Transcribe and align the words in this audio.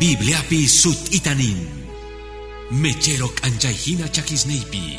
Bibliapi 0.00 0.64
sut 0.64 1.12
itanin. 1.12 1.60
Mecherok 2.72 3.44
anjayhina 3.44 4.08
chakisneipi. 4.08 4.96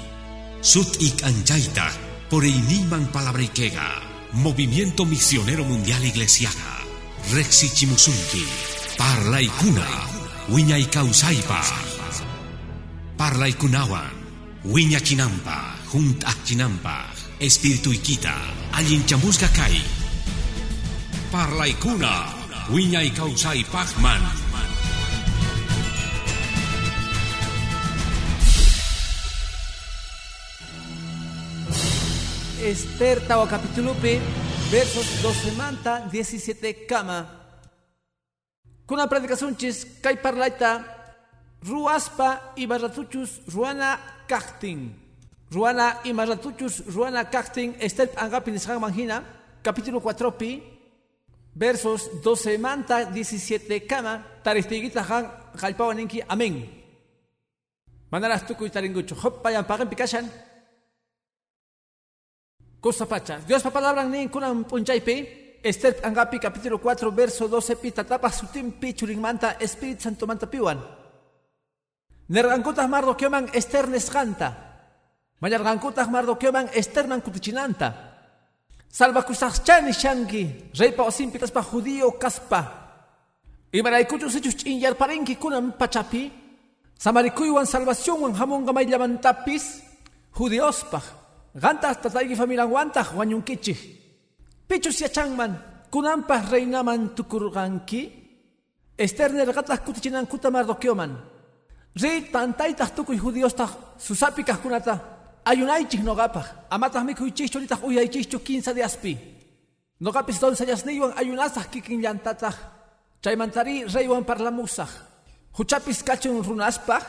Sut 0.61 1.01
ik 1.01 1.25
anjaita 1.25 1.89
por 2.29 2.45
iniman 2.45 3.09
palabrikega. 3.09 3.97
Movimiento 4.31 5.05
Misionero 5.05 5.65
Mundial 5.65 6.03
Iglesiaga. 6.05 6.85
Rexi 7.33 7.73
Chimusunki. 7.73 8.45
Parla 8.97 9.41
ikuna. 9.41 9.89
Wiña 10.53 10.77
ikausaipa. 10.77 11.65
Parla 13.17 13.49
ikunawan. 13.49 14.13
Wiña 14.69 15.01
chinampa. 15.01 15.81
Junt 15.89 16.21
chinampa. 16.45 17.09
Espíritu 17.39 17.89
ikita. 17.89 18.37
Alin 18.77 19.01
chamusga 19.09 19.49
kai. 19.49 19.81
Parla 21.31 21.65
ikuna. 21.65 22.37
Wiña 22.69 23.01
ikausai. 23.01 23.65
Esther 32.71 33.19
Tawa 33.27 33.51
capítulo 33.51 33.91
versos 34.71 35.03
12 35.21 35.51
manta, 35.59 36.07
17 36.07 36.87
kama. 36.87 37.27
Kuna 38.87 39.11
predicación 39.11 39.57
chis, 39.59 39.99
kai 39.99 40.15
parlaita, 40.15 40.79
ruaspa 41.67 42.55
y 42.55 42.65
baratuchus 42.65 43.43
ruana 43.51 43.99
kachting. 44.25 44.95
Ruana 45.51 45.99
y 46.05 46.13
maratuchus 46.13 46.87
ruana 46.87 47.27
kachting, 47.29 47.75
Esther 47.75 48.09
angapin 48.15 48.55
manghina, 48.79 49.19
capítulo 49.61 49.99
4 49.99 50.37
pi, 50.37 50.63
versos 51.53 52.23
12 52.23 52.57
manta, 52.57 53.03
17 53.03 53.85
kama, 53.85 54.23
taristigita 54.43 55.03
han, 55.03 55.27
kalpawaninki, 55.59 56.23
amén. 56.25 56.71
Manaras 58.09 58.47
tukuy 58.47 58.69
taringucho, 58.69 59.13
hop 59.15 59.43
payan 59.43 59.67
pagan 59.67 59.89
pikashan, 59.89 60.31
Cosa 62.81 63.05
pacha. 63.05 63.37
Dios 63.45 63.61
pa 63.61 63.69
palabra 63.69 64.01
ni 64.09 64.25
kunam 64.27 64.65
punchaipe. 64.65 65.61
Esther 65.61 66.01
Angapi 66.01 66.41
capítulo 66.41 66.81
4 66.81 67.13
verso 67.13 67.45
12 67.45 67.77
pita 67.77 68.03
tapa 68.03 68.33
sutimpi 68.33 68.97
churingmanta 68.97 69.61
Espíritu 69.61 70.09
Santo 70.09 70.25
manta 70.25 70.49
piwan. 70.49 70.81
Nergankutah 72.25 72.89
mardo 72.89 73.13
kioman 73.13 73.53
Esther 73.53 73.85
nesganta. 73.85 74.49
Mayargankutah 75.37 76.09
mardo 76.09 76.33
kioman 76.41 76.73
Esther 76.73 77.05
man 77.05 77.21
kutichinanta. 77.21 77.93
Salva 78.89 79.21
kusachchani 79.21 79.93
shangi. 79.93 80.73
Reipa 80.73 81.05
osimpitas 81.05 81.53
pa 81.53 81.61
judío 81.61 82.17
kaspa. 82.17 82.65
Imaraykuchu 83.69 84.25
sichus 84.25 84.57
chinyar 84.57 84.97
parinki 84.97 85.37
kunam 85.37 85.77
pachapi. 85.77 86.33
Samarikuywan 86.97 87.69
salvación 87.69 88.25
wan 88.25 88.33
hamon 88.33 88.65
gamay 88.65 88.89
lamantapis. 88.89 89.85
Judiospa. 90.33 91.20
Ganta 91.55 91.95
tataygi 91.95 92.35
familia 92.35 92.65
wanta 92.65 93.03
wanyunkichi. 93.15 93.75
Pichus 94.67 95.01
yachangman 95.01 95.59
kunampas 95.91 96.49
reinaman 96.49 97.15
tukurganki. 97.15 98.11
Esterner 98.97 99.51
gatas 99.51 99.79
kutichinan 99.79 100.27
kutamar 100.27 100.65
dokioman. 100.65 101.17
Rit 101.95 102.31
pantaitas 102.31 102.91
tukuy 102.95 103.17
judíos 103.17 103.53
ta 103.53 103.67
susapikah 103.97 104.61
kunata. 104.61 104.99
Ayunaychik 105.43 106.03
nogapah. 106.03 106.69
Amatah 106.69 107.03
mikuychich 107.03 107.51
chonitah 107.51 107.83
uyaychich 107.83 108.29
15 108.31 108.73
de 108.73 108.83
aspi. 108.83 109.17
Nogapis 109.99 110.39
don 110.39 110.55
sayasniwan 110.55 111.13
ayunasah 111.17 111.67
kikin 111.67 112.01
llantatah. 112.01 112.55
Chaymantari 113.21 113.83
reywan 113.85 114.23
parlamusah. 114.23 114.89
Huchapis 115.51 116.03
kachun 116.03 116.41
runaspah. 116.41 117.01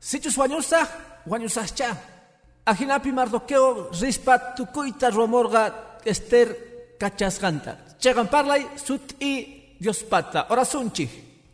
Sichus 0.00 0.36
wanyusah, 0.36 0.86
wanyusah 1.26 1.68
cha. 1.74 1.96
Ajinapi 2.64 3.12
mardoqueo 3.12 3.90
rispa 4.00 4.54
tukuita 4.54 5.10
romorga 5.10 5.98
ester 6.04 6.94
cachasganta. 6.98 7.96
Chegan 7.98 8.28
parlay 8.28 8.66
sut 8.76 9.16
y 9.20 9.76
Dios 9.78 10.04
pata. 10.04 10.46
Orasunchi. 10.50 11.08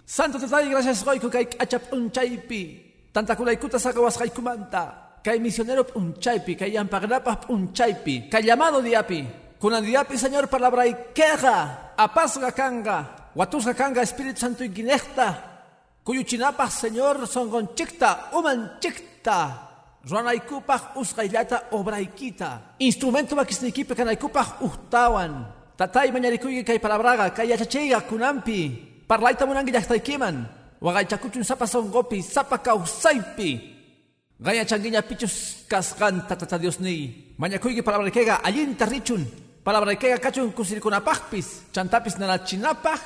Santo 0.05 0.39
te 0.39 0.47
doy 0.47 0.69
gracias 0.69 1.05
que 1.05 1.39
hay 1.39 1.49
achap 1.59 1.93
un 1.93 2.11
chaipi. 2.11 3.11
Tanta 3.12 3.37
kulaikuta 3.37 3.78
sakawas 3.78 4.19
kumanta. 4.34 5.21
Kay 5.22 5.41
misionero 5.41 5.87
un 5.94 6.15
chaipi. 6.19 6.56
Kay 6.56 6.77
ampagrapa 6.77 7.41
un 7.49 7.73
chaipi. 7.73 8.28
Kay 8.28 8.43
llamado 8.43 8.83
diapi. 8.83 9.27
Kunan 9.59 9.84
diapi 9.84 10.19
señor 10.19 10.49
palabra 10.49 10.87
y 10.87 10.94
queja. 11.15 11.94
Apasga 11.97 12.53
kanga. 12.53 13.31
Watusga 13.34 13.75
kanga 13.75 14.03
Espíritu 14.03 14.41
Santo 14.41 14.65
y 14.65 14.69
guinecta. 14.69 15.62
Cuyuchinapa 16.03 16.71
señor 16.71 17.27
son 17.27 17.50
con 17.50 17.75
chicta. 17.75 18.31
Uman 18.33 18.78
chicta. 18.78 19.66
Ranaykupaj 20.06 20.94
usqayllata 20.94 21.75
obraykita. 21.75 22.78
Instrumento 22.78 23.34
makisnikipi 23.34 23.94
kanaykupaj 23.94 24.62
uhtawan. 24.62 25.50
Tatay 25.77 26.15
mañarikuyki 26.15 26.62
kay 26.62 26.78
palabraga 26.78 27.34
kay 27.34 27.50
yachachayga 27.50 28.06
kunampi. 28.06 28.71
Parlayta 29.06 29.47
munanki 29.47 29.75
llaqtaykiman. 29.75 30.47
Waqaychakuchun 30.81 31.43
sapa 31.43 31.67
songopi 31.67 32.22
sapa 32.22 32.59
kawsaypi. 32.59 33.50
Gaya 34.39 34.62
changuiña 34.62 35.03
pichus 35.03 35.67
kasqanta 35.67 36.37
tata 36.38 36.59
Dios 36.59 36.78
ni. 36.78 37.34
Mañakuyki 37.38 37.83
palabraykega 37.83 38.47
allinta 38.47 38.87
richun. 38.87 39.27
Palabraykega 39.65 40.23
kachun 40.23 40.53
kusirikunapajpis. 40.55 41.75
Chantapis 41.75 42.15
nanachinapaj. 42.15 43.00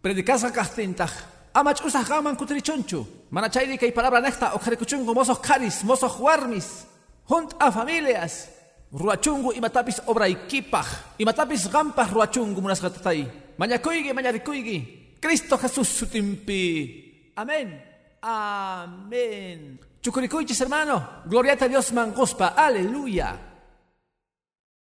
Predicasqa 0.00 0.50
kajtintaj. 0.56 1.12
Amach 1.52 1.84
usah 1.84 2.02
gaman 2.02 2.34
kutrichunchu. 2.34 3.23
Mana 3.34 3.50
chayri 3.50 3.74
kay 3.74 3.90
palabra 3.90 4.22
nekta 4.22 4.54
okharikuchungu 4.54 5.10
mosos 5.10 5.42
karis, 5.42 5.82
mosos 5.82 6.14
warmis. 6.22 6.86
Junt 7.26 7.58
a 7.58 7.66
familias. 7.74 8.46
Ruachungu 8.94 9.50
imatapis 9.58 9.98
obraykipaj. 10.06 11.18
Imatapis 11.18 11.66
gampaj 11.66 12.14
ruachungu 12.14 12.62
munasgatatay. 12.62 13.26
Mañakuygi, 13.58 14.14
mañarikuygi. 14.14 15.18
Cristo 15.18 15.58
Jesús 15.58 15.88
sutimpi. 15.88 17.34
Amén. 17.34 17.82
Amén. 18.22 19.80
Chukurikuychis 19.98 20.60
hermano. 20.60 21.26
Gloria 21.26 21.58
a 21.58 21.66
Dios 21.66 21.90
mangospa. 21.90 22.54
Aleluya. 22.54 23.34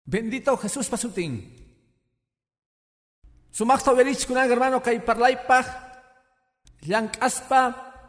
Bendito 0.05 0.55
Jesús 0.61 0.85
pasutin. 0.85 1.41
Sumakta 3.49 3.97
verich 3.97 4.29
kunang 4.29 4.45
hermano 4.45 4.77
kay 4.77 5.01
parlaypaj. 5.01 5.65
Llank 6.85 7.17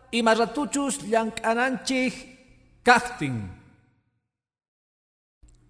aspa 0.09 0.17
imaratuchus 0.17 1.03
llank 1.03 1.41
ananchih 1.43 2.13
kachting. 2.85 3.49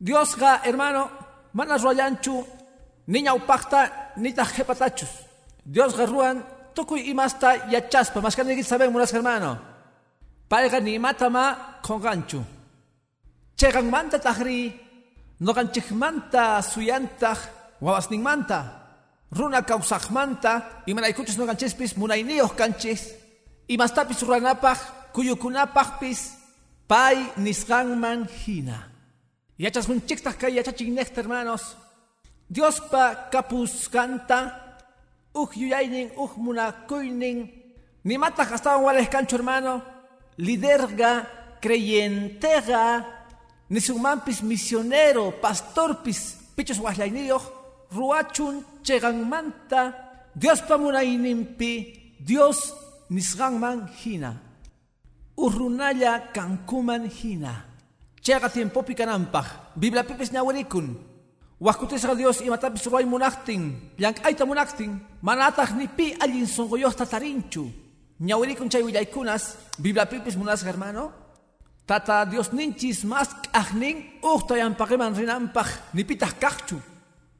Dios 0.00 0.36
ga 0.36 0.60
hermano 0.64 1.10
manas 1.52 1.82
royanchu 1.82 2.44
niña 3.08 3.34
upakta 3.34 4.12
nita 4.16 4.44
jepatachus. 4.44 5.10
Dios 5.64 5.96
ga 5.96 6.06
ruan 6.06 6.44
tukuy 6.74 7.10
imasta 7.10 7.68
yachaspa 7.70 8.20
mas 8.20 8.36
kanigit 8.36 8.66
saben 8.66 8.92
munas 8.92 9.12
hermano. 9.12 9.58
Paiga 10.48 10.80
ni 10.80 10.98
matama 10.98 11.78
konganchu. 11.82 12.42
Chegang 13.56 13.90
manta 13.90 14.18
tahri 14.18 14.72
no 15.40 15.52
ganchik 15.52 15.90
manta 15.90 16.62
suyantah 16.62 17.38
wawasning 17.80 18.22
manta. 18.22 18.74
Runa 19.30 19.60
kausakmanta, 19.60 20.82
y 20.86 20.94
manaykuchus 20.94 21.36
no 21.36 21.44
ganchespis 21.44 21.98
munayniyos 21.98 22.52
kanchis, 22.54 23.12
y 23.68 23.76
mastapis 23.76 24.22
ruranapaj, 24.22 25.12
kuyukunapajpis, 25.12 26.40
pay 26.88 27.20
nisganman 27.36 28.26
hina. 28.26 28.88
Yachas 29.58 29.88
hunchiktas 29.88 30.36
kay 30.36 30.56
yachachinekta 30.56 31.20
hermanos, 31.20 31.76
Dios 32.48 32.80
pa 32.80 33.28
kapus 33.30 33.88
canta, 33.92 34.40
uj 35.34 35.52
yuyaynin, 35.60 36.16
uj 36.16 36.40
munakuynin, 36.40 37.44
ni 38.04 38.16
mataj 38.16 38.56
hasta 38.56 38.78
wales 38.80 39.08
cancho 39.12 39.36
hermano, 39.36 39.82
liderga, 40.38 41.28
creyentega, 41.60 43.04
ni 43.68 43.80
sumampis 43.80 44.42
misionero, 44.42 45.30
pastorpis, 45.42 46.38
pichos 46.56 46.80
wahlayniyos, 46.80 47.42
ruachun 47.92 48.64
manta 49.26 50.30
Dios 50.34 50.60
pamunayninpi 50.62 52.16
Dios 52.18 52.74
nisganman 53.10 53.88
hina. 54.02 54.34
Urrunalla 55.36 56.32
kankuman 56.34 57.08
hina. 57.08 57.64
Chega 58.20 58.48
tiempopi 58.48 58.94
kanampaj 58.94 59.46
Biblia 59.76 60.04
pipis 60.04 60.32
ñawarikun 60.32 60.96
Wakutisqa 61.60 62.14
Dios 62.14 62.40
imatapis 62.40 62.86
ruay 62.86 63.04
munaqtin 63.04 63.94
llank'ayta 63.98 64.46
munaqtin 64.46 65.00
manataq 65.22 65.74
ni 65.74 65.88
pi 65.88 66.14
allin 66.20 66.46
sunquyuqta 66.46 67.06
tarinchu. 67.06 67.66
Ñawirikun 68.20 68.70
chay 68.70 68.82
willaykunas 68.82 69.58
Biblia 69.78 70.06
pipis 70.06 70.36
munasqa 70.36 70.68
hermano. 70.70 71.12
Tata 71.86 72.26
Dios 72.26 72.52
ninchis 72.52 73.04
mas 73.04 73.28
k'aqnin 73.42 74.22
uqta 74.22 74.58
yanpaqiman 74.58 75.14
rinampaq 75.14 75.94
nipitaq 75.94 76.38
kaqchu 76.38 76.78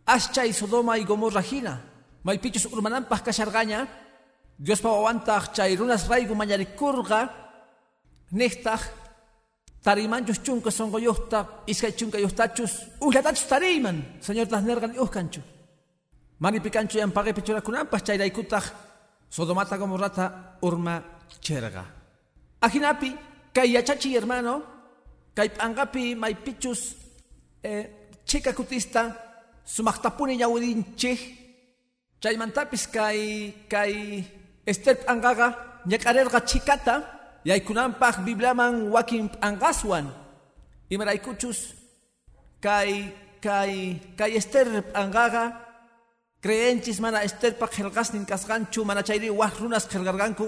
Aschay 0.09 0.53
Sodoma 0.55 0.97
y 0.97 1.05
Gomorra 1.05 1.43
hina. 1.43 1.85
Maypichus 2.25 2.65
urmanampaj 2.73 3.21
kashargaña. 3.23 3.87
Dios 4.59 4.81
pa 4.83 4.91
wawantaq 4.91 5.55
chay 5.55 5.77
runas 5.77 6.09
raygu 6.11 6.35
mañarikurqa 6.35 7.21
niqtaq 8.33 8.83
tarimanchus 9.85 10.43
chunka 10.45 10.71
sonqoyuqta 10.71 11.39
iskay 11.71 11.93
chunkayuqtachus 11.99 12.73
uqllatachus 13.01 13.47
tariman 13.47 13.99
señortaq 14.21 14.63
nerqan 14.67 14.99
uhkanchu 14.99 15.41
manipi 16.43 16.71
kanchu 16.71 16.99
yanpaqepi 16.99 17.41
churakunanpaq 17.47 18.01
chayraykutaq 18.07 18.65
sodomata 19.31 19.79
gomorrata 19.79 20.25
urma 20.67 20.95
cherqa 21.45 21.85
ajinapi 22.67 23.11
kay 23.55 23.69
yachachi 23.75 24.09
hermano 24.17 24.55
kay 25.37 25.49
p'anqapi 25.55 26.15
maypichus 26.23 26.81
eh, 27.63 27.85
chika 28.29 28.53
kutista 28.59 29.03
sumaqtapuni 29.75 30.35
ñawirinchik 30.41 31.21
chaymantapis 32.23 32.85
kay 32.91 33.21
kay 33.73 33.95
Ester 34.71 34.95
p'anqaqa 35.01 35.49
ñak'arerqa 35.91 36.41
chikata 36.51 36.95
yaykunanpaq 37.49 38.15
Bibliaman 38.27 38.75
wakin 38.95 39.25
p'anqaswan 39.33 40.07
imaraykuchus 40.95 41.59
kay 42.61 42.91
kay 43.41 43.73
kay 44.19 44.31
Ester 44.41 44.67
p'anqaqa 44.93 45.45
creenchis 46.43 47.01
mana 47.01 47.25
Esterpaq 47.25 47.71
qillqasnin 47.77 48.25
kasqanchu 48.31 48.85
mana 48.85 49.03
chayri 49.03 49.31
waq 49.31 49.55
runas 49.61 49.85
qillqarqanku 49.91 50.47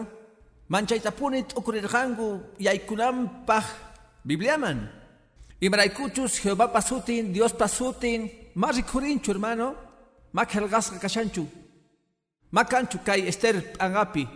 manchaytapuni 0.69 1.41
t'ukurirqanku 1.49 2.27
yaykunanpaq 2.67 3.67
Bibliaman 4.29 4.79
imaraykuchus 5.61 6.33
Jehovapa 6.43 6.81
sutin 6.81 7.33
Diospa 7.35 7.67
sutin 7.69 8.31
ma 8.55 8.69
rikhurinchu 8.71 9.31
hermano 9.33 9.75
ma 10.33 10.45
qillqasqa 10.45 10.99
kashanchu 11.05 11.45
Macanchu 12.51 12.99
kay 13.07 13.31
Esther 13.31 13.79
Angapi. 13.79 14.27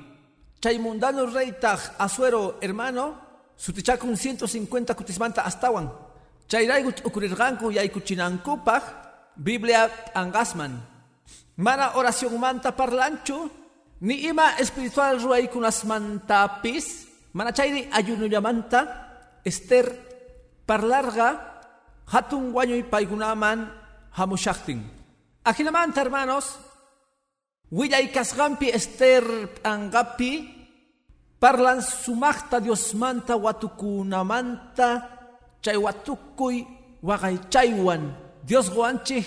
Chay 0.62 0.78
mundano 0.78 1.26
rey 1.26 1.52
asuero 1.98 2.56
hermano, 2.62 3.18
sutichakun 3.56 4.16
150 4.16 4.94
kutismanta 4.94 5.42
astawan. 5.42 5.90
Chay 6.46 6.66
raygut 6.66 7.02
ukurirganku 7.04 7.74
yaykuchinankupaj, 7.74 8.82
Biblia 9.36 9.90
angasman. 10.14 10.78
Mana 11.56 11.98
oración 11.98 12.38
manta 12.38 12.72
parlanchu, 12.72 13.50
ni 14.00 14.26
ima 14.30 14.56
espiritual 14.58 15.18
ruaykunasmantapis, 15.18 17.08
mana 17.34 17.52
chayri 17.52 17.90
ayunullamanta, 17.90 19.40
Esther 19.44 19.90
parlarga, 20.64 21.60
hatun 22.06 22.52
guaño 22.52 22.76
y 22.76 22.82
paigunaman 22.82 23.68
hamushaktin. 24.12 24.80
Ajinamanta 25.44 26.00
hermanos, 26.00 26.56
Willay 27.72 28.12
kasgampi 28.12 28.68
Esther 28.68 29.24
angapi 29.64 30.48
parlan 31.40 31.80
sumaqta 31.80 32.60
Diosmanta 32.60 33.36
watukunamanta 33.36 34.88
chay 35.62 35.76
watukuy 35.76 36.66
waqay 37.02 37.38
chaywan. 37.48 38.12
Dios 38.44 38.68
guanchi 38.68 39.24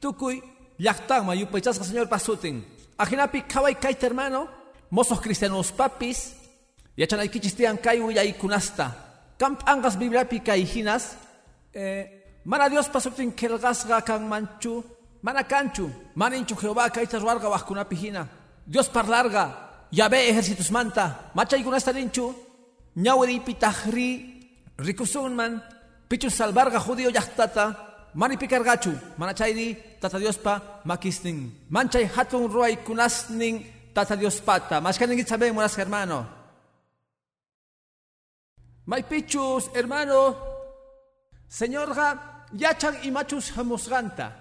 tukuy 0.00 0.42
llaqtanma 0.78 1.34
yupaychasqa 1.34 1.84
señor 1.84 2.08
pasutin. 2.08 2.64
Ajinapi 2.98 3.48
qhaway 3.48 3.74
kayta 3.80 4.06
hermano 4.06 4.48
mozos 4.90 5.20
cristianos 5.20 5.72
papis 5.72 6.34
yachanaykichis 6.96 7.54
tiyan 7.54 7.78
kay 7.78 8.00
willaykunasta 8.00 8.92
kamp 9.38 9.62
angas 9.68 9.96
bibliapi 9.96 10.40
kay 10.40 10.64
hinas 10.64 11.16
eh, 11.72 12.40
mana 12.44 12.68
Dios 12.68 12.88
pasutin 12.88 13.32
kelgasqa 13.32 14.02
kanmanchu 14.02 14.84
Mana 15.22 15.42
canchu, 15.44 15.90
maninchu 16.14 16.54
Jehová 16.54 16.90
kaitas 16.90 17.22
warga 17.22 17.48
wajkunapi 17.48 17.96
hina. 17.96 18.28
Dios 18.66 18.88
parlarga, 18.88 19.86
Yahvé 19.90 20.28
ejércitos 20.28 20.70
manta, 20.70 21.30
machay 21.34 21.62
kunastarinchu, 21.64 22.34
ñawiripi 22.96 23.54
tahri, 23.54 24.10
rikusunman, 24.78 25.62
pichu 26.08 26.30
salvarga 26.30 26.78
judío 26.78 27.10
yahtata, 27.10 28.10
mani 28.14 28.36
picargachu, 28.36 28.92
manachayri, 29.16 29.76
tata 30.00 30.18
Diospa, 30.18 30.82
makisnin. 30.84 31.50
Manchay 31.70 32.06
hatun 32.06 32.48
ruay 32.48 32.76
kunasnin, 32.76 33.64
tata 33.94 34.16
Diospata, 34.16 34.80
mashkanin 34.80 35.26
saben 35.26 35.54
monas 35.54 35.76
hermano. 35.76 36.26
May 38.86 39.02
pichus, 39.02 39.68
hermano, 39.74 40.36
señorga, 41.48 42.46
yachan 42.52 42.96
y 43.02 43.10
machus 43.10 43.50
hamusganta. 43.56 44.37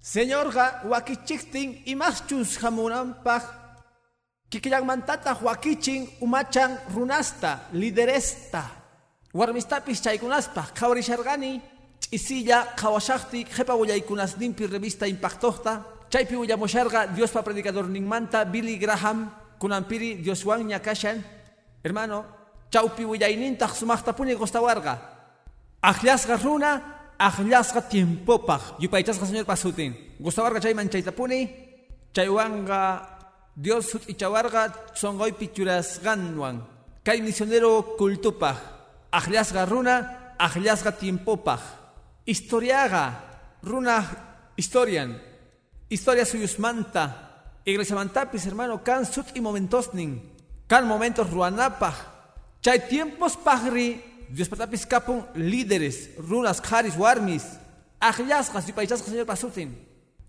Señorga 0.00 0.82
wakichiktin 0.84 1.82
imachus 1.86 2.56
hamunampaj 2.62 3.42
kikillanmantata 4.50 5.36
wakichin 5.42 6.08
umachan 6.20 6.78
runasta 6.94 7.60
lideresta. 7.72 8.62
Warmistapis 9.34 10.00
chaykunaspaj 10.00 10.72
qhawarisharqani 10.78 11.60
ch'isilla 12.00 12.74
qhawashaqti 12.78 13.44
qhipa 13.44 13.74
willaykunasninpi 13.74 14.66
revista 14.66 15.06
impactoqta 15.06 15.82
chaypi 16.10 16.36
willamusharqa 16.36 17.08
Diospa 17.08 17.42
predicadorninmanta 17.42 18.44
Billy 18.44 18.78
Graham 18.78 19.30
kunampiri 19.58 20.22
Dioswanña 20.22 20.78
kashan. 20.78 21.22
Hermano 21.84 22.24
chawpi 22.70 23.04
willaynintaq 23.04 23.74
sumaqtapuni 23.74 24.34
gustawarqa 24.36 24.94
aqllasqa 25.82 26.36
runa 26.36 26.97
Ajlasqa 27.18 27.82
tiempopaj 27.82 28.78
yupaychasqa 28.78 29.26
señor 29.26 29.44
pasutin. 29.44 30.14
Gustawarqa 30.22 30.62
chayman 30.62 30.86
chaytapuni 30.86 31.50
chaywanga 32.14 33.02
Dios 33.58 33.90
sut'ichawarqa 33.90 34.94
sonqoypi 34.94 35.50
churasqanwan 35.50 36.62
kay 37.02 37.18
misionero 37.18 37.98
kultupaj. 37.98 38.56
Ajlasqa 39.10 39.66
runa 39.66 39.96
ajlasqa 40.38 40.94
tiempopaj 40.94 41.58
historiaqa 42.22 43.04
runa 43.66 43.98
historian. 44.54 45.18
Historia 45.90 46.22
suyusmanta 46.22 47.04
iglesiamantapis 47.66 48.46
hermano 48.46 48.78
kan 48.86 49.02
sut'i 49.02 49.42
momentosnin 49.42 50.22
kan 50.70 50.86
momentos 50.86 51.26
ruanapaj. 51.26 51.96
Chay 52.62 52.78
tiempos 52.86 53.34
pajri 53.42 53.98
Dios 54.28 54.48
patapis 54.48 54.84
kapun 54.86 55.24
líderes, 55.34 56.10
runas, 56.18 56.60
haris, 56.70 56.96
warmis, 56.96 57.44
ajllasqas 58.00 58.68
y 58.68 58.72
paichasqas 58.72 59.10
señor 59.10 59.26
pasutin. 59.26 59.74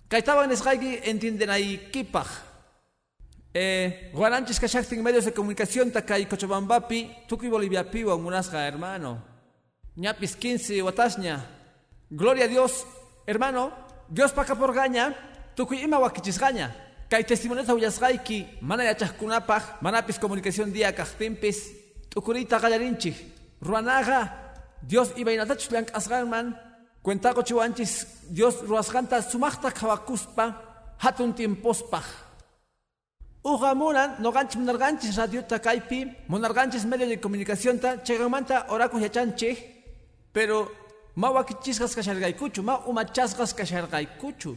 Kaitaban 0.08 0.52
esqayki 0.52 1.00
entienden 1.04 1.50
ahí 1.50 1.90
kipaj. 1.92 2.28
Eh, 3.54 4.12
guaranchis 4.14 4.60
kashaktin 4.60 5.04
medios 5.04 5.26
de 5.26 5.34
comunicación 5.34 5.92
takay 5.92 6.26
Cochabambapi, 6.26 7.28
tuki 7.28 7.48
Bolivia 7.48 7.84
piwa 7.84 8.18
munasqa 8.18 8.66
hermano. 8.68 9.22
Ñapis 9.96 10.36
15 10.36 10.82
watashña. 10.82 11.46
Gloria 12.10 12.46
a 12.46 12.48
Dios, 12.48 12.86
hermano. 13.28 13.72
Dios 14.08 14.32
paka 14.32 14.56
por 14.56 14.74
gaña, 14.74 15.14
tuki 15.56 15.82
ima 15.82 16.00
wakichisgaña. 16.00 16.74
Kay 17.10 17.24
testimoneta 17.24 17.74
huyasqayki, 17.74 18.60
mana 18.62 18.84
yachaqkunapaj, 18.86 19.82
manapis 19.82 20.20
comunicación 20.20 20.72
día 20.72 20.94
kajpimpis, 20.96 21.74
tukurita 22.10 22.60
gallarinchik. 22.60 23.39
Ruanaga, 23.62 24.54
Dios 24.82 25.12
iba 25.18 25.32
inatach 25.32 25.70
blank 25.70 25.92
asgarman, 25.94 26.56
cuentaco 27.02 27.44
chiwanchis, 27.44 28.24
Dios 28.30 28.62
ruasganta 28.64 29.22
sumachta 29.22 29.72
kawakuspa, 29.72 30.96
hatun 30.98 31.34
tiempospa. 31.34 32.02
Uga 33.44 33.74
munan, 33.74 34.16
no 34.20 34.32
ganchis 34.32 34.60
monarganchis 34.60 35.16
radio 35.16 35.44
takaipi, 35.44 36.06
monarganchis 36.28 36.86
medio 36.86 37.08
de 37.08 37.20
comunicación 37.20 37.80
ta, 37.80 38.04
chegamanta 38.04 38.66
oraco 38.70 39.00
yachanche, 39.00 39.50
pero 40.32 40.70
ma 41.16 41.32
wakichisgas 41.32 41.96
kashargaikuchu, 41.96 42.62
ma 42.64 42.80
umachasgas 42.86 43.54
kashargaikuchu. 43.54 44.56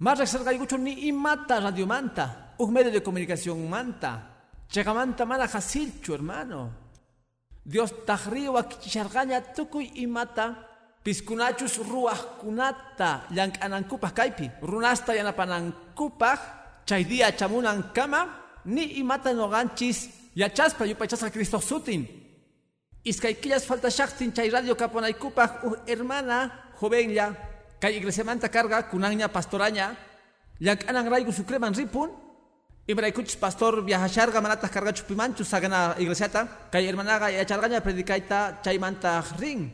Ma 0.00 0.14
rexargaikuchu 0.14 0.78
ni 0.78 1.06
imata 1.08 1.60
radio 1.60 1.86
manta, 1.86 2.54
un 2.58 2.72
medio 2.72 2.90
de 2.90 3.02
comunicación 3.02 3.68
manta. 3.68 4.28
Chegamanta 4.68 5.24
mala 5.24 5.46
jasilchu, 5.46 6.14
hermano. 6.14 6.81
Dios 7.64 7.94
tahriwa 8.06 8.62
kichisharqaña 8.66 9.54
tukuy 9.54 9.90
imata 9.94 10.58
piskunachus 11.04 11.78
ruwaqkunata 11.78 13.30
llank'anankupaq 13.30 14.14
kaypi 14.14 14.50
runasta 14.62 15.14
yanapanankupaq 15.14 16.40
chay 16.86 17.04
dia 17.04 17.30
chamunan 17.32 17.94
kama 17.94 18.28
ni 18.66 18.98
imata 18.98 19.32
noqanchis 19.32 20.10
yachaspa 20.34 20.86
yupachasqa 20.86 21.30
Cristo 21.30 21.60
sutin. 21.60 22.06
Iskay 23.04 23.34
killas 23.34 23.66
falta 23.66 23.90
shaqtin 23.90 24.34
chay 24.34 24.50
radio 24.50 24.74
kapanaykupaq 24.74 25.64
uj 25.64 25.74
hermana 25.86 26.50
jovenlla 26.80 27.34
kay 27.80 27.98
iglesiamanta 27.98 28.48
karga 28.48 28.82
kunanña 28.90 29.28
pastoraña 29.28 29.94
llank'anan 30.60 31.10
rayku 31.10 31.32
sucreman 31.32 31.74
ripun 31.74 32.10
Ibrahikuchus 32.82 33.36
pastor 33.36 33.84
viajacharga 33.84 34.40
manata 34.42 34.68
carga 34.68 34.92
chupimanchu 34.92 35.44
sagana 35.44 35.94
iglesiata. 35.98 36.68
Kay 36.70 36.86
hermanaga 36.86 37.30
yachargaña 37.30 37.80
predikaita 37.80 38.58
chaymanta 38.62 39.22
ring. 39.38 39.70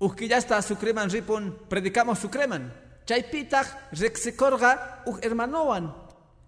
Ujkillasta 0.00 0.62
sukreman 0.62 1.10
ripun 1.10 1.52
predicamos 1.68 2.18
sukreman 2.18 2.72
chaypitaq 3.04 3.92
riqsikorqa 3.92 5.04
uj 5.06 5.20
hermanowan. 5.20 5.92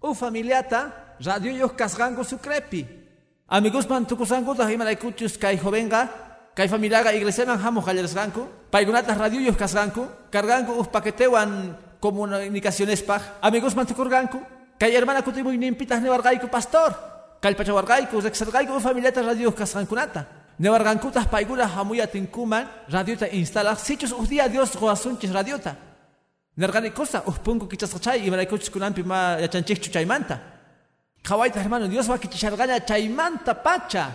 U 0.00 0.14
familiata 0.14 1.16
radio 1.20 1.52
yo 1.52 1.68
kasgango 1.76 2.24
sucrepi. 2.24 2.86
Amigos 3.48 3.84
man 3.88 4.06
tukusanguta 4.06 4.64
himalaicuchus 4.64 5.36
kai 5.36 5.58
jovenga, 5.60 6.08
kai 6.56 6.68
familiaga 6.68 7.12
iglesia 7.12 7.44
man 7.44 7.60
hamo 7.60 7.84
hallersganku, 7.84 8.70
paigunata 8.70 9.14
radio 9.14 9.40
yo 9.40 9.52
kasganku, 9.52 10.08
carganku 10.32 10.72
uf 10.80 10.88
paquetewan 10.88 11.76
comunicaciones 12.00 13.04
paj, 13.04 13.22
amigos 13.42 13.76
man 13.76 13.86
tukurganku, 13.86 14.40
kai 14.78 14.92
hermana 14.92 15.22
kutimu 15.22 15.50
nimpitas 15.52 16.00
nevargaiku 16.00 16.48
pastor, 16.48 16.94
kai 17.40 17.54
pachawargaiku, 17.54 18.20
rexargaiku 18.20 18.80
familiata 18.80 19.22
radio 19.22 19.52
kasgankunata. 19.52 20.26
Nevargankutas 20.58 21.26
paigura 21.26 21.66
hamuya 21.66 22.06
tinkuman, 22.06 22.66
radiota 22.88 23.26
instala, 23.28 23.74
sichus 23.74 24.12
uf 24.12 24.28
día 24.28 24.48
Dios 24.48 24.76
goasunchis 24.76 25.32
radiota. 25.32 25.76
Nergani 26.56 26.90
cosa, 26.90 27.22
uf 27.26 27.38
punku 27.38 27.66
kichaschay, 27.66 28.26
y 28.26 28.30
maraicuchus 28.30 28.70
kunampi 28.70 29.02
ma 29.02 29.38
yachanchich 29.40 29.90
chaymanta. 29.90 30.38
Kawaita 31.22 31.60
hermano, 31.60 31.88
Dios 31.88 32.08
va 32.10 32.18
kichishargaña 32.18 32.84
chaymanta 32.84 33.54
pacha. 33.62 34.10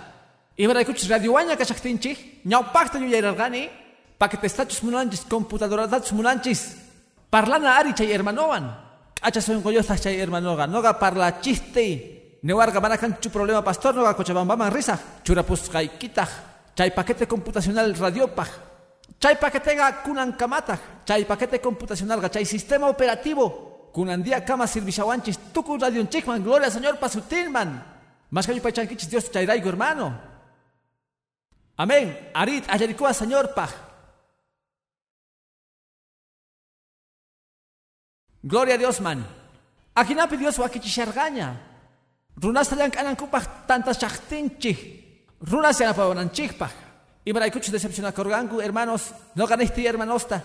Y 0.55 0.67
maraicuchus 0.67 1.09
radioaña 1.09 1.57
kachaktinchi, 1.57 2.41
ñaupakta 2.45 2.99
yu 2.99 3.07
yairargani, 3.07 3.69
pa 4.17 4.29
que 4.29 4.37
te 4.37 4.47
estachus 4.47 4.83
munanchis, 4.83 5.25
computadoratats 5.25 6.11
munanchis, 6.11 6.77
parlana 7.29 7.77
ari 7.77 7.93
chay 7.93 8.13
hermanoan. 9.27 9.33
Acha 9.33 9.41
son 9.41 9.61
goyosas 9.61 10.01
chay 10.01 10.19
hermanoga, 10.19 10.67
noga 10.67 10.97
parla 10.99 11.39
chiste. 11.41 12.39
Newarga 12.43 12.79
manakanchu 12.79 13.29
problema 13.29 13.63
pastor, 13.63 13.95
noga 13.95 14.13
cochabamba 14.13 14.69
risa, 14.69 14.99
churapus 15.23 15.69
kaikitah, 15.69 16.29
chay 16.75 16.91
paquete 16.91 17.27
computacional 17.27 17.93
radiopaj. 17.95 18.49
Chay 19.19 19.35
paquetega 19.35 20.03
kunan 20.03 20.37
kamata, 20.37 20.79
chay 21.05 21.25
paquete 21.25 21.59
computacional, 21.59 22.29
chay 22.29 22.45
sistema 22.45 22.87
operativo, 22.87 23.89
kunan 23.91 24.23
día 24.23 24.45
kama 24.45 24.67
sirvishawanchis, 24.67 25.53
tuku 25.53 25.77
radio 25.77 26.05
chickman, 26.05 26.43
gloria 26.43 26.69
señor 26.69 26.97
pasutilman. 26.99 27.83
Más 28.29 28.45
que 28.45 28.61
pachanquichis 28.61 29.09
Dios 29.09 29.31
chayraigo 29.31 29.69
hermano. 29.69 30.19
Amén. 31.77 32.29
Arit 32.33 32.65
ayarikua 32.67 33.13
señor 33.13 33.53
paj. 33.53 33.86
Gloria 38.47 38.75
a 38.75 38.77
Dios 38.77 39.01
man. 39.01 39.27
Akinapi 39.93 40.37
Dios 40.37 40.57
wakichishargaña. 40.57 41.59
Runas 42.37 42.69
talyan 42.69 42.91
kanan 42.91 43.19
kupaj 43.19 43.67
tantas 43.67 43.99
chachtinchih. 43.99 44.79
Runas 45.41 45.75
yana 45.79 45.93
pawananchikpaj. 45.93 46.71
Y 47.25 47.33
para 47.33 47.45
escuchar 47.47 47.73
decepcionar 47.73 48.13
corgangu, 48.13 48.61
hermanos, 48.61 49.11
no 49.35 49.45
ganiste 49.45 49.85
hermanosta. 49.85 50.41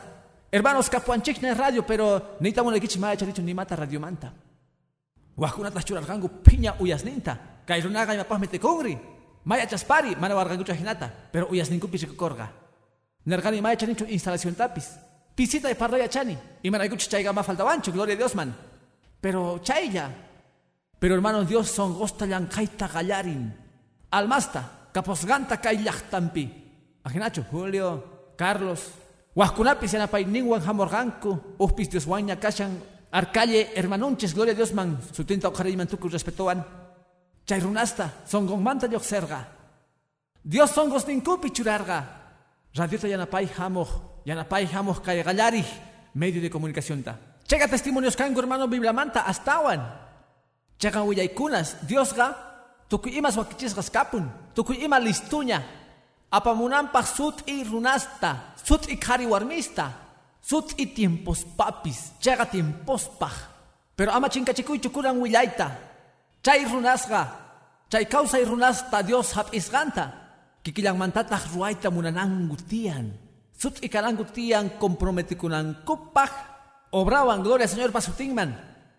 Hermanos, 0.51 0.91
capuanchik 0.91 1.41
radio, 1.57 1.87
pero 1.87 2.37
ni 2.41 2.51
tamo 2.53 2.73
le 2.73 2.81
kichi 2.81 2.99
maya 2.99 3.15
dicho 3.15 3.41
ni 3.41 3.55
mata 3.55 3.77
radio 3.77 4.01
manta. 4.01 4.33
Wahuna 5.37 5.71
tachura 5.71 6.01
gangu 6.01 6.29
piña 6.43 6.75
uyasninta. 6.81 7.63
Kairunaga 7.65 8.15
y 8.15 8.19
mapaz 8.19 8.41
mete 8.41 8.59
congri. 8.59 8.99
Maya 9.45 9.69
chaspari, 9.69 10.17
mana 10.17 10.35
wargangu 10.35 10.65
chahinata, 10.65 11.09
pero 11.31 11.47
uyasninku 11.51 11.87
pichikorga. 11.87 12.51
Nergani 13.27 13.61
maya 13.63 13.77
chanichu 13.77 14.05
instalación 14.09 14.57
tapis. 14.57 14.91
Pisita 15.35 15.69
de 15.69 15.75
parraya 15.75 16.09
chani. 16.09 16.37
Y 16.63 16.71
mana 16.71 16.85
escucha 16.85 17.09
chaiga 17.09 17.33
más 17.33 17.47
falta 17.47 17.65
bancho, 17.65 17.93
gloria 17.93 18.15
a 18.15 18.19
Dios 18.19 18.35
man. 18.35 18.55
Pero 19.21 19.61
chailla. 19.63 20.11
Pero 20.99 21.15
hermanos, 21.15 21.49
Dios 21.49 21.69
son 21.69 21.95
gostalan 21.95 22.47
kaita 22.47 22.89
gallarin. 22.89 23.55
Almasta, 24.11 24.89
kaposganta 24.93 25.61
kaillachtampi. 25.61 26.63
Aginacho, 27.05 27.45
Julio, 27.51 28.35
Carlos, 28.37 28.93
Huascunapis 29.35 29.93
yanapay 29.93 30.27
ningwan 30.27 30.61
hamorganku, 30.61 31.57
Uspis 31.59 31.89
Dios 31.89 32.07
waña 32.07 32.37
kashan, 32.39 32.79
Arcalle, 33.11 33.73
hermanunches, 33.75 34.35
gloria 34.35 34.53
a 34.53 34.57
Dios 34.57 34.73
man, 34.73 34.99
su 35.13 35.25
tinta 35.25 35.49
ojarayman 35.49 35.87
tuku 35.87 36.09
respetoan. 36.09 36.65
Chayrunasta, 37.45 38.23
son 38.27 38.63
manta 38.63 38.89
serga. 39.01 39.49
Dios 40.43 40.71
son 40.71 40.89
gos 40.89 41.07
ninkupi 41.07 41.51
churarga. 41.51 42.21
Radiota 42.75 43.09
yanapay 43.09 43.49
hamoj, 43.57 43.89
yanapay 44.25 44.67
hamoj 44.67 45.03
kay 45.03 45.23
gallari, 45.23 45.65
medio 46.15 46.41
de 46.43 46.51
comunicación 46.51 47.03
ta. 47.03 47.19
Chega 47.47 47.69
testimonios 47.69 48.17
kango 48.17 48.41
hermano 48.41 48.69
Biblia 48.69 48.93
manta, 48.93 49.27
astawan. 49.27 49.83
Chega 50.79 51.03
huyaykunas, 51.03 51.87
Dios 51.87 52.15
ga, 52.15 52.35
tuku 52.89 53.09
imas 53.09 53.37
wakichisgas 53.37 53.91
kapun, 53.91 54.31
tuku 54.55 54.73
ima 54.73 54.99
listuña, 54.99 55.63
sut 57.05 57.43
i 57.47 57.65
runasta, 57.65 58.55
sut 58.65 58.89
i 58.89 58.97
kari 58.97 59.27
warmista, 59.27 59.93
sut 60.41 60.75
i 60.79 60.87
tiempos 60.87 61.45
papis, 61.57 62.13
llega 62.21 62.47
tiempos 62.47 63.09
paj. 63.19 63.33
Pero 63.95 64.13
ama 64.13 64.29
chinkachikuy 64.29 64.81
chukuran 64.81 65.21
chay 66.43 66.65
runasga, 66.65 67.29
chay 67.89 68.05
causa 68.07 68.39
i 68.41 68.45
runasta 68.45 69.03
Dios 69.03 69.33
hap 69.33 69.55
isganta, 69.55 70.11
kikilang 70.65 70.99
mantatah 70.99 71.41
ruaita 71.55 71.91
munanangu 71.91 72.57
tian, 72.69 73.13
sut 73.63 73.79
i 73.79 73.89
karangu 73.89 74.27
tian 74.27 74.75
komprometikunan 74.75 75.87
kupaj, 75.87 76.31
obrawan 76.91 77.43
gloria 77.47 77.71
Señor 77.71 77.95
pasutingman, 77.95 78.51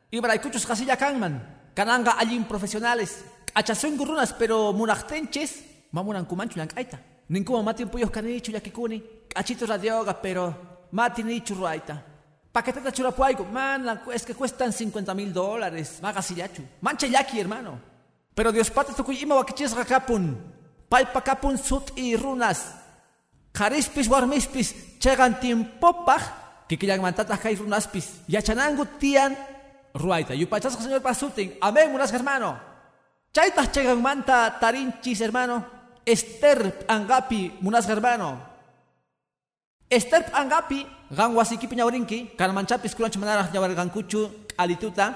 ibraikuchus 0.08 0.64
kasilla 0.64 0.96
kanman, 0.96 1.36
kananga 1.76 2.16
allin 2.16 2.48
profesionales, 2.48 3.26
achasungu 3.54 4.06
runas 4.06 4.32
pero 4.32 4.72
munachtenches, 4.72 5.60
mamunan 5.92 6.24
kumanchulang 6.24 6.72
aita. 6.80 6.98
Ningún 7.28 7.66
mati 7.66 7.84
puyos 7.86 8.10
canichu 8.10 8.52
yakikuni, 8.52 9.04
achito 9.36 9.66
radioga, 9.66 10.14
pero 10.14 10.56
mati 10.92 11.24
ni 11.24 11.42
churraita. 11.42 12.00
Paqueteta 12.54 12.92
churapuaigo, 12.92 13.44
man, 13.44 14.00
es 14.14 14.24
que 14.24 14.34
cuestan 14.34 14.72
50 14.72 15.14
mil 15.14 15.34
dólares, 15.34 16.00
magasillachu. 16.02 16.62
Mancha 16.82 17.08
yaki, 17.08 17.40
hermano. 17.40 17.82
Pero 18.36 18.52
Dios 18.52 18.70
pate 18.70 18.94
tu 18.94 19.04
ima 19.12 19.36
wakichis 19.36 19.76
rakapun, 19.76 20.38
paipa 20.88 21.22
kapun 21.22 21.58
sut 21.58 21.92
y 21.98 22.16
runas. 22.16 22.83
Karispis 23.54 24.10
warmispis, 24.10 24.98
chegan 24.98 25.38
tiempopaj, 25.38 26.22
kikilang 26.66 27.06
mantatah 27.06 27.38
kai 27.38 27.54
runaspis, 27.54 28.26
yachanangu 28.26 28.86
tian, 28.98 29.38
ruaita. 29.94 30.34
Yupachas 30.34 30.74
señor 30.74 31.06
pasutin, 31.06 31.54
amén, 31.62 31.94
unas 31.94 32.10
hermano. 32.10 32.58
Chaitas 33.30 33.70
chegan 33.70 34.02
manta 34.02 34.58
tarinchis, 34.60 35.22
hermano. 35.22 35.66
Esther 36.06 36.86
Angapi 36.88 37.54
munas 37.62 37.88
hermano. 37.88 38.42
Esther 39.90 40.26
Angapi 40.34 40.86
ganwasiki 41.10 41.68
piñawrinki 41.68 42.36
manchapis 42.38 42.96
kulanch 42.96 43.18
manaraj 43.18 43.52
gankuchu 43.54 44.30
alituta. 44.58 45.14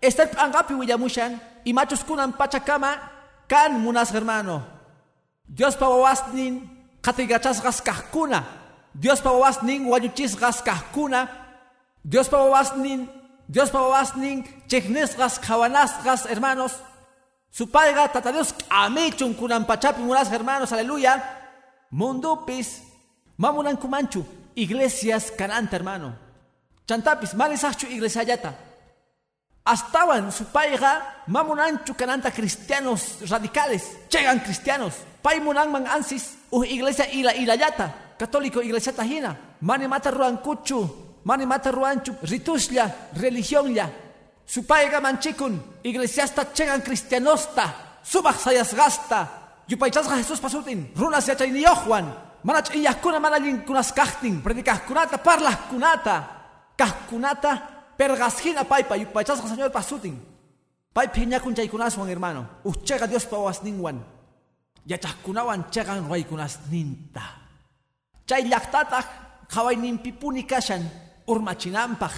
Esther 0.00 0.30
Angapi 0.38 0.74
willamushan 0.74 1.40
y 1.64 1.72
machos 1.72 2.04
kunan 2.04 2.32
pachakama 2.32 2.96
kan 3.46 3.78
munas 3.78 4.12
hermano. 4.12 4.64
Dios 5.44 5.76
pawasnin 5.76 6.81
katigachas. 7.02 7.60
Dios 8.94 9.20
pawasnin 9.20 9.86
wayuchis 9.86 10.36
gaskahkuna. 10.36 11.28
Dios 12.04 12.28
pawasnin 12.28 13.08
Dios 13.48 13.70
pawasnin 13.70 14.44
cheknes 14.66 15.16
gas 15.16 15.38
kawanas 15.38 16.02
gas 16.04 16.26
hermanos. 16.26 16.80
Su 17.50 17.66
padre 17.66 18.08
tata 18.08 18.32
Dios 18.32 18.54
amichun 18.70 19.34
kunan 19.34 19.66
pachapi 19.66 20.00
muras 20.00 20.30
hermanos, 20.30 20.72
aleluya. 20.72 21.22
Mondopis, 21.90 22.80
mamunan 23.36 23.76
kumanchu, 23.76 24.24
iglesias 24.54 25.30
cananta 25.30 25.76
hermano. 25.76 26.16
Chantapis, 26.86 27.34
malisachu 27.34 27.86
iglesia 27.86 28.22
yata. 28.22 28.54
Astawan 29.64 30.32
su 30.32 30.46
paiga, 30.46 31.22
mamunanchu 31.28 31.94
cananta 31.94 32.32
cristianos 32.32 33.18
radicales, 33.30 33.96
llegan 34.10 34.40
cristianos. 34.40 34.94
Pai 35.22 35.38
man 35.40 35.86
ansis, 35.86 36.34
u 36.50 36.64
iglesia 36.64 37.06
ila 37.12 37.32
ila 37.34 37.54
yata, 37.54 37.94
católico 38.18 38.60
iglesia 38.60 38.92
tajina. 38.92 39.36
Mani 39.60 39.86
mata 39.86 40.10
ruancuchu, 40.10 41.20
mani 41.24 41.46
mata 41.46 41.70
ruanchu, 41.70 42.12
rituslia, 42.22 43.10
religión 43.14 43.72
ya. 43.72 43.88
Supaiga 44.44 45.00
manchikun, 45.00 45.62
iglesiasta 45.84 46.52
chegan 46.52 46.82
cristianosta, 46.82 48.00
subach 48.02 48.40
sayas 48.40 48.74
gasta, 48.74 49.28
yupaychasga 49.68 50.16
Jesús 50.16 50.40
pasutin, 50.40 50.90
runas 50.96 51.28
yachay 51.28 51.52
ni 51.52 51.64
Juan, 51.64 52.12
manach 52.42 52.74
iyakuna 52.74 53.20
manalin 53.20 53.62
kunas 53.64 53.92
kahtin, 53.92 54.42
predicas 54.42 54.80
kunata, 54.80 55.22
parlas 55.22 55.56
kunata, 55.70 56.26
kahkunata, 56.76 57.71
pergasjina 58.02 58.64
paipa, 58.64 58.96
yupaychasga 58.96 59.46
Señor 59.46 59.70
pasutin. 59.70 60.18
Pai 60.92 61.08
piñakun 61.08 61.54
chaykunaswan 61.54 62.10
hermano, 62.10 62.48
uchega 62.64 63.06
Dios 63.06 63.26
pawas 63.26 63.62
ningwan, 63.62 64.02
yachaskunawan 64.86 65.70
chegan 65.70 66.04
kunas 66.28 66.58
ninta. 66.70 67.22
Chay 68.26 68.42
llaqtataq, 68.50 69.06
haway 69.54 69.76
nimpipuni 69.76 70.44
kashan, 70.44 70.82
urmachinampaj, 71.26 72.12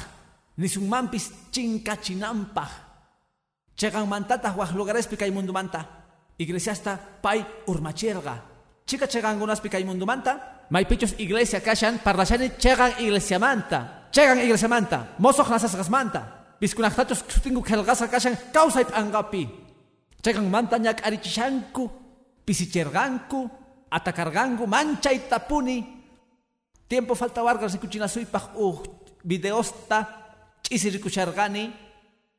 mampis 0.81 1.31
chinkachinampa. 1.53 2.67
Chegan 3.77 4.09
mantatah 4.09 4.57
wah 4.57 4.71
lugares 4.73 5.07
mundo 5.07 5.35
mundumanta. 5.35 5.81
Iglesiasta 6.39 6.99
pai 7.23 7.45
urmacherga. 7.67 8.43
Chica 8.87 9.07
chegan 9.07 9.43
unas 9.43 9.61
mundo 9.63 9.87
mundumanta. 9.87 10.67
Mai 10.71 10.85
pichos 10.87 11.15
iglesia 11.19 11.61
kashan 11.61 11.99
parlashani 11.99 12.57
chegan 12.59 12.93
iglesia 12.99 13.39
manta. 13.39 14.04
Chegan 14.15 14.39
iglesia 14.39 14.71
manta. 14.71 15.19
Mozo 15.19 15.43
nasas 15.43 15.91
manta. 15.91 16.23
piskunaqtachus 16.61 17.27
sutingu 17.29 17.61
qelqasqa 17.67 18.07
kashan 18.09 18.39
kawsaypi 18.55 18.95
angapi. 18.95 19.43
Chaykan 20.23 20.47
manta 20.47 20.79
ñak'arichishanku 20.79 21.83
pisicherqanku 22.47 23.51
atakarqanku 23.91 24.65
manchaytapuni 24.67 25.79
tiempo 26.89 27.13
falta 27.19 27.43
warqa 27.43 27.67
rikuchinasuypaq 27.67 28.55
uj 28.55 28.87
videosta 29.27 29.99
ch'isi 30.63 30.95
rikusharqani 30.95 31.65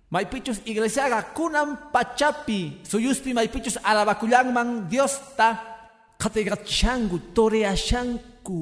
maypichus 0.09 0.63
iglesiaqa 0.65 1.35
kunan 1.35 1.91
pachapi. 1.91 2.81
Suyuspi 2.87 3.35
maypichus 3.35 3.77
alabakullanman 3.83 4.87
diosta. 4.87 5.75
Qatiqachishanku 6.17 7.35
toreashanku. 7.35 8.59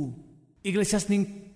Iglesias 0.65 1.05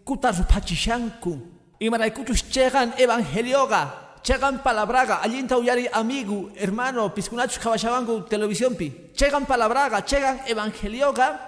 ninkuta 0.07 0.31
rupachishanku 0.31 1.37
imaraykuchus 1.79 2.49
chegan 2.49 2.93
evangelioqa 2.97 3.91
chegan 4.23 4.59
palabraga. 4.63 5.21
Allinta 5.21 5.57
uyari 5.57 5.87
amigo 5.91 6.49
hermano 6.55 7.09
piskunachus 7.09 7.59
qhawashawanku 7.59 8.29
televisiónpi 8.29 9.13
chegan 9.13 9.45
palabraga 9.45 10.01
chegan 10.01 10.39
evangelioqa 10.47 11.39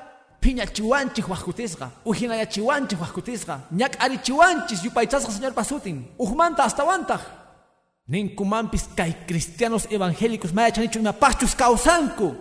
piñachiwanchik 0.41 1.27
wajkutisqa 1.29 1.89
ujinayachiwanchik 2.05 2.99
wajkutisqa 2.99 3.59
ñak'arichiwanchis 3.71 4.83
yupaychasqa 4.83 5.31
señor 5.31 5.53
pasutin. 5.53 6.05
Ujmanta 6.17 6.63
astawantaq 6.63 7.21
ninkumanpis 8.07 8.89
kay 8.95 9.13
cristianos 9.27 9.87
evangélicos 9.89 10.53
mayachanichu 10.53 10.99
imapachus 10.99 11.55
causanku. 11.55 12.35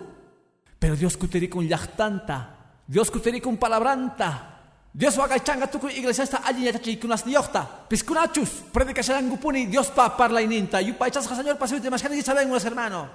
Pero 0.79 0.95
Dios 0.95 1.17
kutirikun 1.17 1.67
llaqtanta 1.67 2.55
Dios 2.87 3.11
kutirikun 3.11 3.57
palabranta 3.57 4.58
Dios 4.93 5.17
waqaychanga 5.17 5.67
tukuy 5.69 5.93
iglesiasta 6.01 6.41
allin 6.43 6.65
yachachiykunas 6.65 7.25
niyoqta 7.25 7.85
piskunachus 7.89 8.49
predicasharangupuni 8.73 9.69
Dios 9.69 9.93
pa 9.93 10.09
parlayninta 10.17 10.81
yupaychasqa 10.81 11.35
señor 11.35 11.57
pasutin 11.57 11.91
mashkani 11.91 12.21
sabengunas 12.25 12.65
hermano. 12.65 13.09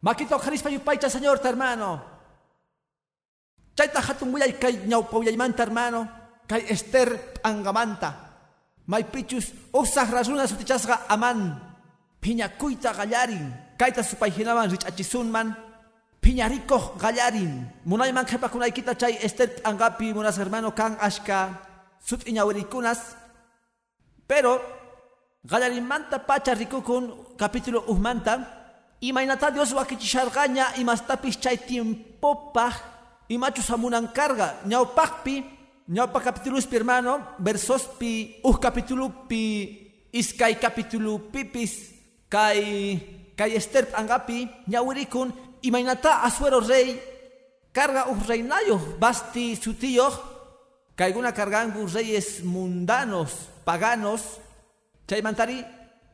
Makito 0.00 0.38
qharispa 0.40 0.70
yupaycha 0.70 1.10
señor 1.10 1.40
hermano. 1.44 2.00
Chayta 3.76 4.00
hatun 4.00 4.32
willay 4.32 4.56
kay 4.56 4.88
ñawpa 4.88 5.18
willaymanta 5.18 5.62
hermano. 5.62 6.08
Kay 6.48 6.64
Esther 6.72 7.36
angamanta. 7.44 8.32
Maypichus 8.86 9.52
usaq 9.72 10.10
rasuna 10.10 10.48
sutichasqa 10.48 11.04
aman 11.08 11.60
phiñakuyta 12.20 12.96
qallarin 12.96 13.76
kayta 13.76 14.02
supayhinaman 14.02 14.72
rich'achisunman 14.72 15.69
phiñarikoq 16.22 17.00
qallarin 17.00 17.64
munayman 17.84 18.26
qhipakunaykita 18.28 18.94
chay 18.94 19.16
Esther 19.24 19.50
angapi 19.64 20.12
munas 20.12 20.36
hermano 20.38 20.70
kan 20.76 20.96
ashka 21.00 21.56
sut'iñawirikunas 22.04 23.16
pero 24.28 24.60
qallarinmanta 25.48 26.18
pacha 26.28 26.54
rikukun 26.54 27.36
capítulo 27.40 27.84
uhmanta 27.88 28.44
imaynata 29.00 29.50
Dios 29.50 29.72
wakichisharqaña 29.72 30.76
imastapis 30.76 31.40
chay 31.40 31.56
tiempopaq 31.56 32.74
imachu 33.28 33.62
samunan 33.64 34.12
carga 34.12 34.60
ñawpa 35.90 36.20
capítuluspi 36.22 36.76
hermano 36.76 37.18
versospi 37.42 38.38
uh 38.46 38.56
capítulopi 38.62 39.42
iskay 40.14 40.54
capítulo 40.62 41.18
pipis 41.34 41.90
kay 42.30 42.62
kay 43.34 43.58
Esther 43.58 43.90
angapi 43.98 44.46
ñawirikun 44.70 45.49
imaynata 45.62 46.22
asuero 46.22 46.60
rey 46.60 47.00
carga 47.72 48.08
uh 48.10 48.18
reinayo 48.28 48.78
basti 48.98 49.56
su 49.56 49.74
tío 49.74 50.08
kayguna 50.96 51.32
cargangu 51.32 51.86
reyes 51.86 52.42
mundanos 52.44 53.48
paganos 53.64 54.22
chaymantari 55.08 55.64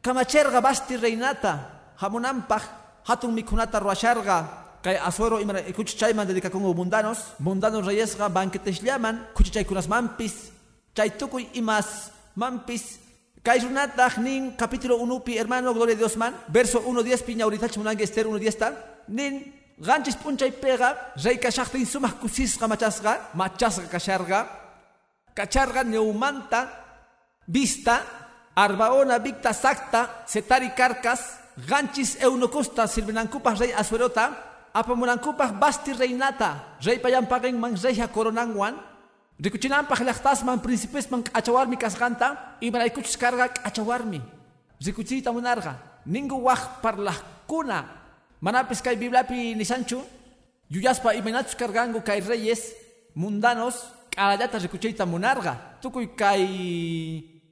kamacherga 0.02 0.60
basti 0.60 0.96
reinata 0.96 1.52
hamunampaj 1.96 2.62
hatun 3.08 3.32
mikunata 3.34 3.80
ruasharga 3.80 4.36
kay 4.82 4.96
asuero 4.96 5.40
imara 5.40 5.62
kuchichayman 5.74 6.26
dedikakungu 6.28 6.74
mundanos 6.74 7.18
mundanos 7.40 7.86
reyesqa 7.86 8.28
banquetesllaman 8.28 9.32
kuchichaykunas 9.34 9.88
mampis 9.88 10.52
chay 10.94 11.10
tukuy 11.18 11.48
imas 11.54 12.10
mampis 12.36 13.00
kay 13.42 13.58
runataq 13.64 14.18
nin 14.18 14.56
capítulo 14.56 14.98
1 14.98 15.24
pi 15.26 15.38
hermano 15.38 15.72
gloria 15.74 15.94
a 15.94 15.98
Dios 15.98 16.14
verso 16.48 16.78
1 16.82 17.02
10 17.02 17.26
pi 17.26 17.32
ñawritach 17.34 17.76
munangi 17.78 18.02
Esther 18.02 18.26
1 18.26 18.38
10 18.38 18.58
ta 18.58 18.95
nin 19.08 19.52
ganchis 19.78 20.16
punchay 20.16 20.52
pega 20.52 21.12
rey 21.24 21.38
kashaqtin 21.38 21.86
sumaq 21.86 22.20
kusisqa 22.20 22.68
machasqa 22.68 23.30
machasqa 23.34 23.86
kasharqa 23.88 24.40
kacharqa 25.34 25.84
neumanta 25.84 26.68
vista 27.48 28.00
arbaona 28.56 29.18
victa 29.18 29.52
sacta 29.52 30.24
setari 30.26 30.70
carcas 30.74 31.20
ganchis 31.68 32.16
eunucusta 32.20 32.86
sirvinankupas 32.86 33.58
rey 33.60 33.72
asuerota 33.72 34.32
apamunankupaq 34.72 35.52
basti 35.60 35.92
reinata 35.92 36.76
reypallampaqiman 36.80 37.76
reyha 37.76 38.08
coronanwan 38.08 38.76
rikuchinanpaq 39.40 40.00
llaqtasman 40.00 40.60
principesman 40.60 41.22
k'achawarmi 41.22 41.76
kasqanta 41.76 42.56
imaraykuchus 42.60 43.16
karqa 43.16 43.48
k'achawarmi 43.48 44.20
rikuchiyta 44.80 45.32
munarqa 45.32 45.76
ningún 46.06 46.40
waq 46.40 46.80
parlaqkuna 46.80 48.05
manapis 48.40 48.82
kay 48.82 48.96
bibliapi 48.96 49.54
nisanchu 49.56 50.02
yuyaspa 50.70 51.14
imaynachus 51.14 51.56
karqanku 51.56 52.02
kay 52.02 52.20
reyes 52.20 52.74
mundanos 53.14 53.76
k'arallata 54.12 54.58
rikuchiyta 54.58 55.06
munarqa 55.06 55.80
tukuy 55.80 56.12
kay 56.16 56.42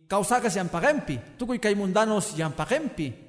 kawsakas 0.09 0.57
yanpaqenpi 0.57 1.39
tukuy 1.39 1.59
kay 1.59 1.75
mundanos 1.75 2.37
yanpaqenpi. 2.37 3.25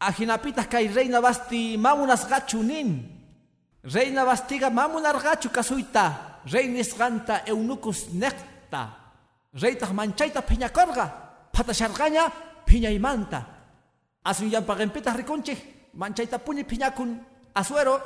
Ajinapitaq 0.00 0.68
kay 0.68 0.88
reina 0.88 1.20
basti 1.20 1.76
mamunasqachu 1.78 2.60
nin. 2.62 3.08
Reina 3.84 4.24
bastiga 4.24 4.70
mamunarqachu 4.70 5.48
kasuyta 5.48 6.40
reynisqanta 6.44 7.44
eunucus 7.46 8.12
necta 8.12 8.96
reytaq 9.52 9.92
manchayta 9.92 10.42
phiñakorqa 10.42 11.06
phatasharqaña 11.52 12.32
phiñaymanta 12.66 13.40
asunyanpaqinpitaq 14.24 15.16
rikunchik. 15.16 15.60
manchayta 15.60 15.83
puñi 16.44 16.64
phiñakun 16.64 17.20
asuero 17.54 18.00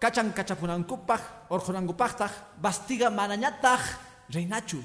kachan 0.00 0.32
kachapunankupaq 0.32 1.50
orqonankupaqtaq 1.50 2.32
bastiga 2.60 3.10
manañataq 3.10 3.80
reynachu 4.34 4.78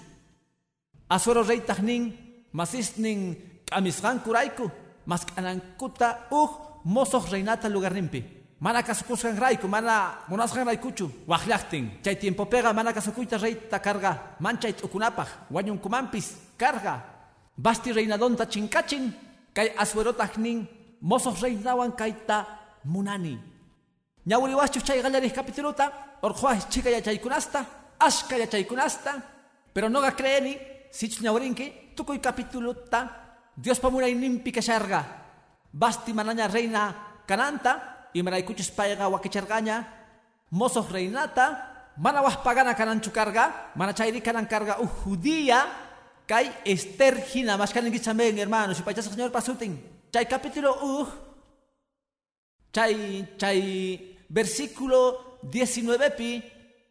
asuero 1.10 1.44
reytaq 1.44 1.80
nin 1.80 2.14
masisnin 2.54 3.36
k'amisqankurayku 3.66 4.72
mask'anankuta 5.06 6.28
uj 6.32 6.52
mosoq 6.86 7.32
reynata 7.32 7.70
lugarninpi 7.70 8.24
mana 8.60 8.82
kasukusqan 8.82 9.38
rayku 9.38 9.68
mana 9.68 10.26
munasqan 10.30 10.66
raykuchu 10.66 11.12
waqllaqtin 11.28 12.02
chay 12.04 12.16
tiempo 12.16 12.46
pega 12.46 12.74
mana 12.74 12.94
kasukuyta 12.94 13.38
reyta 13.38 13.80
karga 13.80 14.38
manchay 14.40 14.74
t'ukunapaq 14.74 15.52
wañunkumanpis 15.52 16.58
karga. 16.58 17.18
Basti 17.58 17.94
reynadonta 17.94 18.46
chinkachin 18.46 19.14
kay 19.54 19.74
asuerotaq 19.78 20.38
nin 20.38 20.68
mosoq 21.02 21.42
reynawan 21.42 21.92
kayta 21.96 22.46
munani. 22.86 23.38
Ñawriwaschu 24.28 24.82
chay 24.84 25.02
qallarij 25.02 25.34
capituluta 25.34 25.92
orqhuaj 26.22 26.68
chika 26.70 26.90
yachaykunasta 26.90 27.66
ashka 28.00 28.38
yachaykunasta 28.38 29.12
pero 29.74 29.90
noqa 29.90 30.12
creeni 30.12 30.58
sichu 30.92 31.24
ñawrinki 31.24 31.96
tukuy 31.96 32.20
capituluta 32.20 33.26
Diospa 33.58 33.90
munayninpi 33.90 34.52
kasharqa 34.52 35.02
basti 35.74 36.14
manaña 36.14 36.48
reina 36.48 36.94
kananta 37.26 38.10
imaraykuchus 38.14 38.70
payqa 38.70 39.10
wakicharqaña 39.10 39.82
mosoq 40.52 40.92
reinata 40.92 41.94
mana 41.98 42.22
wahpagana 42.22 42.78
kananchu 42.78 43.10
karga 43.10 43.74
mana 43.76 43.94
chayri 43.94 44.22
kanan 44.22 44.46
karga 44.46 44.78
uh 44.78 44.90
judía 45.06 45.66
kay 46.28 46.52
Esther 46.66 47.18
hina 47.34 47.58
mashkaninkichamen 47.58 48.38
hermano 48.38 48.74
sipaychasqa 48.78 49.14
señor 49.16 49.32
pasutin 49.32 49.97
chay 50.12 50.26
capítulo 50.26 50.72
uh 50.82 51.08
chay 52.74 53.26
chay 53.38 53.62
versículo 54.30 55.40
19 55.44 56.18
pi. 56.18 56.44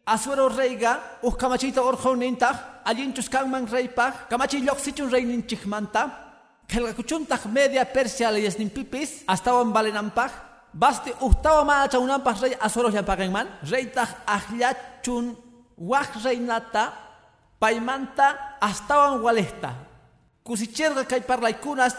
Asuero 0.07 0.47
reiga 0.47 1.19
uh 1.21 1.35
kamachita 1.35 1.83
orjonintaq 1.83 2.55
allinchus 2.85 3.27
kanman 3.29 3.67
reypaq 3.67 4.29
kamachi 4.29 4.63
lloqsichun 4.63 5.11
reyninchikmanta 5.11 6.01
qelqakuchuntaq 6.71 7.45
media 7.51 7.83
persia 7.83 8.31
leyesninpipis 8.31 9.27
astawan 9.27 9.73
valenanpaq 9.75 10.31
basti 10.73 11.11
uhtawa 11.19 11.63
ma 11.65 11.87
chaunampas 11.91 12.39
rey 12.41 12.55
asoros 12.61 12.93
llampagenman 12.93 13.47
reytaq 13.71 14.09
akllachun 14.25 15.35
waq 15.77 16.23
reynata 16.23 16.93
paymanta 17.59 18.57
astawan 18.61 19.19
walejta 19.19 19.75
kusicherqa 20.43 21.03
kay 21.03 21.21
parlaykunas 21.27 21.95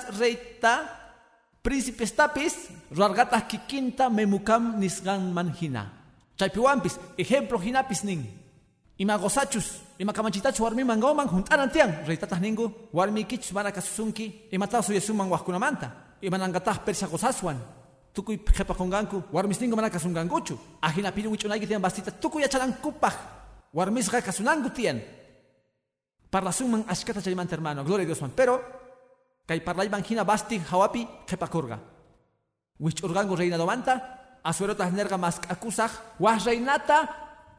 reyta 1.59 1.63
príncipestapis 1.63 2.71
ruargataq 2.91 3.49
kikinta 3.49 4.11
memukam 4.11 4.79
nisqanman 4.79 5.53
hina 5.55 5.93
chaypiwanpis 6.39 6.99
ejemplo 7.19 7.59
hinapis 7.59 8.05
nin. 8.05 8.27
Ima 8.99 9.17
gozachus 9.19 9.83
ima 9.99 10.13
kamanchitachus 10.13 10.61
warmiman 10.61 11.01
gawman 11.01 11.29
hunt'anan 11.29 11.71
tiyan 11.71 12.05
reytataq 12.07 12.41
ninku 12.41 12.73
warmikichus 12.93 13.53
mana 13.53 13.71
kasusunki 13.71 14.51
imataqa 14.51 14.83
suyasunman 14.83 15.29
waqkunamanta 15.31 16.19
imanangataq 16.23 16.85
persa 16.85 17.07
gozaswan 17.07 17.59
tukuy 18.13 18.39
qhipakunganku 18.39 19.23
warmisningu 19.33 19.77
mana 19.77 19.91
kasungankuchu 19.91 20.59
ajina 20.83 21.13
piru 21.13 21.31
wich'unayki 21.31 21.67
tiyan 21.67 21.83
bastita 21.83 22.11
tukuy 22.11 22.45
achalankupaj. 22.45 23.15
Warmisqa 23.75 24.23
kasunanku 24.23 24.71
tiyan 24.71 24.99
parlasunman 26.31 26.85
ashkata 26.89 27.21
hermano 27.21 27.85
gloria 27.85 28.09
a 28.09 28.29
pero 28.35 28.78
kay 29.49 29.61
parlayman 29.65 30.05
hina 30.05 30.25
basti 30.25 30.61
hawapi 30.61 31.09
qhipakurqa 31.27 31.79
wich'urqanku 32.85 33.35
reinadomanta 33.35 33.95
asuerotas 34.45 34.93
nerga 34.93 35.17
mas 35.17 35.41
k'akusaj 35.41 36.21
waj 36.21 36.45
reinata 36.45 37.09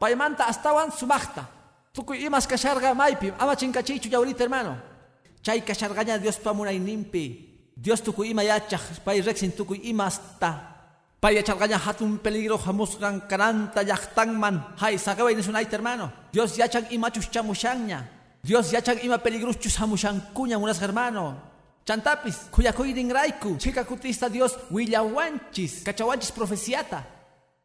paymanta 0.00 0.46
astawan 0.46 0.90
sumaqta 0.94 1.60
tukuy 1.92 2.24
imas 2.26 2.46
kasharqa 2.46 2.94
maypi 2.94 3.32
ama 3.38 3.56
chinkachiychu 3.56 4.08
yawrita 4.08 4.44
hermano. 4.44 4.76
Chay 5.42 5.60
kasharqaña 5.60 6.18
Diospa 6.18 6.52
munayninpi 6.52 7.24
Dios 7.76 8.02
tukuy 8.02 8.30
ima 8.30 8.44
yachaq 8.44 9.04
pay 9.04 9.20
rexin 9.20 9.52
tukuy 9.52 9.80
imasta. 9.84 10.78
Pay 11.20 11.36
yacharqaña 11.36 11.76
hatun 11.76 12.18
peligro 12.18 12.56
hamusqan 12.56 13.28
kananta 13.28 13.82
llaqtanman 13.82 14.76
hay 14.80 14.98
saqaway 14.98 15.34
nisunayta 15.34 15.76
hermano. 15.76 16.12
Dios 16.32 16.56
yachan 16.56 16.86
imachus 16.90 17.28
chamushanña 17.30 18.08
Dios 18.42 18.72
yachan 18.72 18.98
ima 19.02 19.18
peligroschus 19.18 19.76
hamushankuña 19.76 20.56
munasqa 20.58 20.86
hermano 20.86 21.49
chantapis 21.90 22.46
kuyakuyninrayku 22.54 23.58
chika 23.58 23.82
kutista 23.82 24.30
Dios 24.30 24.54
willawanchis 24.70 25.82
kachawanchis 25.82 26.30
profeciata 26.30 27.02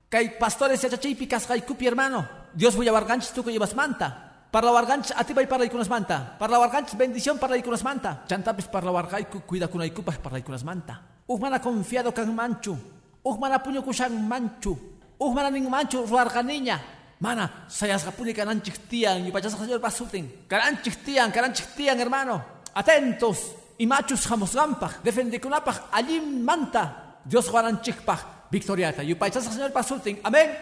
kay 0.09 0.41
pastores 0.41 0.81
yachachiypi 0.81 1.29
kasqaykupi 1.29 1.85
hermano 1.85 2.25
Dios 2.57 2.73
willawarqanchis 2.73 3.33
tukuy 3.37 3.53
ibasmanta 3.53 4.25
Parlawarganchis 4.55 5.11
atibay 5.11 5.51
parlaykunasmanta. 5.51 6.39
Parlawarganchis 6.39 6.95
bendición 6.95 7.35
parlaykunasmanta. 7.35 8.23
Chantapis 8.23 8.71
parlawargayku 8.71 9.43
cuidakunaykupaj 9.43 10.23
parlaykunasmanta. 10.23 11.27
Ujmana 11.27 11.59
confiado 11.59 12.13
kan 12.13 12.31
manchu. 12.31 12.77
Ujmana 13.21 13.59
puño 13.59 13.83
kushan 13.83 14.15
manchu. 14.15 14.79
Ujmana 15.19 15.51
ning 15.51 15.67
manchu 15.67 16.07
ruarganiña. 16.07 16.79
Mana, 17.19 17.67
sayasgapuni 17.67 18.31
kananchik 18.33 18.87
tian, 18.87 19.27
yupachasqa 19.27 19.59
señor 19.59 19.81
pasutin. 19.81 20.47
Karanchik 20.47 21.03
tian, 21.03 21.33
tian, 21.75 21.99
hermano. 21.99 22.41
Atentos. 22.73 23.64
Imachus 23.77 24.27
jamosgampaj. 24.27 25.03
Defendikunapaj 25.03 25.91
allin 25.91 26.43
manta. 26.43 27.19
Dios 27.25 27.49
guaranchikpaj. 27.49 28.49
Victoriata. 28.51 29.03
Yupachasqa 29.03 29.51
señor 29.51 29.71
pasutin. 29.71 30.19
Amén. 30.23 30.55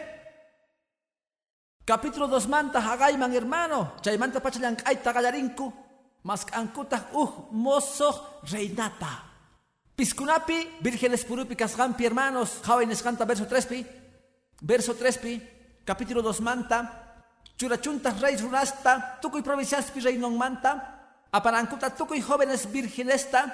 Capítulo 1.86 2.28
2 2.28 2.48
manta 2.48 2.80
hagayman 2.80 3.34
hermano. 3.34 3.94
Chaymanta 4.02 4.40
pachalan 4.40 4.78
ay 4.86 5.04
tagallarinku. 5.04 5.74
Mas 6.24 6.48
ankuta 6.52 7.10
uh 7.14 7.52
mozo 7.52 8.40
reinata. 8.48 9.28
Piscunapi, 9.96 10.80
vírgenes 10.82 11.26
purupi 11.26 11.56
kasgampi 11.56 12.06
hermanos. 12.06 12.62
Jóvenes 12.64 13.04
canta 13.04 13.26
verso 13.26 13.46
3 13.46 13.66
pi. 13.68 13.86
Verso 14.62 14.96
3 14.96 15.18
pi. 15.18 15.42
Capítulo 15.84 16.22
2 16.22 16.40
manta. 16.40 17.04
Churachuntas 17.58 18.20
rey 18.22 18.38
runasta. 18.38 19.20
Tukuy 19.22 19.44
provinciaspi 19.44 20.00
reinon 20.00 20.38
manta. 20.38 20.93
Aparankuta 21.34 21.90
tukuy 21.90 22.22
jóvenes 22.22 22.70
virginesta. 22.72 23.50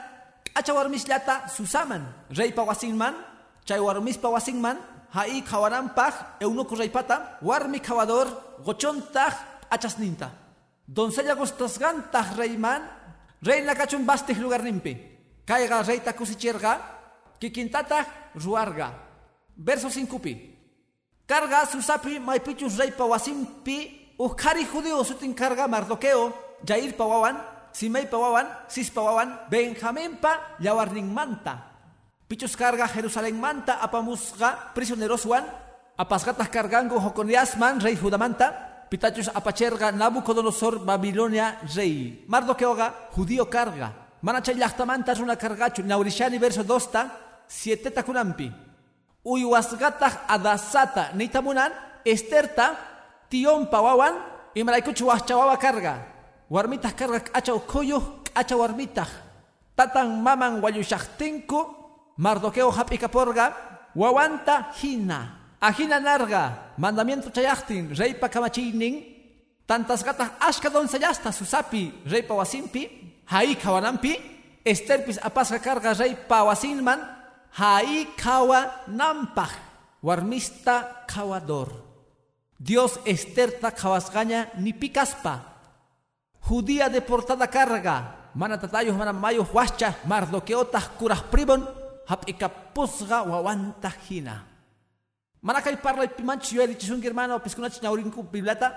Achawarmislata 0.56 1.48
susaman. 1.48 2.04
Rey 2.30 2.52
pawasinman. 2.52 3.16
Chay 3.66 3.80
warmis 3.80 4.18
pawasinman 4.18 4.78
hai 5.12 5.42
kawaranpaj 5.42 6.42
eunuco 6.42 6.76
raypata 6.76 7.38
warmi 7.42 7.80
kawador 7.80 8.28
gochontaj 8.66 9.34
achasninta 9.70 10.30
doncella 10.88 11.36
gustasgantaj 11.36 12.38
reyman 12.38 12.82
reina 13.42 13.76
kachun 13.76 14.06
bastij 14.06 14.38
lugar 14.38 14.64
nimpi 14.64 14.94
kaiga 15.46 15.82
reita 15.82 16.14
kusicherga 16.14 16.78
kikintataj 17.40 18.06
ruarga 18.36 18.94
verso 19.58 19.90
5 19.90 20.20
pi 20.20 20.34
carga 21.26 21.66
susapi 21.66 22.20
maipichus 22.20 22.78
reypa 22.78 23.06
wasimpi 23.06 23.78
ukari 24.20 24.66
judío 24.66 25.04
sutin 25.04 25.34
carga 25.34 25.68
mardoqueo 25.68 26.34
jair 26.64 26.94
pawawan 26.94 27.36
simei 27.72 28.06
pawawan 28.06 28.48
sis 28.68 28.90
pawawan 28.90 29.50
benjamín 29.50 30.18
pa 30.22 30.58
yawarning 30.60 31.08
manta. 31.08 31.70
Pichus 32.28 32.56
carga 32.56 32.86
Jerusalén 32.88 33.40
manta 33.40 33.82
apamusga 33.82 34.74
prisioneros 34.74 35.26
wan 35.26 35.46
apasgatas 35.98 36.50
cargango 36.50 37.02
Joconiasman 37.02 37.82
rey 37.82 37.98
Judamanta 37.98 38.86
pitachus 38.90 39.30
apacherga 39.34 39.92
Nabucodonosor 39.92 40.86
Babilonia 40.86 41.58
rey. 41.76 42.26
Mardoqueoga 42.28 43.10
judío 43.16 43.50
carga. 43.50 43.94
Manachay 44.22 44.56
llaqtamanta 44.56 45.14
runa 45.16 45.36
cargachu 45.36 45.82
naurishani 45.82 46.38
verso 46.38 46.64
dosta 46.64 47.10
siete 47.48 47.90
takunampi 47.90 48.52
uywasgataq 49.26 50.28
adasata 50.28 51.12
nitamunan 51.16 51.72
esterta 52.06 52.78
tion 53.30 53.68
pawawan 53.68 54.16
imraykuchu 54.56 55.08
wahchawawa 55.08 55.58
carga 55.58 56.19
warmitaq 56.50 56.94
carga 56.98 57.20
k'achaw 57.20 57.60
kuyuq 57.66 58.34
k'acha 58.34 58.56
warmitaq 58.58 59.10
tatan 59.78 60.22
maman 60.22 60.60
wallushaqtinku 60.62 61.80
Mardoqueo 62.20 62.70
porga, 63.08 63.56
wawanta 63.96 64.74
hina, 64.76 65.40
ajina 65.62 66.02
narga, 66.02 66.76
mandamiento 66.78 67.32
chayachtin, 67.32 67.96
reypa 67.96 68.28
kamachinin, 68.28 69.16
tantas 69.66 70.04
gatas 70.04 70.32
ashka 70.42 70.70
sayasta 70.70 71.32
susapi, 71.32 72.04
reypa 72.06 72.36
wasimpi, 72.36 73.24
hai 73.26 73.56
kawanampi, 73.56 74.20
esterpis 74.66 75.18
apasga 75.24 75.60
carga 75.60 75.94
reypa 75.94 76.44
wasinman, 76.44 77.00
hai 77.52 78.06
kawa 78.18 78.84
nampaj, 78.88 79.56
warmista 80.04 81.06
kawador. 81.08 81.72
Dios 82.60 83.00
esterta 83.06 83.72
kawasgaña 83.72 84.52
ni 84.60 84.74
judía 86.50 86.90
deportada 86.90 87.46
carga, 87.46 88.32
mana 88.34 88.58
tatayos 88.58 88.98
mana 88.98 89.14
mayos 89.14 89.48
huascha, 89.54 90.02
mardoqueotas 90.10 90.90
curas 90.98 91.22
pribon, 91.30 91.62
hap 92.10 92.26
ikapusga 92.26 93.22
wawanta 93.22 93.94
hina. 94.10 94.50
Manakay 95.42 95.78
parla 95.78 96.10
pimanch 96.10 96.52
yo 96.52 96.66
erichishun 96.66 97.02
hermano 97.06 97.40
piskunach 97.40 97.80
naurinku 97.82 98.24
biblata. 98.24 98.74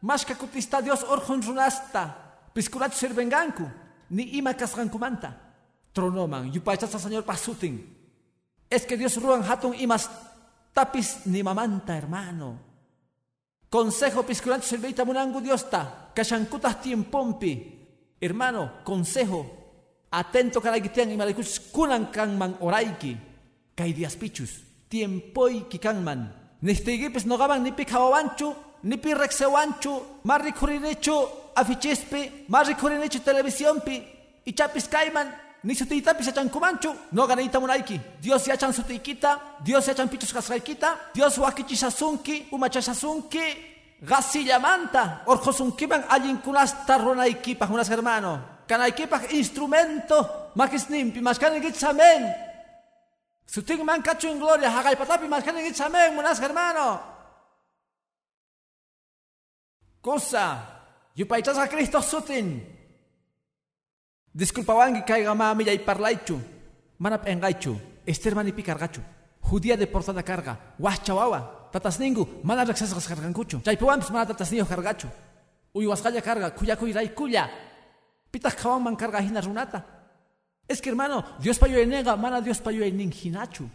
Mas 0.00 0.24
kakutista 0.24 0.80
Dios 0.80 1.04
orjon 1.04 1.42
runasta. 1.42 2.16
Piskunach 2.54 2.96
servenganku. 2.96 3.68
Ni 4.10 4.40
ima 4.40 4.54
kasgankumanta. 4.54 5.36
Tronoman 5.92 6.50
yupachasa 6.50 6.98
señor 6.98 7.22
pasutin. 7.22 7.78
Es 8.68 8.86
que 8.86 8.96
Dios 8.96 9.22
ruan 9.22 9.44
hatun 9.44 9.74
imas 9.74 10.10
tapis 10.72 11.26
ni 11.26 11.42
mamanta 11.42 11.94
hermano. 11.94 12.69
Consejo 13.70 14.22
piskunach 14.26 14.64
serveita 14.64 15.04
munangu 15.04 15.40
Diosta. 15.40 16.10
Kashankutas 16.14 16.82
tiempompi. 16.82 17.78
Hermano, 18.20 18.82
consejo 18.84 19.46
Atento 20.10 20.60
karagitian 20.60 21.12
imalikuchus 21.12 21.70
kunan 21.70 22.10
kanman 22.10 22.56
oraiki. 22.60 23.16
Kay 23.76 23.94
diaspichus. 23.94 24.50
Tiempoy 24.90 25.70
kikanman. 25.70 26.26
Nistigipis 26.62 27.26
nogaban 27.26 27.62
nipi 27.62 27.84
kawawanchu, 27.84 28.54
nipi 28.82 29.14
rexewanchu, 29.14 30.02
marri 30.24 30.52
kurinechu 30.52 31.14
afichispi, 31.54 32.46
marri 32.48 32.74
kurinechu 32.74 33.20
televisiónpi, 33.20 34.02
ichapis 34.44 34.88
kaiman, 34.88 35.30
ni 35.64 35.74
sutitapis 35.74 36.28
achankumanchu, 36.28 36.94
no 37.12 37.26
ganita 37.26 37.60
munaiki. 37.60 38.00
Dios 38.20 38.46
yachan 38.46 38.72
sutikita, 38.72 39.60
Dios 39.62 39.86
yachan 39.86 40.08
pichus 40.08 40.32
kasraikita, 40.32 41.12
Dios 41.14 41.38
wakichisasunki, 41.38 42.48
umachasasunki, 42.52 43.42
gasillamanta, 44.02 45.22
orjosunkiman 45.26 46.04
allinkunasta 46.08 46.98
runaikipa, 46.98 47.66
unas 47.66 47.88
hermano. 47.88 48.40
Kanaykipak 48.66 49.32
instrumento. 49.32 50.50
Makisnimpi 50.54 51.20
mashkanigitzamen 51.20 52.34
sutin 53.46 53.84
man 53.84 54.02
kachu 54.02 54.28
en 54.28 54.38
gloria 54.38 54.70
hagaypatapi 54.70 55.28
mashkanigitzamen 55.28 56.14
munas 56.14 56.40
hermano. 56.40 57.00
Cosa. 60.00 60.58
Yupaychasqa 61.16 61.68
Cristo 61.68 62.00
sutin 62.02 62.79
disculpawanki 64.34 65.02
kayqa 65.04 65.34
mami 65.34 65.64
yayparlaychu 65.64 66.38
mana 66.98 67.18
p'enqaychu 67.18 67.76
Esther 68.06 68.34
manipi 68.34 68.62
karqachu 68.62 69.00
judía 69.42 69.76
deportada 69.76 70.22
carga. 70.22 70.74
Wahchawawa 70.78 71.70
tatasningu 71.72 72.40
mana 72.42 72.64
riqsasqas 72.64 73.08
karqankuchu 73.08 73.60
chaypiwanpis 73.64 74.10
mana 74.10 74.26
tatasniyoq 74.26 74.68
kargachu 74.68 75.08
uywasqalla 75.74 76.20
karga 76.20 76.50
kuyakuy 76.50 76.92
raykulla 76.92 77.50
Pitas 78.30 78.54
man 78.80 78.96
carga 78.96 79.20
hina 79.20 79.40
runata. 79.40 79.84
Es 80.68 80.80
que 80.80 80.90
hermano, 80.90 81.24
Dios 81.40 81.58
payo 81.58 81.78
enega, 81.78 82.16
mana 82.16 82.40
Dios 82.40 82.60
payo 82.60 82.84
ening 82.84 83.12
hinachu. 83.12 83.68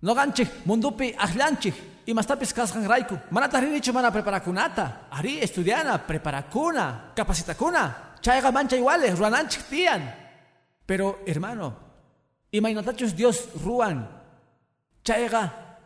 No 0.00 0.14
ganche, 0.14 0.48
mundupi 0.64 1.14
ahlanche, 1.18 1.74
y 2.06 2.14
más 2.14 2.26
tapis 2.26 2.54
kasgan 2.54 2.88
raiku. 2.88 3.18
Mana 3.30 3.48
tarinichu 3.48 3.92
mana 3.92 4.10
preparakunata. 4.10 5.08
Ari 5.10 5.40
estudiana, 5.40 5.98
preparacuna, 5.98 7.12
capacitacuna. 7.14 8.09
Chaiga 8.20 8.50
mancha 8.52 8.76
iguales, 8.76 9.18
ruananchik 9.18 9.62
tian. 9.68 10.02
Pero 10.86 11.20
hermano, 11.26 11.76
Imaynatachus 12.52 13.14
Dios 13.14 13.48
ruan. 13.64 14.08
Chayga 15.04 15.76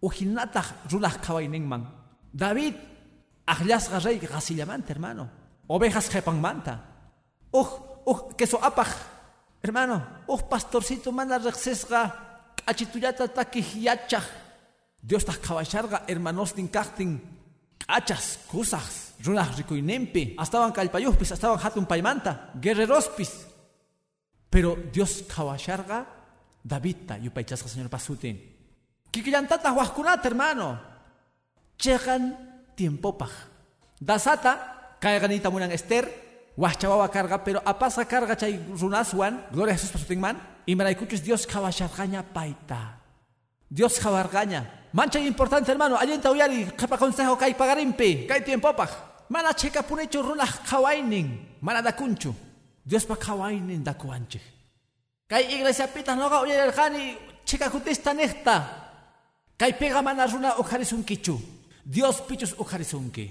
ujinatach 0.00 0.90
rulah 0.90 1.14
man. 1.60 1.86
David 2.32 2.74
ajlasga 3.46 3.98
rey 4.00 4.18
gasillamanta, 4.18 4.92
hermano. 4.92 5.28
Ovejas 5.68 6.10
manta. 6.40 6.80
Uj, 7.52 7.68
uj, 8.04 8.36
queso 8.36 8.58
apaj, 8.62 8.88
hermano. 9.62 10.02
Uj, 10.26 10.42
pastorcito 10.50 11.12
manda 11.12 11.38
rexesga 11.38 12.12
achituyata 12.66 13.28
takih 13.28 13.86
Dios 15.02 15.24
ta 15.24 15.32
kawasharga 15.32 16.04
hermanos 16.06 16.54
din 16.54 16.68
kahtin 16.68 17.20
achas, 17.88 18.38
kusas, 18.46 19.11
runah 19.24 19.48
rikuinempi, 19.56 20.36
estaban 20.40 20.72
kalpayuspis, 20.72 21.32
estaban 21.32 21.58
hatun 21.58 21.86
paimanta, 21.86 22.50
guerrerospis. 22.60 23.46
Pero 24.50 24.76
Dios 24.92 25.24
kawasharga 25.24 26.22
Davidta 26.62 27.18
yupaychasga 27.18 27.68
señor 27.68 27.90
pasutin. 27.90 28.38
Kikillantata 29.10 29.70
huaskunata 29.70 30.28
hermano. 30.28 30.78
Chegan 31.76 32.38
tiempo 32.76 33.18
paj. 33.18 33.30
Dasata, 33.98 34.96
kaiganita 35.00 35.50
munan 35.50 35.72
Esther, 35.72 36.06
huaschawawa 36.56 37.10
carga, 37.10 37.42
pero 37.42 37.62
apasa 37.64 38.06
carga 38.06 38.36
chay 38.36 38.58
runaswan, 38.78 39.46
gloria 39.50 39.74
a 39.74 39.76
Jesús 39.76 39.90
pasutin 39.90 40.20
man, 40.20 40.38
y 40.66 40.74
maraikuchus 40.74 41.22
Dios 41.22 41.46
kawashargaña 41.46 42.22
paita. 42.22 43.00
Dios 43.68 43.98
kawargaña. 43.98 44.86
Mancha 44.92 45.18
importante, 45.18 45.72
hermano. 45.72 45.96
Alienta 45.96 46.30
uyari, 46.30 46.66
capa 46.76 46.98
consejo 46.98 47.36
kai 47.36 47.54
pagarimpe, 47.54 48.26
kai 48.26 48.44
tiempo 48.44 48.70
pa. 48.76 49.11
Mana 49.32 49.54
cheka 49.54 49.82
punecho 49.82 50.20
runa 50.22 50.44
kawainin, 50.44 51.28
mana 51.62 51.80
da 51.80 51.92
kunchu. 51.92 52.34
Dios 52.84 53.06
pa 53.06 53.16
kawainin 53.16 53.82
da 53.82 53.94
kuanche. 53.94 54.40
Kai 55.26 55.44
iglesia 55.54 55.86
pita 55.88 56.14
noga 56.14 56.42
uyari 56.42 56.70
kani, 56.72 57.16
cheka 57.46 57.70
kutista 57.70 58.12
nesta. 58.12 58.56
Kai 59.58 59.72
pega 59.72 60.02
mana 60.02 60.26
runa 60.26 60.58
ujarisun 60.58 61.02
kichu. 61.02 61.40
Dios 61.86 62.20
pichus 62.28 62.52
ujarisunki. 62.58 63.30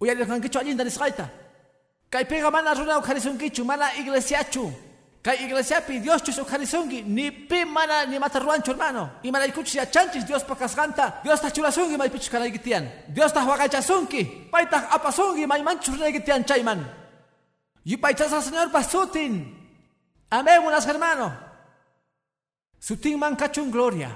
Uyari 0.00 0.24
kan 0.26 0.40
kichu 0.40 0.58
alinda 0.58 0.84
nisgaita. 0.84 1.28
Kai 2.08 2.24
pega 2.24 2.50
mana 2.50 2.72
runa 2.72 2.98
ujarisun 2.98 3.36
kichu, 3.36 3.62
mana 3.62 3.92
iglesiachu. 4.00 4.72
Kay 5.26 5.42
iglesia 5.42 5.82
pi 5.82 5.98
Dios 5.98 6.22
chus 6.22 6.38
ukarisungi 6.38 7.02
ni 7.02 7.32
pi 7.34 7.64
mana 7.66 8.06
ni 8.06 8.14
matarruancho 8.14 8.70
hermano. 8.70 9.18
Y 9.24 9.32
mana 9.32 9.50
ikuchi 9.50 9.74
chanchis 9.90 10.24
Dios 10.24 10.44
pakasganta. 10.44 11.18
Dios 11.24 11.40
ta 11.40 11.50
chulasungi 11.50 11.98
mai 11.98 12.10
pichu 12.10 12.30
gitian. 12.30 12.86
Dios 13.08 13.32
ta 13.32 13.42
huagachasunki. 13.42 14.46
Paita 14.52 14.86
apasungi 14.88 15.44
mai 15.44 15.62
manchu 15.62 15.90
gitian 16.14 16.44
chayman. 16.44 16.78
Y 17.84 17.96
paitasa 17.96 18.40
señor 18.40 18.70
pasutin. 18.70 19.50
Amén 20.30 20.62
unas 20.64 20.86
hermano. 20.86 21.34
Sutin 22.78 23.18
man 23.18 23.34
cachun 23.34 23.72
gloria. 23.72 24.14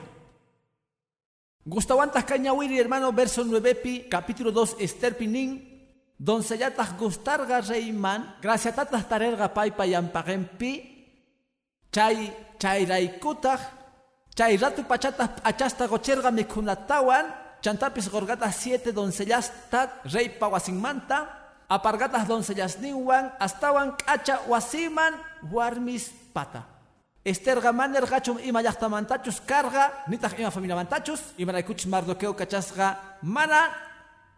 Gustawantas 1.66 2.22
cañawiri 2.22 2.78
hermano 2.78 3.12
verso 3.12 3.42
9 3.42 3.74
pi 3.74 4.06
capítulo 4.08 4.52
2 4.52 4.76
Esther 4.78 5.16
pinin. 5.16 5.90
Doncellatas 6.16 6.96
gustarga 6.96 7.60
reiman. 7.60 8.36
Graciatatas 8.40 9.08
tarerga 9.08 9.52
paipa 9.52 9.82
pi 10.56 10.99
chay 11.90 12.32
chayraykutaq 12.58 13.60
chay 14.34 14.56
ratu 14.56 14.82
pachata 14.86 15.36
achasta 15.44 15.86
gocherga 15.86 16.30
mikhunatawan 16.30 17.26
chantapis 17.60 18.08
gorgata 18.08 18.50
siete 18.50 18.92
doncellasta 18.92 20.00
reypa 20.06 20.48
wasinmanta 20.48 21.28
apargatas 21.68 22.26
doncellasninwan 22.26 23.36
astawan 23.38 23.94
k'acha 23.94 24.42
wasiman 24.50 25.14
warmis 25.52 26.10
pata. 26.34 26.66
Esterga 27.20 27.70
maner 27.70 28.08
gachum 28.08 28.40
ima 28.40 28.62
llaqtamantachus 28.64 29.44
karga 29.44 30.08
nitaq 30.08 30.40
ima 30.40 30.50
familiamantachus 30.50 31.36
imaraykuchis 31.38 31.86
mardoqueo 31.86 32.32
kachasqa 32.32 33.18
mana 33.22 33.70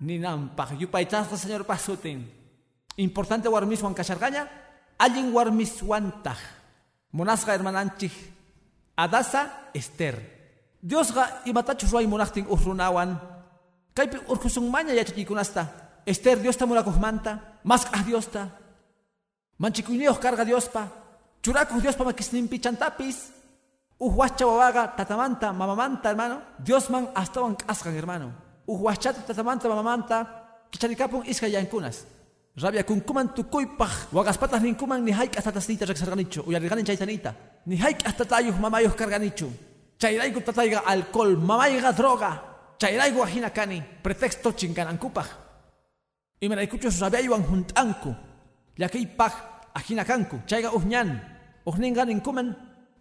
ninampaq 0.01 0.77
yupaychasqa 0.81 1.37
señor 1.39 1.65
pasutin. 1.65 2.27
Importante 2.99 3.49
warmiswan 3.49 3.95
kashargaña 3.95 4.51
allin 4.99 5.33
warmiswantaj 5.33 6.62
Monasga 7.13 7.53
hermananchik 7.53 8.13
adasa 8.97 9.71
Esther. 9.75 10.17
Dios 10.81 11.13
ga 11.13 11.43
imatachu 11.45 11.87
ruay 11.87 12.07
monachtin 12.07 12.47
urrunawan. 12.49 13.21
Kaipi 13.95 14.17
urkusung 14.29 14.71
maña 14.71 14.95
yachachikunasta. 14.95 15.69
Esther 16.07 16.41
Dios 16.41 16.57
ta 16.57 16.67
manta. 16.67 17.61
Mas 17.65 17.87
ah 17.93 18.03
Dios 18.03 18.27
ta. 18.29 18.49
Manchikuineos 19.59 20.19
carga 20.19 20.45
Dios 20.45 20.69
pa. 20.69 20.89
Churaku 21.43 21.81
Dios 21.81 21.97
pa 21.97 22.05
makisnimpi 22.05 22.59
chantapis. 22.59 23.31
Uhuacha 24.01 24.47
wawaga 24.47 24.97
tatamanta 24.97 25.53
mamamanta 25.53 26.09
hermano. 26.09 26.43
Dios 26.59 26.89
man 26.91 27.09
hasta 27.15 27.43
wan 27.43 27.57
asgan 27.69 27.95
hermano. 27.95 28.33
Uhuachata 28.67 29.21
tatamanta 29.21 29.69
mamamanta. 29.69 30.27
Kicharikapun 30.71 31.27
iska 31.27 31.47
yankunas. 31.47 32.07
Rabia 32.53 32.85
kunkuman 32.85 33.33
tukuypaj 33.33 34.13
waqaspatas 34.13 34.61
ninkuman 34.61 35.01
ni 35.01 35.13
hayk 35.13 35.33
hasta 35.37 35.53
tasnita 35.53 35.89
reksarganichu 35.89 36.45
uyariganin 36.45 36.85
chaytanita 36.85 37.33
ni 37.65 37.77
hayk 37.81 38.05
hasta 38.05 38.25
tayuh 38.29 38.53
mamayuh 38.61 38.93
karganichu. 38.93 39.49
Chayrayku 39.97 40.45
tatayga 40.45 40.85
alcohol 40.85 41.37
mamayga 41.37 41.93
droga. 41.93 42.43
Chayrayku 42.77 43.25
ajina 43.25 43.49
kani 43.51 43.81
pretexto 44.03 44.53
chinkanankupaj 44.53 45.27
imaraykuchus 46.45 47.01
rabiaywan 47.01 47.41
juntanku 47.49 48.13
llakiypaj 48.77 49.33
ajina 49.75 50.05
kanku. 50.05 50.45
Chayga 50.45 50.77
uhñan 50.77 51.09
uhninga 51.65 52.05
ninkuman 52.05 52.53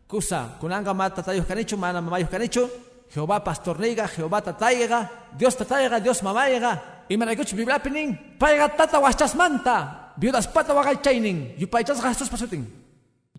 kusa 0.07 0.55
kunanga 0.61 0.93
mata 0.93 1.19
tatayuh 1.19 1.43
kanichu 1.43 1.75
mana 1.75 1.99
mamayuh 1.99 2.31
kanichu. 2.31 2.69
Jehová 3.11 3.43
pastorneiga, 3.43 4.07
Jehová 4.07 4.39
tataiga, 4.39 5.09
Dios 5.35 5.55
tataiga, 5.59 5.99
Dios 5.99 6.23
mamayga, 6.23 7.00
Imanaykuch 7.12 7.52
Biblia 7.52 7.76
pining, 7.76 8.15
paiga 8.39 8.71
tata 8.71 8.95
wachas 9.04 9.36
manta, 9.36 10.15
viudas 10.15 10.47
pata 10.47 10.71
wagal 10.71 11.04
chaining, 11.04 11.60
yupaychas 11.60 12.00
gastos 12.00 12.32
pasuting. 12.32 12.63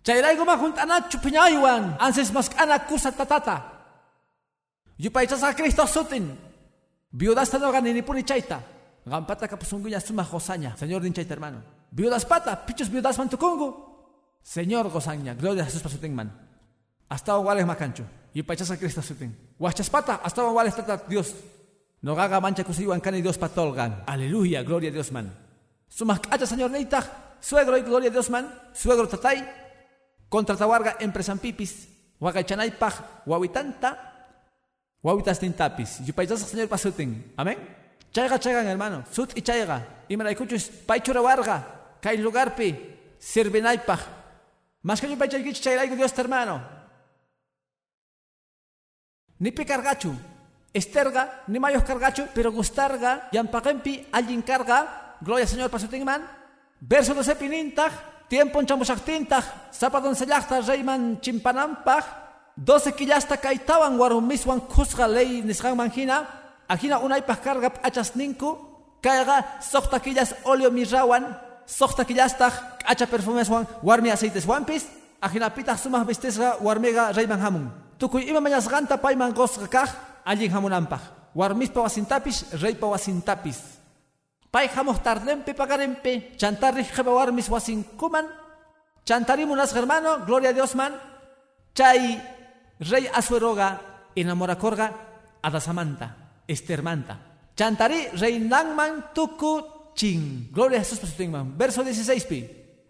Chayray 0.05 0.37
guma 0.37 0.61
juntanachu 0.61 1.17
piñaywan, 1.25 1.97
anses 1.97 2.29
maskana 2.33 2.85
kusa 2.85 3.13
tatata. 3.13 3.65
Yupaychas 4.99 5.43
a 5.43 5.55
Cristo 5.57 5.87
sutin, 5.87 6.37
viudas 7.13 7.49
tanoga 7.49 7.81
ninipuni 7.81 8.25
chaita. 8.25 8.61
Gampata 9.07 9.49
kapusunguya 9.49 10.01
suma 10.01 10.23
josaña, 10.23 10.77
Señor 10.77 11.01
din 11.01 11.15
chaita 11.15 11.33
hermano. 11.33 11.63
Viudas 11.91 12.27
pata, 12.27 12.67
pichos 12.67 12.91
viudas 12.91 13.17
mantukungu. 13.17 13.89
Señor 14.43 14.91
gozaña, 14.91 15.33
gloria 15.33 15.63
a 15.63 15.65
Jesús 15.65 15.83
pasuting 15.83 16.15
man. 16.15 16.29
Hasta 17.09 17.39
iguales 17.39 17.65
macancho, 17.65 18.05
yupaychas 18.35 18.71
a 18.71 18.77
Cristo 18.77 19.01
sutin. 19.01 19.33
Wachas 19.59 19.89
pata, 19.89 20.21
hasta 20.23 20.45
iguales 20.45 20.77
tata 20.77 21.01
Dios. 21.09 21.35
No 22.03 22.15
gaga 22.15 22.41
mancha 22.41 22.65
kusiwan 22.65 23.01
kani 23.01 23.23
Dios 23.23 23.39
patolgan. 23.39 24.03
Aleluya, 24.07 24.63
gloria 24.63 24.91
a 24.91 24.93
Dios 24.93 25.13
man. 25.13 25.33
Sumas 25.89 26.19
kacha 26.19 26.47
señor 26.47 26.71
neita, 26.71 27.37
suegro 27.41 27.77
y 27.77 27.83
gloria 27.83 28.11
a 28.11 28.13
Dios 28.13 28.29
man, 28.29 28.51
suegro 28.75 29.07
tatay, 29.07 29.47
contra 30.29 30.57
tawarga 30.57 30.97
empresan 30.99 31.39
pipis, 31.39 31.89
wagachanay 32.19 32.73
paj, 32.73 33.25
wawitanta, 33.25 33.97
wawitas 35.03 35.39
tintapis. 35.39 36.01
Yupaytas 36.05 36.41
señor 36.41 36.69
pasutin. 36.69 37.33
Amén. 37.37 37.59
Chayga 38.13 38.39
chaygan 38.39 38.67
hermano, 38.67 39.05
sut 39.11 39.37
y 39.37 39.43
chayga, 39.43 40.05
y 40.09 40.17
maraykuchus, 40.17 40.69
paichura 40.85 41.23
warga, 41.23 41.97
kay 42.01 42.19
lugarpi, 42.19 42.77
sirvenay 43.19 43.79
paj. 43.87 44.01
Más 44.83 45.01
que 45.01 45.07
chayraygo 45.53 45.95
Dios 45.95 46.13
hermano. 46.19 46.61
Ni 49.39 49.53
picargachu, 49.53 50.15
Esterga, 50.73 51.45
ni 51.49 51.61
mayos 51.61 51.85
cargacho, 51.85 52.27
pero 52.35 52.51
gustarga, 52.51 53.29
yampakempi, 53.33 54.09
alguien 54.11 54.41
carga, 54.41 55.17
gloria 55.21 55.47
Señor 55.47 55.69
pasutingman, 55.69 56.25
verso 56.81 57.15
de 57.15 57.23
sepinintag, 57.23 57.93
tiempo 58.29 58.59
en 58.59 58.67
chamusaktintaj, 58.67 59.45
zapadon 59.71 60.17
sellachta 60.17 60.61
reyman 60.63 61.21
chimpanampaj, 61.21 62.05
doce 62.57 62.93
quillasta 62.93 63.37
kaitawan 63.37 63.99
warumiswan 64.01 64.61
kusga 64.61 65.07
ley 65.07 65.43
nisgan 65.45 65.77
manjina, 65.77 66.25
ajina 66.69 66.99
unaypaj 66.99 67.39
carga 67.45 67.73
achas 67.83 68.17
ninku, 68.17 68.57
kaiga 69.03 69.61
sokta 69.61 70.01
quillas 70.01 70.35
olio 70.45 70.71
mirrawan, 70.71 71.37
sokta 71.67 72.05
quillastaj 72.05 72.81
acha 72.89 73.07
perfumeswan 73.07 73.67
warmi 73.83 74.11
aceites 74.11 74.49
wampis, 74.49 74.89
ajina 75.21 75.51
pitaj 75.51 75.77
sumah 75.77 76.05
vistesga 76.09 76.57
warmega 76.65 77.13
reyman 77.13 77.41
hamun. 77.41 77.69
Tukuy 77.99 78.25
ima 78.25 78.41
mañas 78.41 78.69
ganta 78.69 78.97
paiman 78.97 79.35
gosga 79.37 79.69
kaj, 79.69 79.91
allin 80.25 80.51
hamunanpaq 80.51 81.35
warmispa 81.35 81.81
wasintapis 81.83 82.57
reypa 82.61 82.87
wasintapis 82.87 83.59
pay 84.51 84.69
hamuq 84.69 85.03
tardenpi 85.03 85.55
pagarenpi 85.55 86.37
chantarri 86.37 86.85
qhipa 86.85 87.11
warmis 87.11 87.49
wasinkuman 87.49 88.43
chantarimunas 89.05 89.75
hermano 89.75 90.25
gloria 90.25 90.51
a 90.51 90.53
Dios 90.53 90.75
man. 90.75 90.95
Chay 91.75 92.21
rey 92.81 93.09
asueroga 93.09 93.81
enamorakorga 94.15 94.93
adasamanta 95.43 96.45
estermanta. 96.47 97.17
Chantari 97.57 98.09
rey 98.21 98.39
nangman 98.39 99.13
tuku 99.15 99.63
chin. 99.95 100.49
Gloria 100.53 100.81
a 100.81 100.85
Jesús 100.85 101.19
man 101.29 101.57
verso 101.57 101.83
16 101.83 102.27
pi. 102.27 102.41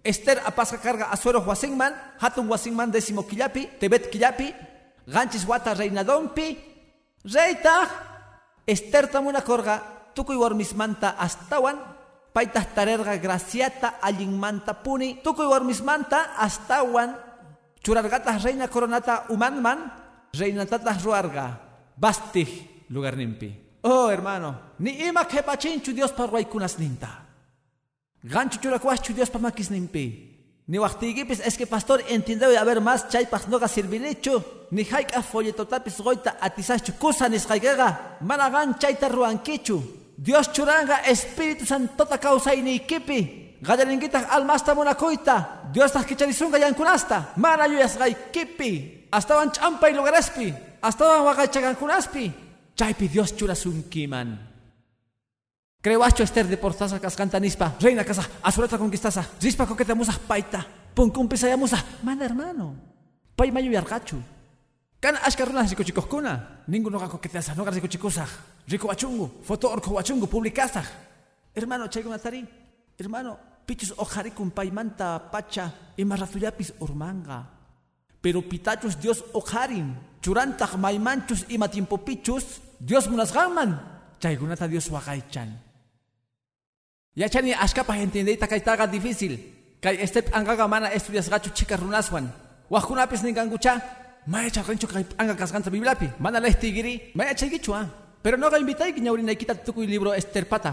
Esther 0.05 0.43
apasca 0.45 0.79
carga 0.83 1.13
asuero 1.15 1.41
huasinman, 1.41 1.95
hatun 2.19 2.49
huasinman 2.49 2.91
décimo 2.91 3.23
killapi, 3.23 3.79
tebet 3.79 4.11
killapi, 4.11 4.51
ganchis 5.07 5.47
wata 5.47 5.75
reinadompi, 5.75 6.59
reita, 7.25 7.89
Esther 8.67 9.11
tamuna 9.11 9.43
korga, 9.43 10.11
tukuy 10.15 10.37
warmismanta 10.37 11.19
astawan, 11.19 11.79
paitah 12.33 12.67
tarerga 12.75 13.17
graciata 13.19 13.99
manta 14.31 14.75
puni, 14.83 15.21
tukuy 15.23 15.47
warmismanta 15.47 16.37
astawan, 16.39 17.17
churargata 17.83 18.39
reina 18.39 18.69
coronata 18.69 19.27
umanman, 19.31 19.91
reinatata 20.33 20.95
ruarga, 21.03 21.59
bastih 21.97 22.87
lugar 22.89 23.17
nimpi. 23.17 23.81
Oh 23.83 24.09
hermano, 24.11 24.79
ni 24.79 25.03
ima 25.03 25.27
kepachinchu 25.27 25.93
Dios 25.93 26.13
parwaikunas 26.13 26.79
ninta. 26.79 27.27
Gancho 28.23 28.61
churacuachu 28.61 29.13
Dios 29.13 29.31
pamakis 29.31 29.71
nimpi. 29.71 30.32
Ni 30.73 30.79
waqtigipis 30.79 31.41
es 31.45 31.59
que 31.59 31.67
pastor 31.67 32.03
entiende 32.09 32.57
haber 32.57 32.81
más 32.81 33.07
chaypaj 33.07 33.47
noga 33.49 33.69
servilecho. 33.69 34.67
Ni 34.71 34.85
haika 34.85 35.21
folletotapis 35.21 36.01
goita 36.01 36.39
atisachu 36.41 36.95
kusa 36.99 37.29
nisqaykaqa. 37.29 38.17
Mana 38.23 38.49
gan 38.49 38.79
chayta 38.79 39.11
ruankichu. 39.11 39.77
Dios 40.17 40.51
churanga 40.51 41.05
Espíritu 41.05 41.67
Santo 41.67 42.07
ta 42.07 42.17
causa 42.17 42.55
y 42.55 42.63
ni 42.63 42.81
kipi. 42.81 43.59
Gallaringuita 43.61 44.21
almasta 44.31 44.75
monacoita. 44.75 45.69
Dios 45.71 45.93
tas 45.93 46.07
kicharisunga 46.07 46.59
yankunasta. 46.59 47.35
Mana 47.37 47.69
yuyasgay 47.69 48.33
kipi. 48.33 49.09
Hasta 49.13 49.35
van 49.35 49.53
champa 49.53 49.91
y 49.91 49.93
lugarespi. 49.93 50.55
Hasta 50.81 51.05
van 51.05 51.25
wagaychagankunaspi. 51.27 52.33
Chaypi 52.75 53.09
Dios 53.09 53.37
churasunkiman. 53.37 54.52
Crewacho 55.83 56.23
Esther 56.23 56.47
de 56.47 56.57
portaza 56.57 57.01
cascanta 57.03 57.41
nispa, 57.41 57.75
reina 57.81 58.05
casa, 58.05 58.23
azuleta 58.41 58.79
conquistaza, 58.79 59.27
rispa 59.43 59.67
coqueta 59.67 59.97
musa 59.97 60.15
paita, 60.15 60.65
punkun 60.95 61.27
ya 61.35 61.57
musa, 61.57 61.83
manda 62.05 62.25
hermano, 62.25 62.77
pay 63.35 63.51
mayo 63.51 63.73
yargachu. 63.73 64.23
Kan 65.01 65.17
ashkaruna 65.17 65.67
rico 65.67 66.03
kuna, 66.07 66.63
ninguno 66.69 67.01
ga 67.01 67.09
coquetaza, 67.09 67.57
no 67.57 67.65
ga 67.65 67.73
rico 67.73 67.89
chicosa, 67.89 68.25
rico 68.69 68.87
bachungu, 68.87 69.43
foto 69.43 69.71
orco 69.71 69.95
bachungu, 69.95 70.29
publicaza. 70.29 70.85
Hermano, 71.53 71.89
tari, 71.91 72.47
hermano, 72.97 73.37
pichus 73.67 73.93
ojarikun 73.97 74.53
paimanta 74.53 75.33
pacha, 75.33 75.75
y 75.97 76.05
marrazuyapis 76.05 76.75
urmanga. 76.79 77.51
Pero 78.21 78.41
pitachus 78.41 79.01
Dios 79.01 79.25
ojarin, 79.33 79.99
churantag 80.21 80.79
maimanchus 80.79 81.45
y 81.49 81.59
tiempo 81.59 81.99
pichus, 81.99 82.61
Dios 82.79 83.11
munasgaman, 83.11 84.15
chaygunata 84.21 84.69
Dios 84.69 84.89
wagaichan. 84.89 85.72
Yachani 87.17 87.53
ashkapa 87.53 87.97
entendeyta 87.99 88.47
kaytaqa 88.47 88.87
difícil. 88.87 89.37
Kay 89.81 90.01
este 90.01 90.25
angaga 90.33 90.67
mana 90.69 90.89
estudias 90.93 91.29
gachu 91.29 91.51
chika 91.51 91.77
runaswan. 91.77 92.33
Wajkunapis 92.71 93.23
ningangucha. 93.23 93.83
Maya 94.27 94.49
chaqanchu 94.51 94.87
kay 94.87 95.05
anga 95.19 95.35
kasganta 95.37 95.71
bibliapi. 95.71 96.09
Mana 96.19 96.41
lehtigiri. 96.41 97.13
Maya 97.15 97.35
chaygichua. 97.35 97.87
Pero 98.23 98.37
no 98.37 98.49
ga 98.49 98.59
invitay 98.59 98.93
ñawrinaykita 98.93 99.55
tukuy 99.65 99.87
libro 99.87 100.15
Esther 100.15 100.49
pata. 100.49 100.73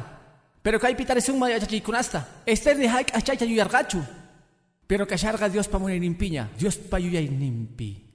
Pero 0.63 0.79
kay 0.79 0.95
pitarisung 0.95 1.37
maya 1.37 1.59
chachaykunasta. 1.59 2.45
Esther 2.45 2.77
ni 2.77 2.87
haik 2.87 3.13
achaycha 3.13 3.45
yuyargachu. 3.45 3.99
Pero 4.87 5.05
kasharga 5.05 5.49
Dios 5.49 5.67
pamune 5.67 5.99
nimpiña. 5.99 6.47
Dios 6.57 6.77
payuyay 6.77 7.27
nimpi. 7.27 8.05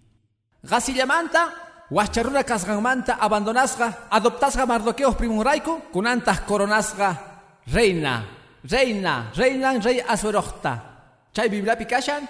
Gasillamanta 0.62 1.52
Huacharuna 1.90 2.42
kasganmanta 2.44 3.18
abandonasga, 3.20 4.08
adoptasga 4.10 4.64
mardoqueos 4.64 5.14
primuraico, 5.16 5.82
kunantas 5.92 6.40
coronasga 6.40 7.33
reina, 7.66 8.24
reina, 8.64 9.30
reina, 9.34 9.78
rey 9.78 10.00
asuerojta. 10.00 10.92
Chay 11.32 11.48
Biblia 11.48 11.76
pikashan, 11.76 12.28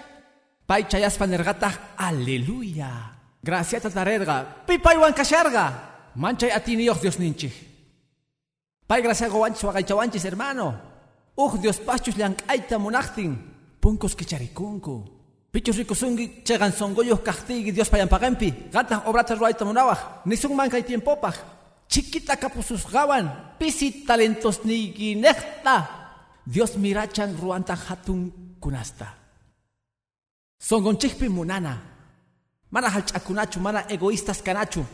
pay 0.66 0.84
chayas 0.84 1.16
panergata, 1.16 1.94
aleluya. 1.96 3.12
Gracias 3.42 3.82
tatarerga, 3.82 4.64
pipay 4.66 4.96
kasharga. 5.12 5.92
Manchay 6.16 6.50
atiniyoh 6.50 7.00
Dios 7.00 7.18
ninchi. 7.18 7.50
Pay 8.86 9.02
gracias 9.02 9.30
gowanchis 9.30 9.64
wagaychawanchis 9.64 10.24
hermano. 10.24 10.74
Uj 11.36 11.60
Dios 11.60 11.80
pachus 11.80 12.16
liang 12.16 12.36
aita 12.48 12.78
monachtin. 12.78 13.36
Punkos 13.80 14.14
kicharikunku. 14.14 15.10
Pichos 15.50 15.76
rikusungi 15.76 16.42
chegan 16.44 16.72
songoyos 16.72 17.20
kahtigi 17.20 17.72
Dios 17.72 17.90
payampagampi. 17.90 18.70
Gata 18.70 19.02
obrata 19.06 19.34
ruaita 19.34 19.64
monawaj. 19.64 20.24
Nisung 20.26 20.54
mankay 20.54 20.82
tiempopaj 20.82 21.34
chiquita 21.88 22.36
gawan, 22.36 23.56
pisi 23.58 24.04
talentos 24.06 24.64
ni 24.64 24.92
ginekta. 24.92 26.04
Dios 26.46 26.76
mirachan 26.76 27.36
ruanta 27.40 27.74
hatun 27.74 28.32
kunasta. 28.60 29.14
Songonchikpi 30.58 31.28
munana. 31.28 31.80
Mana 32.70 32.88
halchakunachu, 32.90 33.60
mana 33.60 33.84
egoístas 33.88 34.42
kanachu. 34.42 34.84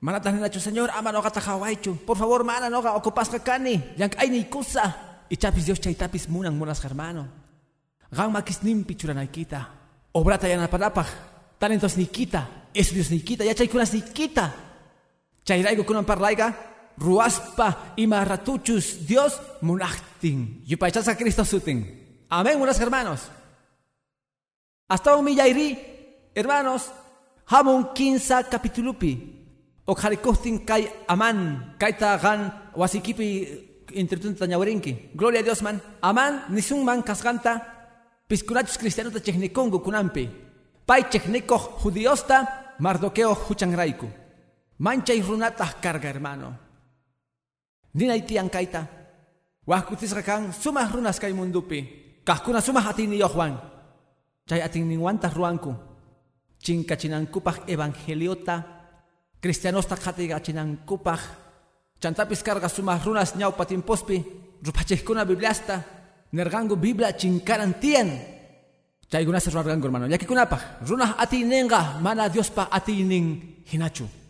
Mana 0.00 0.20
taninachu, 0.20 0.60
señor, 0.60 0.90
ama 0.90 1.12
noga 1.12 1.30
tajawaichu. 1.30 1.94
Por 2.06 2.16
favor, 2.16 2.44
mana 2.44 2.68
noga 2.68 2.94
ocupasca 2.94 3.38
kani. 3.38 3.80
Yank 3.96 4.16
ay 4.18 4.30
ni 4.30 4.44
kusa. 4.44 4.94
Y 5.30 5.36
chapis 5.36 5.66
Dios 5.66 5.80
chaitapis 5.80 6.28
munan 6.28 6.54
munas 6.58 6.84
hermano. 6.84 7.28
Gan 8.10 8.32
makis 8.32 8.62
nimpi 8.62 8.94
churanaikita. 8.94 9.68
Obrata 10.12 10.48
yanapanapaj. 10.48 11.06
Talentos 11.58 11.96
nikita. 11.96 12.48
Es 12.74 12.92
Dios 12.92 13.10
nikita. 13.10 13.44
Ya 13.44 13.54
chaikunas 13.54 13.94
nikita. 13.94 14.52
Chayraigo 15.44 15.84
kunan 15.84 16.04
parlaiga, 16.04 16.54
ruaspa 16.96 17.94
y 17.96 18.06
marratuchus 18.06 19.06
Dios 19.06 19.40
munachtin. 19.60 20.62
Yupaychasa 20.66 21.16
Cristo 21.16 21.44
sutin. 21.44 22.24
Amén, 22.28 22.60
unos 22.60 22.78
hermanos. 22.80 23.28
Hasta 24.88 25.16
un 25.16 25.24
millairi, 25.24 26.30
hermanos, 26.34 26.92
hamon 27.46 27.92
quinza 27.94 28.44
capitulupi. 28.48 29.38
O 29.84 29.94
kai 29.96 30.88
aman, 31.08 31.74
kaita 31.78 32.16
gan 32.18 32.70
wasikipi 32.76 33.82
intertunta 33.94 34.46
ñawerinki. 34.46 35.10
Gloria 35.14 35.40
a 35.40 35.42
Dios 35.42 35.60
man. 35.62 35.82
Aman 36.00 36.44
nisun 36.50 36.84
man 36.84 37.02
kasganta, 37.02 37.66
piscunachus 38.28 38.78
cristianos 38.78 39.12
de 39.12 39.52
kunampi. 39.52 40.30
Pai 40.86 41.08
chechniko 41.10 41.58
judiosta, 41.58 42.76
mardoqueo 42.78 43.34
huchangraiku. 43.34 44.21
Mancha 44.78 45.14
y 45.14 45.22
runata 45.22 45.68
carga, 45.80 46.08
hermano. 46.08 46.58
Nina 47.92 48.16
itian 48.16 48.48
kaita. 48.48 48.88
Wahkutis 49.68 50.10
rakan 50.16 50.50
sumah 50.52 50.88
runas 50.90 51.20
kay 51.20 51.32
mundupi. 51.32 51.84
Kahkuna 52.24 52.64
sumah 52.64 52.88
atin 52.88 53.10
ni 53.10 53.20
Juan. 53.20 53.60
Chay 54.48 54.62
atin 54.62 54.88
ruanku. 55.34 55.74
Chinka 56.58 56.96
kupah 57.30 57.68
evangeliota. 57.68 58.64
Cristianosta 59.40 59.96
katiga 59.96 60.40
kupah. 60.86 61.20
Chantapis 62.00 62.42
carga 62.42 62.68
sumah 62.68 62.98
runas 63.04 63.36
nyau 63.36 63.52
patimpospi. 63.52 64.24
Rupachekuna 64.62 65.24
bibliasta. 65.24 65.82
Nergango 66.32 66.76
biblia 66.76 67.12
chinkaran 67.12 67.78
tien. 67.78 68.08
Chay 69.10 69.24
gunas 69.24 69.46
hermano. 69.46 70.08
Yakikunapah. 70.08 70.82
Runah 70.88 71.20
atinenga 71.20 72.00
mana 72.00 72.28
Dios 72.28 72.50
pa 72.50 72.66
atinin 72.72 73.62
hinachu. 73.68 74.21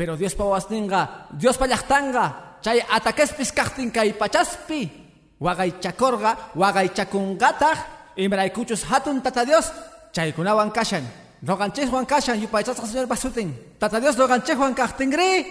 Pero 0.00 0.16
Dios 0.16 0.32
pa 0.32 0.48
wasninga, 0.48 1.28
Dios 1.36 1.60
pa 1.60 1.68
llahtanga, 1.68 2.56
chay 2.64 2.80
atakespis 2.80 3.52
kahtinka 3.52 4.00
y 4.00 4.16
pachaspi, 4.16 4.88
wagay 5.36 5.76
chakorga, 5.76 6.56
wagay 6.56 6.88
chakungatag, 6.88 7.76
imraykuchus 8.16 8.88
hatun 8.88 9.20
tata 9.20 9.44
Dios, 9.44 9.68
chay 10.08 10.32
kunawan 10.32 10.72
kashan, 10.72 11.04
roganchej 11.44 11.92
Juan 11.92 12.08
kashan, 12.08 12.40
yupaychas 12.40 12.80
señor 12.80 13.12
basutin, 13.12 13.52
tata 13.76 14.00
Dios 14.00 14.16
roganchej 14.16 14.56
Juan 14.56 14.72
kahtingri, 14.72 15.44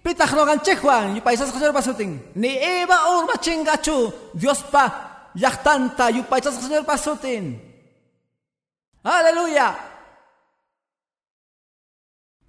pitach 0.00 0.32
roganchej 0.32 0.80
Juan, 0.80 1.20
yupaychas 1.20 1.52
señor 1.52 1.76
basutin, 1.76 2.24
ni 2.40 2.56
eba 2.56 3.04
urma 3.20 3.36
chingachu, 3.36 4.32
Dios 4.32 4.64
pa 4.72 5.28
yahtanta, 5.36 6.08
yupaychas 6.08 6.56
señor 6.56 6.88
basutin. 6.88 7.60
Aleluya. 9.04 9.89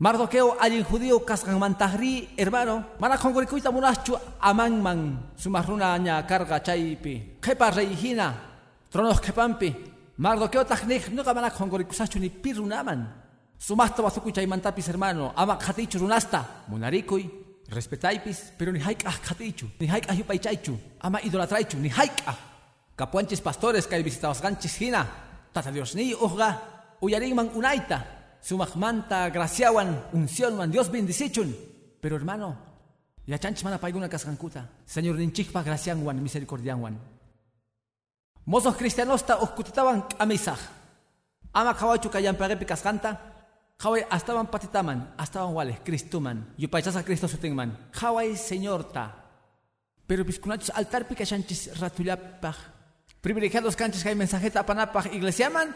Mardoqueo 0.02 0.58
allin 0.58 0.82
judío 0.82 1.22
kaskan 1.22 1.62
mantahri 1.62 2.34
hermano 2.34 2.98
mana 2.98 3.22
kongorikuita 3.22 3.70
munachu 3.70 4.18
aman 4.42 4.82
man 4.82 5.30
sumarruna 5.38 5.94
nya 6.02 6.26
carga 6.26 6.58
chaypi 6.58 7.38
kepa 7.38 7.70
reihina 7.70 8.34
tronos 8.90 9.22
kepampi 9.22 9.70
Mardoqueo 10.18 10.66
tahnik 10.66 11.14
nuka 11.14 11.34
mana 11.38 11.52
kongorikusachu 11.54 12.18
ni 12.18 12.34
pirunaman 12.34 13.06
sumasta 13.60 14.02
wasuku 14.02 14.34
mantapis 14.50 14.90
hermano 14.90 15.34
ama 15.38 15.56
khatichu 15.62 16.00
runasta 16.00 16.66
munarikuy 16.68 17.30
respetaipis 17.70 18.58
pero 18.58 18.72
ni 18.72 18.80
haik 18.80 19.06
ah 19.06 19.14
khatichu 19.22 19.70
ni 19.80 19.86
haik 19.86 20.10
ah 20.10 20.18
yupaychaychu 20.18 20.80
ama 21.00 21.22
idolatraichu 21.22 21.78
ni 21.78 21.90
haik 21.90 22.26
ah 22.26 22.38
kapuanchis 22.98 23.40
pastores 23.40 23.86
kay 23.86 24.02
visitados 24.02 24.42
ganchis 24.42 24.82
hina 24.82 25.06
tata 25.54 25.70
Dios 25.70 25.94
ni 25.94 26.16
uga 26.16 26.58
man 27.36 27.54
unaita 27.54 28.21
sumajmanta, 28.42 29.30
graciawan, 29.30 30.06
unción, 30.14 30.70
Dios 30.72 30.92
bendicichun. 30.92 31.56
Pero 32.02 32.16
hermano, 32.16 32.58
ya 33.26 33.40
chanch 33.40 33.64
mana 33.64 33.78
paiguna 33.78 34.10
kaskankuta. 34.10 34.70
Señor 34.86 35.16
ninchikpa 35.16 35.64
gracianwan, 35.64 36.22
misericordianwan. 36.22 37.00
Mozos 38.46 38.76
cristianos 38.76 39.24
ta 39.24 39.38
uskutitaban 39.38 40.06
amisaj. 40.18 40.60
Ama 41.54 41.74
kawachu 41.74 42.10
kayamparepi 42.10 42.66
kasqanta. 42.66 43.32
Kawai 43.78 44.06
astaban 44.10 44.48
patitaman, 44.48 45.14
astaban 45.18 45.54
wale, 45.54 45.82
Cristuman. 45.84 46.54
Yupaychasa 46.58 47.04
Cristo 47.04 47.28
sutingman. 47.28 47.90
Kawai 47.92 48.38
Señor 48.38 48.92
ta. 48.92 49.16
Pero 50.06 50.26
piskunachos 50.26 50.70
altarpi 50.76 51.16
kashanchis 51.16 51.80
ratullapaj. 51.80 52.58
Privilegiados 53.22 53.76
canchis 53.76 54.04
kay 54.04 54.16
mensajeta 54.16 54.62
apanapaj 54.62 55.14
iglesiaman. 55.14 55.74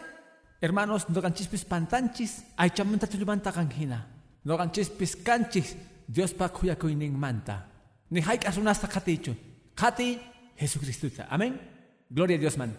Hermanos, 0.60 1.08
no 1.08 1.20
ganchispis 1.20 1.64
pantanchis, 1.64 2.44
ay 2.56 2.70
chamanta 2.70 3.06
tulimanta 3.06 3.52
kanjina. 3.52 4.06
No 4.44 4.56
ganchispis 4.56 5.16
canchis, 5.16 5.76
Dios 6.06 6.32
pa 6.32 6.48
kuining 6.48 7.18
manta. 7.18 7.66
Ni 8.10 8.20
haik 8.20 8.46
asunasta 8.46 8.88
katichu. 8.88 9.34
Kati 9.74 10.18
Jesucristuta. 10.56 11.26
Amén. 11.28 11.60
Gloria 12.08 12.36
a 12.36 12.40
Dios 12.40 12.56
man. 12.56 12.74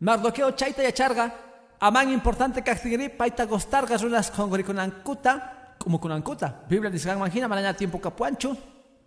Mardoqueo 0.00 0.50
chaita 0.52 0.86
y 0.86 0.92
charga. 0.92 1.32
Amán 1.78 2.10
importante 2.10 2.62
castigri 2.62 3.08
paita 3.08 3.44
gostarga 3.44 3.96
runas 3.96 4.30
kuta 5.04 5.74
como 5.78 6.00
kunankuta. 6.00 6.64
Biblia 6.68 6.90
dice 6.90 7.14
manjina 7.14 7.48
malaña 7.48 7.74
tiempo 7.74 8.00
capuancho. 8.00 8.56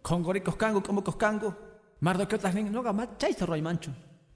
Congoricos 0.01 0.55
cango 0.55 0.81
como 0.81 1.03
coscango. 1.03 1.55
Mardoqueo 1.99 2.39
tasning 2.39 2.71
no 2.71 2.81
gama 2.81 3.17
chaita 3.17 3.45
roy 3.45 3.61
mancho. 3.61 3.91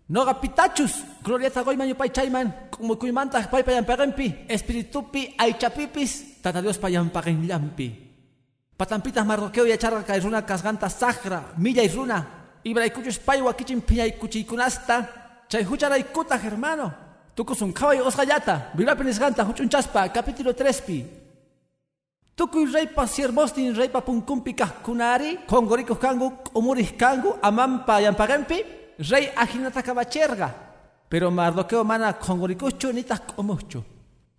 Noga 0.10 0.40
pitachus, 0.40 1.04
glorieta 1.22 1.64
goiman 1.64 1.90
yupay 1.90 2.10
chayman, 2.10 2.70
como 2.72 2.96
kuymanta 2.96 3.44
pay 3.52 3.64
payan 3.64 3.84
pegempi, 3.84 4.46
espiritupi 4.48 5.36
aichapipis, 5.38 6.42
tata 6.42 6.62
Dios. 6.62 6.80
Patampitas 8.78 9.26
marroqueo 9.26 9.66
y 9.66 9.72
acharga 9.72 10.06
kairuna 10.06 10.46
kasganta 10.46 10.90
sahra, 10.90 11.52
milla 11.58 11.84
y 11.84 11.90
runa, 11.90 12.26
ibraikuchus 12.64 13.20
pay 13.20 13.42
wakichin 13.42 13.82
piñay 13.82 14.18
kuchikunasta, 14.18 15.44
chay 15.50 15.66
hucharaikuta 15.66 16.38
hermano. 16.38 16.94
Tukusun 17.36 17.74
kawai 17.74 18.00
osgayata, 18.00 18.72
vilapenis 18.76 19.20
ganta 19.20 19.44
huchunchaspa, 19.44 20.10
capítulo 20.14 20.54
3 20.54 20.82
pi. 20.82 21.06
Tukuy 22.34 22.72
reypa 22.72 23.08
siermostin 23.08 23.76
reypa 23.76 24.02
punkumpi 24.02 24.54
kahkunari, 24.54 25.40
kongorikos 25.46 25.98
kangu, 25.98 26.32
umuris 26.54 26.94
kangu, 26.94 27.36
amampa 27.42 28.00
yampagempi, 28.00 28.64
rey 28.98 29.32
ajinata 29.36 29.84
kabacherga, 29.84 30.54
pero 31.10 31.32
Mardoqueo 31.32 31.84
mana 31.84 32.14
kongorikucho 32.14 32.92
nitas 32.92 33.22
komucho. 33.22 33.84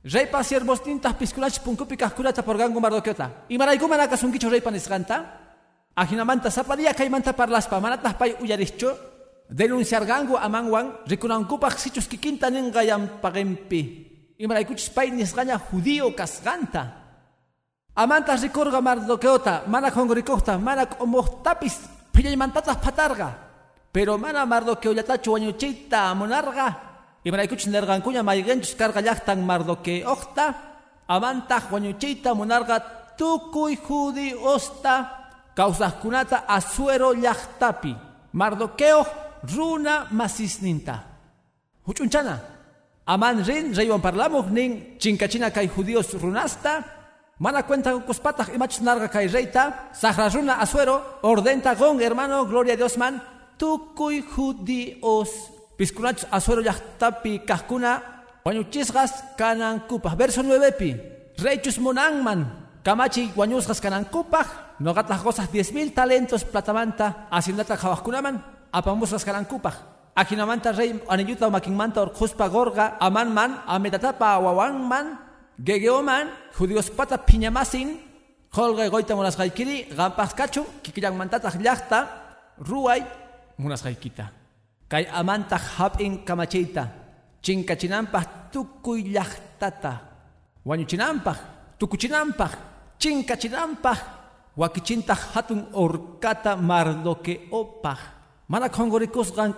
Rey 0.04 0.26
pa 0.26 0.44
siervos 0.44 0.82
tintas 0.82 1.14
pisculach 1.14 1.58
punkupi 1.60 1.96
kaskulata 1.96 2.42
por 2.42 2.56
gangu 2.56 2.80
Mardoqueota. 2.80 3.44
Y 3.48 3.58
maraikumana 3.58 4.08
kasunkicho 4.08 4.48
rey 4.48 4.60
panisganta. 4.60 5.44
Ajinamanta 5.96 6.50
zapadia 6.50 6.94
kaimanta 6.94 7.32
parlaspa 7.32 7.80
manatas 7.80 8.14
pay 8.14 8.36
uyaricho. 8.40 8.96
Denunciar 9.48 10.04
gangu 10.06 10.36
amangwan 10.36 11.02
rikunankupak 11.06 11.78
sichus 11.78 12.06
kikinta 12.06 12.50
ningayam 12.50 13.20
pagempi. 13.20 14.34
Y 14.38 14.46
maraikuchis 14.46 14.90
pay 14.90 15.10
nisgaña 15.10 15.58
judío 15.58 16.14
kasganta. 16.14 17.04
Amantas 17.96 18.42
ricorga 18.42 18.80
Mardoqueota, 18.80 19.64
mana 19.66 19.90
kongorikota, 19.90 20.56
mana 20.58 20.86
komohtapis, 20.86 21.80
pillaymantatas 22.12 22.76
patarga. 22.76 23.47
Pero 23.92 24.18
mana 24.18 24.44
mardoqueo 24.44 24.92
yatachu 24.92 25.32
wañuchita 25.32 26.12
monarga. 26.14 26.88
Y 27.24 27.30
maraykuch 27.30 27.66
nergankuña 27.66 28.22
maygenchus 28.22 28.74
carga 28.74 29.00
llaqtan 29.00 29.44
mardoque 29.44 30.04
octa. 30.06 30.54
Amantaj 31.08 31.72
wañuchita 31.72 32.34
monarga 32.34 33.16
tukuy 33.16 33.76
judi 33.76 34.34
osta. 34.34 35.30
kunata 36.02 36.44
asuero 36.46 37.14
llaqtapi. 37.14 37.96
Mardoqueo 38.32 39.06
runa 39.54 40.06
masisninta. 40.10 41.04
Huchunchana. 41.86 42.40
Aman 43.06 43.42
rin 43.42 43.74
reywan 43.74 44.02
parlamuj 44.02 44.52
nin 44.52 44.98
chinkachina 44.98 45.50
kay 45.50 45.66
judíos 45.66 46.12
runasta. 46.20 46.84
Mana 47.38 47.62
cuenta 47.62 47.92
y 47.92 48.54
imachus 48.54 48.82
narga 48.82 49.08
kay 49.08 49.28
reyta. 49.28 49.88
Sahra 49.92 50.28
runa 50.28 50.60
asuero 50.60 51.20
ordenta 51.22 51.74
gon 51.74 52.00
hermano 52.02 52.44
gloria 52.44 52.74
a 52.74 52.76
Dios 52.76 52.98
man 52.98 53.37
tukuy 53.58 54.22
judíos 54.22 55.30
piskunach 55.76 56.24
asuero 56.30 56.62
llaqtapi 56.62 57.42
kahkuna 57.44 58.02
wañuchisqas 58.46 59.36
kanankupaj 59.36 60.14
verso 60.16 60.40
9 60.42 60.72
pi 60.78 60.90
reychus 61.42 61.78
monangman 61.78 62.46
kamachi 62.86 63.34
wañusqas 63.36 63.82
kanankupaj 63.82 64.78
noqataj 64.80 65.20
cosas 65.22 65.48
10.000 65.50 65.92
talentos 65.94 66.42
platamanta 66.46 67.28
haciendata 67.30 67.76
qhawaqkunaman 67.76 68.36
apamusqas 68.72 69.26
kanankupaj 69.26 69.74
ajinamanta 70.14 70.72
rey 70.72 70.98
anilluta 71.08 71.50
makinmanta 71.50 72.02
orquspa 72.02 72.48
gorga 72.48 72.96
amanman 72.98 73.62
ametatapa 73.66 74.38
wawanman 74.38 75.18
gegeoman 75.58 76.26
judiospata 76.58 77.18
piñamasin 77.18 77.88
qolqay 78.54 78.88
goyta 78.90 79.14
munasqaykiri 79.14 79.94
qanpaq 79.98 80.30
kachu 80.38 80.62
kikillamantataq 80.82 81.54
llaqta 81.62 81.98
ruay 82.58 83.02
munasqaykita 83.58 84.24
kay 84.88 85.04
amantaq 85.10 85.62
hap'in 85.78 86.24
kamachayta 86.24 86.84
chinkachinanpaq 87.42 88.52
tukuy 88.52 89.02
llaqtata 89.14 89.92
wañuchinanpaq 90.64 91.38
tukuchinanpaq 91.78 92.52
chinkachinanpaq 92.98 93.98
wakichintaq 94.58 95.20
hatun 95.34 95.70
orkata 95.72 96.56
mardoqueopaq 96.56 98.18
mana 98.48 98.68
qonqorikusqan 98.68 99.54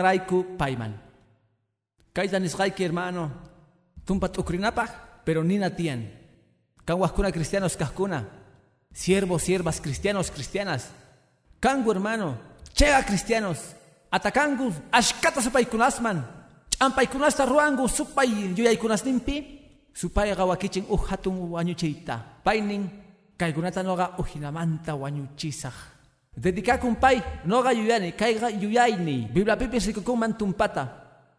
raiku 0.00 0.56
payman. 0.56 0.94
Kayta 2.14 2.38
nisqayki 2.38 2.82
hermano 2.84 3.30
tumpa 4.06 4.28
t'ukrinapaq 4.28 5.22
pero 5.24 5.42
nina 5.42 5.70
tiyan. 5.70 6.06
Kan 6.86 6.98
cristianos 7.32 7.76
kajkuna. 7.76 8.24
Siervos 8.94 9.42
siervas 9.42 9.80
cristianos 9.80 10.30
cristianas. 10.30 10.88
Kangu 11.60 11.90
hermano 11.92 12.38
Chega 12.78 13.02
cristianos, 13.02 13.74
atacangu, 14.06 14.70
ashkata 14.92 15.42
supaykunasman, 15.42 16.22
champaykunasta 16.70 17.42
ruangu 17.44 17.88
supay 17.88 18.30
nimpi, 18.30 19.58
supay 19.92 20.32
gawakichin 20.32 20.86
uh 20.88 21.02
hatun 21.10 21.50
wañuchiyta, 21.50 22.22
paynin 22.44 22.86
kaykunata 23.36 23.82
noga 23.82 24.14
uhinamanta 24.16 24.94
wañuchisaq. 24.94 25.74
Dedicakun 26.36 26.94
pay, 26.94 27.20
noga 27.46 27.72
yuyani, 27.72 28.12
kayga 28.12 28.48
yuyayni, 28.48 29.26
biblapipis 29.26 29.86
rikukunman 29.86 30.38
tumpata, 30.38 30.86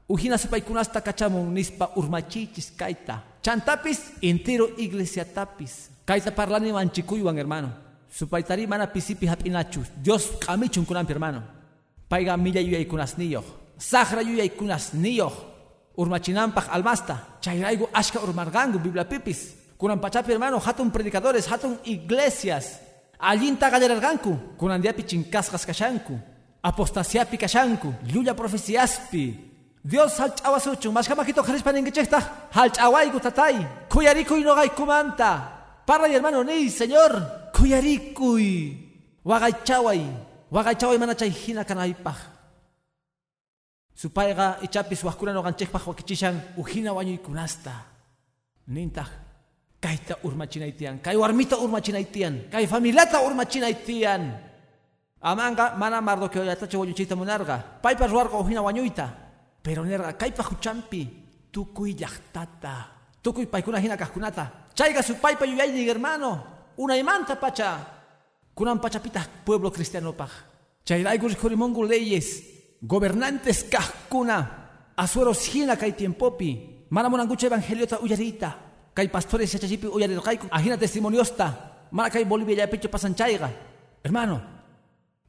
uhina 0.09 0.37
supaykunasta 0.37 0.99
kachamun 0.99 1.53
nispa 1.53 1.91
urmachichis 1.95 2.75
kaita, 2.75 3.23
chantapis 3.41 4.11
entero 4.21 4.75
iglesiatapis, 4.75 6.03
kaita 6.05 6.31
parlani 6.31 6.73
manchikuywan 6.73 7.37
hermano. 7.37 7.88
Supaitari 8.09 8.67
mana 8.67 8.87
pisipi 8.87 9.27
hapinachu. 9.27 9.81
Dios 10.01 10.31
kamichun 10.41 10.85
kunan 10.85 11.05
hermano. 11.07 11.43
Paiga 12.09 12.37
milla 12.37 12.59
yuyay 12.59 12.85
kunas 12.85 13.17
niyo. 13.17 13.43
Sahra 13.77 14.21
yuyay 14.21 14.49
kunas 14.49 14.93
niyo. 14.93 15.31
Urmachinampaj 15.95 16.65
almasta. 16.71 17.37
Chayraigo 17.41 17.89
ashka 17.93 18.19
urmargangu 18.19 18.79
biblia 18.79 19.05
pipis. 19.05 19.55
Kunan 19.77 19.99
pachapi 19.99 20.31
hermano 20.31 20.59
hatun 20.59 20.91
predicadores, 20.91 21.47
hatun 21.47 21.77
iglesias. 21.85 22.79
Allinta 23.19 23.69
gallerarganku. 23.69 24.57
Kunan 24.57 24.81
diapi 24.81 25.03
chinkaskas 25.03 25.65
kashanku. 25.65 26.17
Apostasiapi 26.63 27.37
kashanku. 27.37 27.93
Llulla 28.11 28.33
profeciaspi. 28.33 29.37
Dios 29.85 30.17
halchawasuchun. 30.19 30.93
Mashkamakito 30.93 31.43
jarispa 31.43 31.71
ningechesta. 31.71 32.49
Halchawaigu 32.51 33.19
tatay. 33.19 33.87
Kuyariku 33.87 34.35
inogay 34.35 34.69
kumanta. 34.69 35.55
Parla 35.85 36.07
y 36.07 36.13
hermano 36.13 36.43
ni, 36.43 36.69
Señor 36.69 37.38
kuyarikuy 37.55 38.47
waqaychaway 39.25 40.01
waqaychaway 40.51 40.97
mana 40.97 41.15
chay 41.15 41.29
hina 41.29 41.63
kanaypaq 41.63 42.19
supayqa 43.95 44.63
ichapis 44.65 45.03
waqkuna 45.03 45.33
noqanchikpaq 45.33 45.83
wakichishan 45.87 46.35
uhina 46.57 46.93
wañuykunasta 46.95 47.73
nintaq 48.67 49.09
kayta 49.83 50.19
urmachinaytiyan 50.23 50.99
kay 51.03 51.15
warmita 51.15 51.55
urmachinaytiyan 51.59 52.51
kay 52.51 52.67
familiata 52.67 53.23
urmachinaytiyan 53.27 54.21
amanga 55.21 55.75
mana 55.75 55.99
mardoqueollatacha 56.01 56.79
wañuchiyta 56.79 57.15
munarqa 57.15 57.79
paypa 57.83 58.07
ruwarqa 58.07 58.39
uhina 58.39 58.61
wañuyta 58.63 59.05
pero 59.63 59.83
nerqa 59.83 60.15
kaypa 60.15 60.43
huchanpi 60.47 61.01
tukuy 61.51 61.91
llaqtata 61.99 62.75
tukuy 63.23 63.45
paykuna 63.51 63.79
hina 63.83 63.97
kaqkunata 63.99 64.71
chayqa 64.75 65.03
supaypa 65.03 65.43
yuyaynin 65.43 65.87
hermano 65.87 66.58
una 66.79 66.95
imanta 66.95 67.35
pacha. 67.35 67.77
Kunan 68.55 68.79
pachapita 68.79 69.23
pueblo 69.45 69.71
cristiano 69.71 70.13
paj. 70.13 70.31
Chayraigus 70.83 71.35
jurimongu 71.35 71.83
leyes. 71.83 72.43
Gobernantes 72.81 73.63
kahkuna. 73.67 74.37
Asueros 74.95 75.43
hina 75.53 75.75
kai 75.75 75.91
tiempopi. 75.91 76.87
Mana 76.89 77.09
monangucha 77.09 77.47
evangeliota 77.47 77.99
uyarita. 77.99 78.55
Kai 78.93 79.07
pastores 79.07 79.53
yachachipi 79.53 79.87
uyarirqayku. 79.87 80.47
Ajina 80.51 80.77
testimoniosta. 80.77 81.87
Mana 81.91 82.09
kai 82.09 82.23
Bolivia 82.23 82.63
ya 82.63 82.67
pecho 82.67 82.89
pasan 82.89 83.15
chayga. 83.15 83.51
Hermano. 84.03 84.41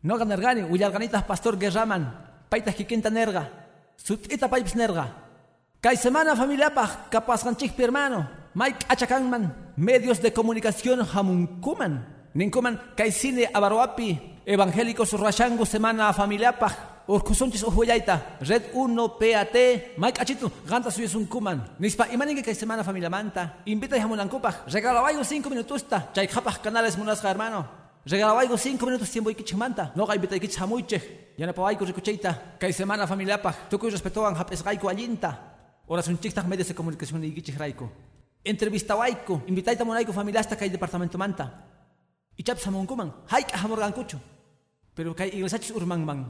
No 0.03 0.19
ganargani. 0.19 0.63
Uyarganitas 0.63 1.25
pastor 1.25 1.57
guerraman. 1.57 2.07
Paitas 2.49 2.75
kikinta 2.75 3.11
nerga. 3.11 3.51
Sut'ita 3.97 4.49
paypis 4.49 4.75
nerga. 4.75 5.07
Kay 5.81 5.97
semana 5.97 6.37
familiapaj 6.37 7.11
kapasqanchikpi 7.11 7.83
hermano. 7.83 8.27
Mike 8.55 8.87
achakanman 8.89 9.70
medios 9.81 10.21
de 10.21 10.33
comunicación 10.33 11.01
hamunkuman. 11.01 12.07
Ninkuman 12.35 12.95
kay 12.95 13.11
cine 13.11 13.49
abaroapi 13.53 14.45
evangélicos 14.45 15.13
rashangu 15.17 15.65
semana 15.65 16.13
familiapaj. 16.13 16.73
Urkusunchis 17.09 17.65
uhuyaita. 17.65 18.39
Red 18.41 18.71
1 18.73 19.19
PAT. 19.19 19.57
Mike 19.97 20.21
achitu 20.21 20.53
ganta 20.69 20.91
suyes 20.91 21.15
un 21.15 21.27
kuman. 21.27 21.75
Nispa 21.81 22.07
imaninge 22.13 22.45
kay 22.45 22.55
semana 22.55 22.85
familia 22.85 23.11
manta. 23.11 23.63
Invita 23.65 23.97
y 23.97 24.01
hamunankupaj. 24.01 24.69
Regalawayo 24.69 25.25
5 25.25 25.51
minutusta. 25.51 26.13
Chay 26.13 26.29
kapaj 26.29 26.61
canales 26.61 26.97
munasga 26.97 27.31
hermano. 27.31 27.67
Regalawaygo 28.05 28.57
5 28.57 28.87
minutos 28.87 29.11
tiempo 29.11 29.31
ikichik 29.31 29.57
manta. 29.57 29.93
No 29.97 30.07
gaibita 30.07 30.37
ikich 30.37 30.57
hamuichej. 30.61 31.35
Yana 31.37 31.53
pawayko 31.53 31.85
rikucheita. 31.85 32.59
Kay 32.61 32.73
semana 32.73 33.07
familiapaj. 33.07 33.69
Tukuy 33.71 33.91
respetuan 33.91 34.37
hapesgayko 34.37 34.89
allinta. 34.89 35.57
Orasun 35.89 36.21
chiktak 36.21 36.47
medios 36.47 36.69
de 36.69 36.75
comunicación 36.75 37.25
ikichik 37.25 37.59
raiko. 37.59 37.91
Entrevista 38.45 38.97
waiku. 38.97 39.43
Invitaita 39.47 39.85
monaiku 39.85 40.13
familia 40.13 40.41
hasta 40.41 40.57
kay 40.57 40.71
departamento 40.71 41.19
manta. 41.19 41.67
Ichap 42.37 42.59
samunkuman. 42.59 43.13
Haik 43.29 43.53
ahamorgankuchu. 43.55 44.19
Pero 44.95 45.15
kay 45.15 45.29
iglesachis 45.29 45.73
urmangman. 45.77 46.25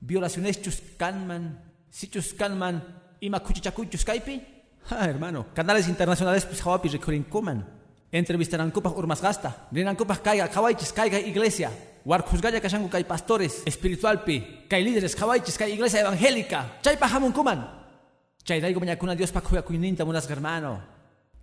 Violaciones 0.00 0.60
chus 0.60 0.82
kanman. 0.98 1.58
Sichus 1.90 2.34
kanman. 2.34 2.82
Ima 3.20 3.40
kuchichakuchus 3.40 4.04
kaipi. 4.04 4.42
Ha, 4.90 5.06
hermano. 5.06 5.46
Canales 5.54 5.88
internacionales 5.88 6.44
pues 6.44 6.60
hawapi 6.60 6.88
rekurinkuman. 6.88 7.64
Entrevistarankupas 8.12 8.92
urmasgasta. 8.92 9.68
Rinankupas 9.72 10.20
kaiga 10.20 10.48
kawaichis 10.48 10.92
kaiga 10.92 11.18
iglesia. 11.18 11.70
Warkusgaya 12.04 12.60
kashangu 12.60 12.90
kai 12.90 13.04
pastores 13.04 13.62
espiritualpi. 13.64 14.66
Kai 14.68 14.84
líderes 14.84 15.16
kawaichis 15.16 15.56
kai 15.56 15.72
iglesia 15.72 16.00
evangélica. 16.00 16.76
Chaypa 16.82 17.08
hamunkuman. 17.08 17.64
Chayraigo 18.44 18.80
mañakuna 18.80 19.14
Dios 19.14 19.32
pa 19.32 19.40
kuyakuininta 19.40 20.04
munas 20.04 20.28
hermano. 20.28 20.91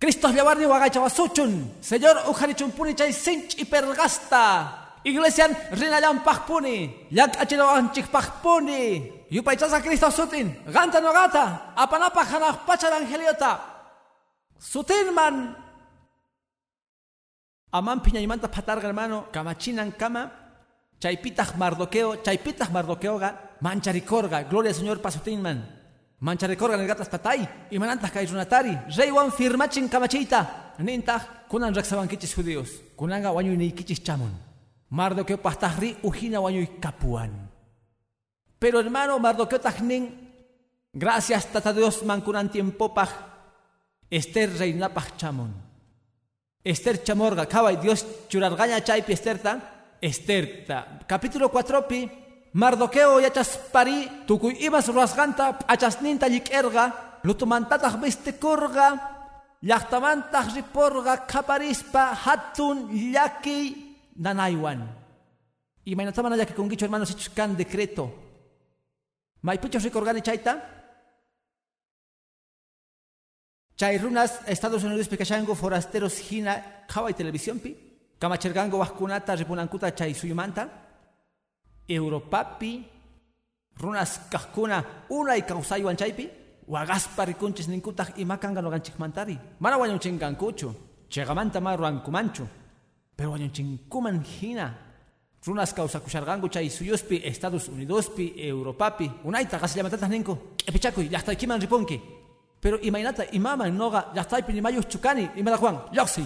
Cristo 0.00 0.32
llavarni 0.32 0.64
wagachawasuchun. 0.64 1.76
Señor 1.82 2.16
ujarichun 2.32 2.72
puni 2.72 2.94
chay 2.94 3.12
sinch 3.12 3.60
y 3.60 3.66
pergasta. 3.66 4.96
Iglesian 5.04 5.52
rinayan 5.72 6.24
pajpuni. 6.24 7.08
Yak 7.10 7.36
achinawanchik 7.36 8.08
pajpuni. 8.08 9.26
Yupaychasa 9.28 9.82
Cristo 9.82 10.10
sutin. 10.10 10.56
Ganta 10.72 11.00
no 11.00 11.12
gata. 11.12 11.74
Apanapa 11.76 12.24
hanaj 12.24 12.64
pacha 12.66 12.88
evangeliota. 12.88 13.60
Sutin 14.58 15.12
man. 15.12 15.54
Aman 17.72 18.00
piñaymanta 18.00 18.48
patarga 18.48 18.88
hermano. 18.88 19.28
Kamachinan 19.30 19.92
kama. 19.92 20.32
Chaypitach 20.98 21.56
mardoqueo. 21.56 22.16
Chaypitach 22.24 22.70
mardoqueoga. 22.70 23.56
Mancharicorga. 23.60 24.44
Gloria 24.44 24.70
al 24.70 24.76
Señor 24.76 25.02
pasutin 25.02 25.42
man. 25.42 25.79
Mancharicorga 26.20 26.74
en 26.74 26.82
el 26.82 26.86
gatas 26.86 27.08
patay. 27.08 27.48
Imanantas 27.70 28.10
kay 28.10 28.26
runatari. 28.26 28.78
Reywan 28.96 29.32
firmachin 29.32 29.88
kamachita. 29.88 30.74
Nintaj. 30.78 31.48
Kunan 31.48 31.74
raksabankichis 31.74 32.34
judíos. 32.34 32.70
Kunanga 32.96 33.32
wanyu 33.32 33.56
nikichis 33.56 34.02
chamun. 34.02 34.32
Mardoqueo 34.90 35.38
pastahri 35.38 35.96
ujina 36.02 36.40
wanyu 36.40 36.80
kapuan. 36.80 37.48
Pero 38.58 38.80
hermano 38.80 39.18
Mardoqueo 39.18 39.60
tajnin. 39.60 40.30
Gracias 40.92 41.46
tata 41.46 41.72
Dios 41.72 42.04
mankunan 42.04 42.50
tiempo 42.50 42.92
paj. 42.92 43.08
Esther 44.10 44.58
reina 44.58 44.88
paj 44.88 45.16
chamun. 45.16 45.54
Esther 46.62 47.02
chamorga, 47.02 47.46
kawai 47.46 47.76
Dios 47.76 48.04
churargaña 48.28 48.84
chaypi 48.84 49.12
Estherta. 49.12 49.96
Estherta. 50.00 50.98
Capítulo 51.06 51.48
4 51.48 51.88
pi. 51.88 52.10
Mardoqueo 52.52 53.20
yachas 53.20 53.56
pari. 53.72 54.26
Tukuy 54.26 54.56
ibas 54.60 54.88
ruasganta 54.88 55.58
achasninta 55.68 56.26
yik'erga. 56.26 57.20
Lutumantataq 57.22 58.00
vistikurga. 58.02 58.88
Llaqtamantaq 59.62 60.54
riporga 60.56 61.26
kaparispa 61.26 62.14
hatun 62.14 62.88
llaki 63.12 63.60
nanaywan. 64.16 64.88
Imaynataman 65.84 66.36
llakikunkichu 66.36 66.84
hermanos 66.84 67.10
hechos 67.10 67.56
decreto. 67.56 68.10
Maypichos 69.42 69.84
ricorgani 69.84 70.22
chayta. 70.22 70.60
Chay 73.76 73.98
runas 73.98 74.40
Estados 74.46 74.82
Unidos 74.84 75.08
pikashango 75.08 75.54
forasteros 75.54 76.18
hina 76.18 76.84
kawai 76.86 77.14
televisión 77.14 77.60
pi. 77.60 77.76
Kamachergango 78.18 78.78
wahkunata 78.78 79.36
ripunankuta 79.36 79.94
chay 79.94 80.14
suyumanta. 80.14 80.89
Europapi. 81.90 82.86
Runas 83.76 84.20
kahkuna 84.30 84.84
una 85.08 85.36
y 85.36 85.42
kausaywan 85.42 85.96
chaypi. 85.96 86.30
Wagaspa 86.68 87.24
rikunchis 87.24 87.68
ninkutaj 87.68 88.14
imakanga 88.16 88.62
noganchikmantari. 88.62 89.38
Mana 89.58 89.76
wañunchingankuchu. 89.78 90.74
Chegamanta 91.08 91.60
ma 91.60 91.76
ruankumanchu. 91.76 92.46
Pero 93.16 93.32
wañunchinkuman 93.32 94.22
hina. 94.22 94.74
Runas 95.44 95.72
causakushargangu 95.74 96.48
chay 96.48 96.70
suyuspi 96.70 97.22
Estados 97.24 97.68
Unidospi 97.68 98.34
Europapi. 98.36 99.10
Unaita 99.24 99.58
gasillamatatas 99.58 100.08
ninku. 100.08 100.38
Epichakuy 100.66 101.08
llaqtaykiman 101.08 101.60
ripunki. 101.60 102.00
Pero 102.60 102.78
imaynata 102.82 103.24
imaman 103.32 103.76
noga 103.76 104.12
llaqtaypi 104.14 104.52
nimayus 104.52 104.86
chukani 104.86 105.30
imada 105.36 105.56
Juan 105.56 105.80
lloqsi. 105.92 106.24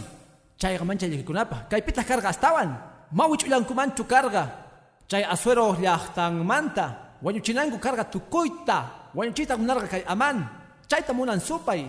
Chayqa 0.59 0.85
mancha 0.85 1.07
llakikunapa. 1.07 1.69
Kaypitas 1.71 2.05
karga 2.05 2.29
astawan. 2.29 2.77
Mawich 3.12 3.47
ullankumanchu 3.47 4.05
karga. 4.05 4.64
Chay 5.09 5.25
asuero 5.25 5.75
llaqtanmanta. 5.77 7.19
Wañuchinanku 7.23 7.79
karga 7.79 8.05
tukuyta. 8.05 9.11
Wañuchita 9.15 9.57
kunarga 9.57 9.89
kay 9.89 10.05
aman. 10.07 10.49
Chayta 10.89 11.13
munan 11.13 11.41
supay. 11.41 11.89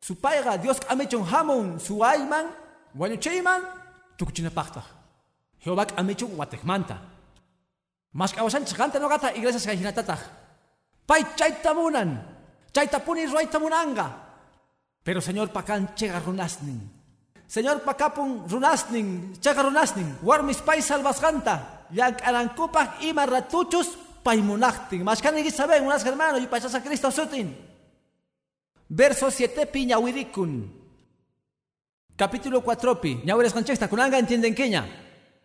Supayqa 0.00 0.56
Dios 0.58 0.80
amechun 0.88 1.24
hamun 1.24 1.80
suayman. 1.80 2.46
Wañuchayman 2.96 3.60
tukuchinapaqtaq. 4.16 4.84
Jehová 5.64 5.86
amichu 5.96 6.26
watekmanta. 6.36 6.96
Mas 8.12 8.32
kawasanchik 8.32 8.76
qanta 8.76 8.98
nogata 8.98 9.32
iglesias 9.32 9.64
kay 9.66 9.76
hinatataq. 9.76 10.20
Pay 11.06 11.22
chayta 11.36 11.74
munan. 11.74 12.20
Chayta 12.72 13.00
puni 13.00 13.26
ruayta 13.26 13.58
munanga. 13.58 14.06
Pero 15.04 15.20
Señor 15.20 15.48
pakan 15.48 15.94
chega 15.94 16.20
runasnin. 16.20 17.00
Señor 17.50 17.82
pakapun 17.82 18.46
runasnin, 18.46 19.34
chega 19.40 19.62
runasnin. 19.62 20.06
Warmis 20.22 20.62
pay 20.62 20.78
salvasganta. 20.82 21.79
Yank 21.92 22.22
arankupak 22.22 23.02
ima 23.02 23.26
ratuchus 23.26 23.98
pay 24.22 24.38
munaktin. 24.42 25.02
Mas 25.02 25.20
kanigi 25.20 25.50
saben 25.50 25.84
unas 25.84 26.04
hermano 26.04 26.38
y 26.38 26.46
pachasa 26.46 26.82
Cristo 26.82 27.10
sutin. 27.10 27.56
Verso 28.88 29.30
7 29.30 29.66
pi 29.66 29.86
ñawirikun. 29.86 30.80
Capítulo 32.16 32.62
4 32.62 33.00
pi. 33.00 33.22
Ñawires 33.24 33.52
kanchesta 33.52 33.88
kunanga 33.88 34.18
entienden 34.18 34.54
keña. 34.54 34.86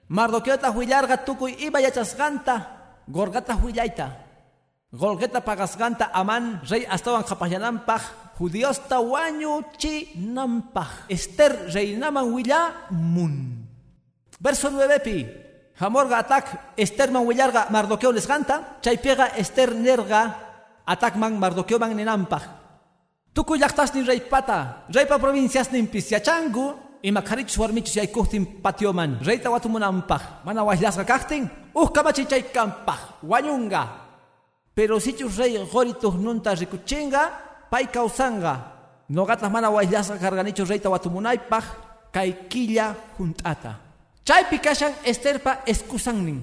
Mardoqueota 0.08 0.72
huillarga 0.72 1.24
tukuy 1.26 1.56
iba 1.60 1.82
yachasganta. 1.82 3.02
Gorgata 3.08 3.56
huillaita. 3.56 4.26
Golgeta 4.91 5.41
pagasganta 5.41 6.10
aman 6.14 6.62
rey 6.70 6.86
astawan 6.89 7.24
kapayanampaj. 7.24 8.02
Judíos 8.38 8.88
tawaño 8.88 9.72
chi 9.78 10.12
nampaj. 10.16 11.08
Esther 11.10 11.72
reinaman 11.74 12.32
huilla 12.34 12.88
mun. 12.91 13.66
Verso 14.39 14.70
9 14.70 15.00
pi. 15.00 15.18
Hamorga 15.80 16.23
atak 16.23 16.73
Esther 16.78 17.11
man 17.11 17.26
huillarga 17.28 17.67
Mardoqueo 17.69 18.11
les 18.11 18.28
ganta. 18.28 18.80
Chay 18.82 18.97
pega 18.97 19.28
Esther 19.36 19.76
nerga. 19.76 20.36
Atak 20.86 21.15
man 21.15 21.38
Mardoqueo 21.39 21.80
man 21.80 21.95
nenampaj. 21.95 22.43
Tukuy 23.34 23.59
llaqtas 23.59 23.93
ni 23.93 24.03
rey 24.03 24.21
pata. 24.21 24.88
Rey 24.88 25.05
pa 25.05 25.19
provincias 25.19 25.71
ni 25.71 25.84
pisiachangu. 25.84 26.76
Ima 27.03 27.21
karichus 27.21 27.57
warmichus 27.57 27.95
yaykuhtin 27.95 28.63
patioman. 28.63 29.19
Reyta 29.19 29.51
watumunampaj. 29.51 30.45
Mana 30.45 30.63
wajlasga 30.63 31.03
kajtin. 31.03 31.49
Uh 31.76 31.91
kamachichay 31.91 32.49
kampaj. 32.53 33.19
Wañunga. 33.21 34.07
Pero 34.73 34.99
si 34.99 35.13
chus 35.13 35.38
rey 35.38 35.59
goritus 35.71 36.15
nunta 36.15 36.55
rikuchinga, 36.55 37.67
pay 37.69 37.88
kausanga. 37.88 38.71
Nogatas 39.09 39.51
mana 39.51 39.69
wajlasga 39.69 40.17
karganichus 40.17 40.69
reyta 40.69 40.89
watumunaypaj. 40.89 41.63
Kay 42.15 42.47
killa 42.47 42.95
juntata. 43.19 43.85
Chaypi 44.26 44.57
kashan 44.57 44.93
esterpa 45.05 45.61
excusangnin. 45.69 46.41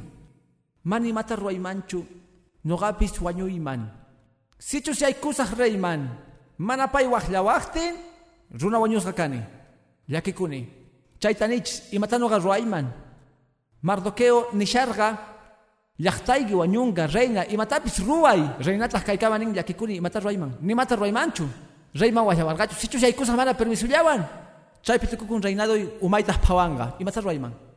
Mani 0.84 1.12
mata 1.12 1.34
ruaymanchu. 1.34 2.06
Nogapis 2.64 3.18
wañuyman. 3.18 3.90
Sichus 4.58 5.00
yaykusaj 5.02 5.58
reyman. 5.58 6.06
Mana 6.58 6.86
pay 6.86 7.06
wajlawajtin. 7.10 7.94
Runa 8.54 8.78
wañusga 8.78 9.12
kani. 9.12 9.42
Yakikuni. 10.08 10.68
Chaytanich 11.18 11.90
imatanoga 11.92 12.38
ruayman. 12.38 12.86
Mardoqueo 13.82 14.54
nisharga. 14.54 15.18
Llaqtaygi 15.98 16.54
wañunga 16.54 17.06
reina 17.08 17.44
imatapis 17.46 17.98
ruay. 17.98 18.46
Reinataq 18.62 19.04
kaykamanin 19.04 19.54
yakikuni 19.54 19.96
imata 19.96 20.20
ruayman. 20.20 20.54
Nimata 20.62 20.94
ruaymanchu. 20.94 21.48
Reyman 21.94 22.24
wallawargachu. 22.24 22.78
Sichus 22.78 23.02
yaykusaq 23.02 23.34
mana 23.34 23.54
permisullawan. 23.54 24.22
Chaypi 24.82 25.06
tukukun 25.08 25.42
reinado 25.42 25.74
umaytaq 26.00 26.38
pawanga. 26.46 26.94
Imata 27.00 27.20
ruayman. 27.20 27.71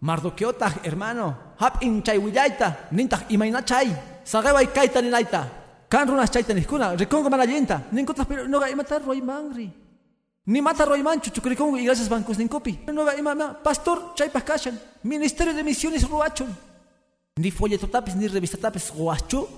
Mardoqueotaq 0.00 0.84
hermano. 0.84 1.54
Hap'in 1.58 2.02
chay 2.02 2.18
willayta. 2.18 2.88
Nintaq 2.92 3.30
imayna 3.30 3.62
chay. 3.62 3.94
Saqeway 4.24 4.66
kayta 4.72 5.02
ninayta. 5.02 5.64
Kan 5.94 6.08
runas 6.08 6.30
chaita 6.30 6.52
niskuna, 6.54 6.96
ricongo 6.96 7.30
manallenta, 7.30 7.84
ninkotas 7.92 8.26
pero 8.26 8.48
noga 8.48 8.68
imata 8.68 8.98
roimangri. 8.98 9.70
Ni 10.46 10.60
mata 10.60 10.84
roimancho, 10.84 11.30
chucuricongo 11.30 11.76
y 11.76 11.84
gracias 11.84 12.08
bancos 12.08 12.36
nincopi. 12.36 12.80
Noga 12.92 13.16
imama, 13.16 13.62
pastor 13.62 14.12
chaipas 14.16 14.42
kashan, 14.42 14.76
ministerio 15.04 15.54
de 15.54 15.62
misiones 15.62 16.08
ruachon. 16.08 16.48
Ni 17.36 17.50
folleto 17.52 17.86
tapis, 17.86 18.16
ni 18.16 18.26
revista 18.26 18.56
tapis 18.56 18.92
ruacho, 18.92 19.48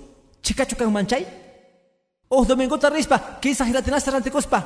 chicacho 0.43 0.75
kan 0.77 0.91
manchay. 0.91 1.25
Oh 2.29 2.45
domingo 2.45 2.77
rispa, 2.77 3.39
que 3.41 3.49
esa 3.49 3.65
gelatinasta 3.65 4.11
rantecospa. 4.11 4.63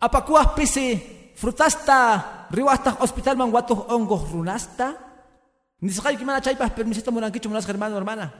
Apacuas 0.00 0.46
pese, 0.54 1.32
frutasta, 1.34 2.39
riwasta 2.50 2.96
hospital 3.00 3.36
manguato 3.36 3.74
hongos 3.88 4.30
runasta. 4.30 4.96
Ni 5.80 5.90
se 5.90 6.02
que 6.02 6.24
mana 6.24 6.40
chaipas 6.40 6.70
permisita 6.70 7.10
moranquicho 7.10 7.48
monas 7.48 7.68
hermano 7.68 7.96
hermana. 7.96 8.32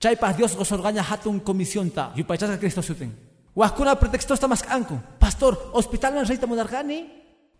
Chaypas 0.00 0.36
Dios 0.36 0.56
os 0.56 0.70
orgaña 0.72 1.02
hatun 1.02 1.40
comisión 1.40 1.90
ta, 1.90 2.12
yupaychasca 2.14 2.58
Cristo 2.58 2.82
suten. 2.82 3.12
Huascuna 3.54 3.98
pretexto 3.98 4.34
está 4.34 4.46
más 4.46 4.62
anco. 4.68 5.00
Pastor, 5.18 5.70
hospital 5.72 6.14
man 6.14 6.26
reita 6.26 6.46
monargani. 6.46 7.10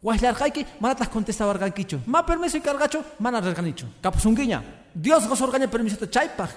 Huaslarjaiki, 0.00 0.64
manatas 0.78 1.08
contesta 1.08 1.44
organquicho. 1.44 2.00
Ma 2.06 2.24
permiso 2.24 2.56
y 2.56 2.60
cargacho, 2.60 3.04
mana 3.18 3.40
reganicho. 3.40 3.86
Capusunguiña. 4.00 4.62
Dios 4.94 5.26
os 5.26 5.40
orgaña 5.40 5.66
permiso 5.66 5.98
ta 5.98 6.08
chaypaj. 6.08 6.50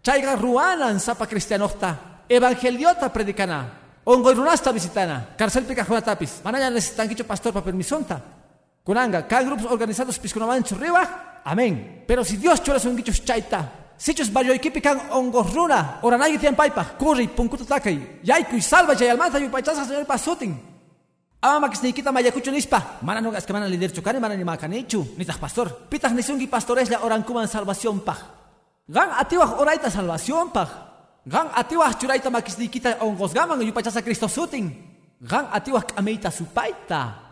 Chayga 0.00 0.36
ruanan 0.36 1.00
sapa 1.00 1.26
cristianota. 1.26 2.22
Evangeliota 2.28 3.12
predicana. 3.12 4.00
Ongo 4.04 4.32
runasta 4.32 4.70
visitana. 4.70 5.34
Carcel 5.36 5.64
pica 5.64 5.84
tapis. 6.00 6.40
Manaya 6.44 6.70
necesitan 6.70 7.08
quicho 7.08 7.26
pastor 7.26 7.52
pa 7.52 7.64
permisonta. 7.64 8.43
Kunanga, 8.84 9.26
cada 9.26 9.44
grupos 9.44 9.72
organizados 9.72 10.18
pisconamancho 10.18 10.76
riba. 10.76 11.40
Amén. 11.44 12.04
Pero 12.06 12.22
si 12.22 12.36
Dios 12.36 12.60
chora 12.62 12.78
un 12.84 12.96
guicho 12.96 13.12
chaita, 13.12 13.84
Sichus 13.96 14.28
baryoykipi 14.32 14.80
kan 14.82 15.00
ongorruna, 15.10 16.00
oranayki 16.02 16.38
tiyan 16.38 16.56
paypa, 16.56 16.98
kuri, 16.98 17.28
punkuta 17.28 17.64
takay, 17.64 18.20
yaykuy, 18.24 18.60
salva 18.60 18.96
chay 18.96 19.08
almanta 19.08 19.38
yupaychasqa 19.38 19.84
señor 19.84 20.04
pasutin. 20.04 20.58
Ama 21.40 21.68
makisniykita 21.68 22.10
mayakuchu 22.10 22.50
nispa, 22.50 22.98
mana 23.02 23.20
nugas 23.20 23.46
que 23.46 23.52
mana 23.52 23.68
líder 23.68 23.92
chukani, 23.92 24.18
mana 24.18 24.34
ni 24.34 24.44
makanichu, 24.44 25.14
nitaq 25.16 25.38
pastor, 25.38 25.86
pitaq 25.88 26.12
nisunki 26.12 26.48
pastoresla 26.48 27.04
orankuman 27.04 27.46
salvación 27.46 28.00
paj. 28.00 28.18
Gan 28.88 29.10
atiwaj 29.16 29.60
orayta 29.60 29.90
salvación 29.90 30.50
paj. 30.50 30.68
Gan 31.24 31.48
atiwaj 31.54 31.94
churayta 31.96 32.30
makisniykita 32.30 32.98
ongosgaman 33.00 33.62
yupaychasqa 33.62 34.02
Cristo 34.02 34.28
sutin. 34.28 34.74
Gan 35.22 35.48
atiwaj 35.52 35.94
k'ameyta 35.94 36.30
supayta. 36.30 37.23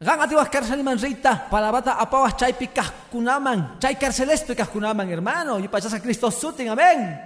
Gan 0.00 0.16
atiwas 0.16 0.48
man 0.82 0.96
rita, 0.96 1.46
palabata 1.50 2.00
apawas 2.00 2.32
chaypi 2.32 2.70
kunaman, 3.12 3.78
chay 3.78 3.96
carcelespe 3.96 4.56
kunaman, 4.56 5.06
hermano, 5.10 5.58
y 5.58 5.68
pachasa 5.68 6.00
Cristo 6.00 6.30
sutin, 6.30 6.70
amén. 6.70 7.20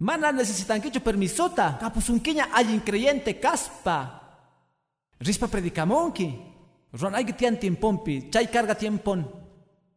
Mana 0.00 0.32
necesitan 0.32 0.82
kichu 0.82 1.00
permisota, 1.00 1.78
kapusunkiña 1.78 2.48
hay 2.52 2.80
creyente 2.80 3.38
caspa. 3.38 4.20
Rispa 5.20 5.46
predicamonki, 5.46 6.34
ronay 6.98 7.24
tian 7.32 7.60
tiempompi, 7.60 8.28
chay 8.28 8.48
carga 8.48 8.74
tiempon. 8.74 9.30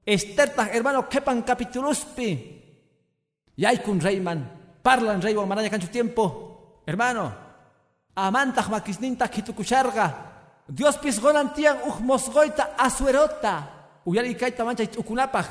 Esterta, 0.05 0.69
hermano, 0.69 1.09
kepan 1.09 1.41
capituluspi. 1.41 2.61
Yay 3.57 3.81
kun 3.81 3.99
reyman, 3.99 4.45
parlan 4.83 5.19
reywan 5.19 5.49
manaya 5.49 5.69
cancho 5.69 5.89
tiempo. 5.89 6.83
Hermano, 6.85 7.33
amantaj 8.13 8.69
makisninta 8.69 9.27
kitukusharga, 9.27 10.26
Dios 10.67 10.97
pisgonan 10.99 11.53
tian 11.55 11.79
mosgoita 12.03 12.75
asuerota. 12.77 13.71
Uyari 14.05 14.35
kaita 14.35 14.63
mancha 14.63 14.83
ukunapaj. 14.97 15.47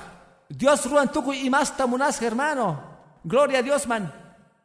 Dios 0.49 0.85
ruan 0.87 1.09
tuku 1.09 1.33
imasta 1.33 1.87
munas 1.87 2.21
hermano. 2.21 2.79
Gloria 3.25 3.59
a 3.59 3.63
Dios 3.63 3.87
man. 3.87 4.13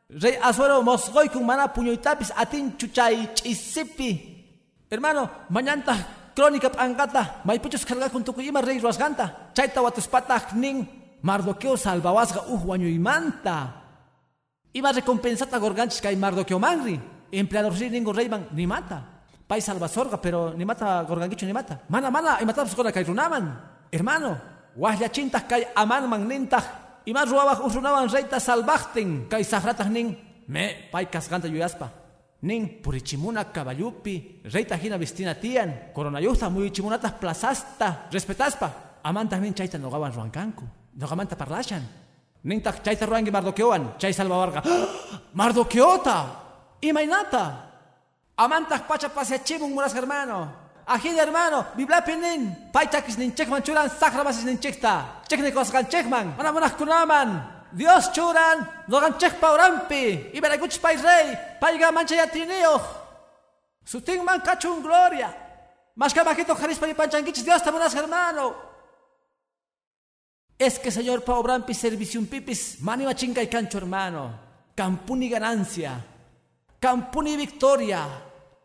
Rey 0.09 0.37
asuero 0.43 0.83
mosgoy 0.83 1.29
kun 1.29 1.45
mana 1.45 1.71
puñoitapis 1.71 2.31
atin 2.35 2.77
chuchay 2.77 3.33
chisipi. 3.33 4.27
Hermano, 4.91 5.29
mañanta 5.49 5.95
crónica 6.35 6.69
pangata. 6.69 7.41
Maipuchos 7.45 7.85
carga 7.85 8.09
con 8.09 8.23
tuku 8.23 8.41
ima 8.41 8.61
rey 8.61 8.79
rasganta. 8.79 9.51
Chaita 9.55 9.81
watuspatah 9.81 10.53
ning. 10.53 10.85
Mardoqueo 11.23 11.77
salvawasga 11.77 12.43
uh 12.51 12.77
manta. 12.99 13.81
Iba 14.73 14.91
recompensata 14.91 15.57
gorganchis 15.59 16.01
kay 16.01 16.15
Mardoqueo 16.15 16.59
mangri. 16.59 16.99
Empleador 17.31 17.73
ningo 17.89 18.11
reyman 18.11 18.47
ni 18.51 18.67
mata. 18.67 19.20
Pai 19.51 19.59
sorga, 19.59 20.15
pero 20.15 20.53
ni 20.55 20.63
mata 20.63 21.03
gorganguicho 21.03 21.45
ni 21.45 21.51
mata. 21.51 21.81
Mana 21.89 22.09
mana 22.09 22.37
y 22.39 22.45
matamos 22.45 22.73
con 22.73 22.89
kay 22.89 23.03
runaman. 23.03 23.59
Hermano, 23.91 24.39
wahya 24.77 25.11
chintas 25.11 25.43
kay 25.43 25.67
aman 25.75 26.07
man 26.07 26.25
nintah. 26.25 27.03
Y 27.03 27.11
más 27.11 27.27
ruabaj 27.27 27.59
usunaban 27.59 28.07
reita 28.07 28.39
salvachten 28.39 29.27
kay 29.27 29.43
sahratah 29.43 29.89
nin. 29.89 30.15
Me 30.47 30.87
pai 30.89 31.11
kasganta 31.11 31.49
yuyaspa. 31.49 31.91
Nin 32.43 32.81
purichimuna 32.81 33.51
caballupi, 33.51 34.39
reita 34.45 34.77
hina 34.77 34.95
vistina 34.95 35.35
tian, 35.35 35.91
coronayusta 35.93 36.49
muy 36.49 36.71
chimunatas 36.71 37.11
plazasta, 37.19 38.07
respetaspa. 38.09 39.01
Amantas 39.03 39.41
nin 39.41 39.53
chaita 39.53 39.77
nogaban 39.77 40.13
ruancanku. 40.13 40.63
Nogamanta 40.95 41.35
parlashan. 41.35 41.83
Nintak 42.45 42.81
chaita 42.81 43.05
ruangi 43.05 43.31
mardoqueoan, 43.31 43.97
chay 43.99 44.13
salvavarga. 44.13 44.63
Mardoqueota! 45.33 46.79
Imainata! 46.79 47.70
Amantak 48.37 48.87
pacha 48.87 49.09
pasiachimung 49.09 49.73
muras 49.73 49.93
hermano. 49.93 50.51
Ajin 50.87 51.17
hermano, 51.17 51.65
bibla 51.75 52.01
pinin. 52.01 52.71
Paichakis 52.73 53.17
nin 53.17 53.31
chekman 53.35 53.61
churan 53.61 53.89
sakrabasis 53.89 54.43
nin 54.43 54.57
chekta. 54.57 55.23
Cheknikos 55.27 55.71
gan 55.71 55.85
chekman. 55.85 56.35
Mana 56.37 56.51
manach 56.51 56.75
kunaman. 56.77 57.43
Dios 57.71 58.11
churan, 58.11 58.67
logan 58.87 59.13
chekpa 59.19 59.51
orampi. 59.51 60.31
Iberaguch 60.33 60.81
pai 60.81 60.97
rey. 60.97 61.37
Paiga 61.61 61.91
manchayatineo. 61.91 62.81
Suting 63.85 64.23
man 64.23 64.41
kachun 64.41 64.81
gloria. 64.81 65.33
Mas 65.95 66.13
que 66.13 66.23
bajito 66.23 66.55
jarispa 66.55 66.87
y 66.87 66.93
panchanquichis 66.93 67.45
Dios 67.45 67.63
tamunas 67.63 67.95
hermano. 67.95 68.55
Es 70.57 70.79
que 70.79 70.91
señor 70.91 71.23
pa 71.23 71.35
obrampi 71.35 71.73
servicium 71.73 72.25
pipis. 72.25 72.81
Mani 72.81 73.05
machinga 73.05 73.41
y 73.41 73.47
cancho 73.47 73.77
hermano. 73.77 74.33
Campuni 74.75 75.29
ganancia. 75.29 76.10
Campuni 76.81 77.37
victoria. 77.37 78.09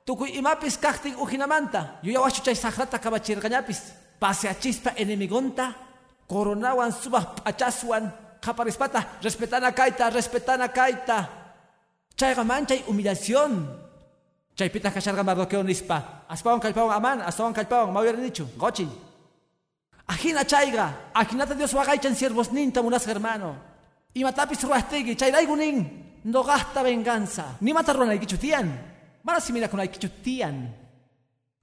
Tukuy 0.08 0.40
imapis 0.40 0.80
kakting 0.80 1.20
uhinamanta. 1.20 2.00
Yuyawashu 2.00 2.40
chay 2.40 2.56
sahrata 2.56 2.96
kabachirqañapis. 2.96 3.92
Pase 4.18 4.48
achispa 4.48 4.96
enemigonta. 4.96 5.76
Coronawan 6.24 6.92
subah 6.96 7.36
achaswan. 7.44 8.08
Kaparispata. 8.40 9.20
Respetana 9.20 9.68
kaita, 9.76 10.08
respetana 10.08 10.72
kaita. 10.72 11.28
Chayqa 12.16 12.40
manchay 12.40 12.80
humillación. 12.88 13.68
Chaypita 14.56 14.88
kasharqa 14.88 15.20
mardoqueo 15.20 15.60
nispa. 15.60 16.24
Aspawan 16.32 16.60
kallpawan 16.60 16.96
aman, 16.96 17.20
aspawan 17.20 17.52
kallpawan 17.52 18.16
nicho. 18.16 18.48
Gochi. 18.56 18.88
Ajina 20.08 20.40
chayga. 20.40 21.12
Ajinata 21.12 21.52
Dios 21.52 21.74
waqaychan 21.74 22.16
siervos 22.16 22.48
ninta 22.48 22.80
munas 22.80 23.04
hermano. 23.04 23.60
Imatapis 24.14 24.64
ruastigi. 24.64 25.12
Chayraygu 25.12 25.56
nin. 25.56 26.05
No 26.26 26.42
gasta 26.42 26.82
venganza. 26.82 27.56
Ni 27.60 27.72
mata 27.72 27.92
ruanaykichu 27.92 28.36
tiyan. 28.36 28.66
Mana 29.22 29.40
si 29.40 29.52
mira 29.52 29.68
con 29.68 29.80
ay 29.80 29.88
kichutian. 29.88 30.74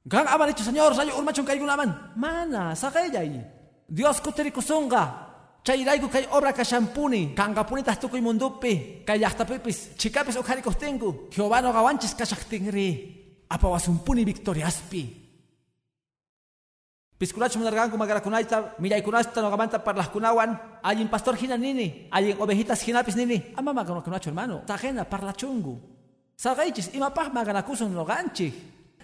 Gang 0.06 0.28
aman 0.28 0.50
hecho 0.50 0.64
señor, 0.64 0.96
rayo 0.96 1.18
urmachon 1.18 1.46
kay 1.46 1.60
gunaman. 1.60 2.12
Mana, 2.16 2.76
sagayay. 2.76 3.44
Dios 3.88 4.20
kuteri 4.22 4.52
kusunga. 4.52 5.32
Chayraigu 5.64 6.10
kay 6.10 6.28
obra 6.32 6.54
ka 6.54 6.64
shampuni. 6.64 7.34
Kangapuni 7.36 7.84
tahtukoy 7.84 8.22
mundupi. 8.22 9.04
Kay 9.06 9.20
yahtapipis. 9.20 9.96
Chikapis 9.96 10.36
ukari 10.36 10.62
kostengu. 10.62 11.28
Jehová 11.32 11.62
no 11.62 11.72
gawanchis 11.72 12.16
kashaktingri. 12.16 13.46
Apawasumpuni 13.50 14.26
victoriaspi. 14.26 15.23
Piskulacho 17.18 17.60
manargangu 17.60 17.98
magarakunaita, 17.98 18.76
kunasta 19.04 19.42
no 19.42 19.50
gamanta 19.50 19.84
para 19.84 19.98
las 20.00 20.10
kunawan, 20.10 20.60
un 20.84 21.08
pastor 21.08 21.38
hina 21.38 21.58
nini, 21.58 22.10
un 22.12 22.42
ovejitas 22.42 22.82
hinapis 22.88 23.16
nini, 23.16 23.54
ama 23.56 23.74
magarakunacho 23.74 24.30
hermano, 24.30 24.64
tajena 24.66 25.06
parlachungu. 25.06 25.80
Sagaichis, 26.36 26.90
imapaj 26.94 27.32
maganakuson 27.32 27.94
noganchik. 27.94 28.54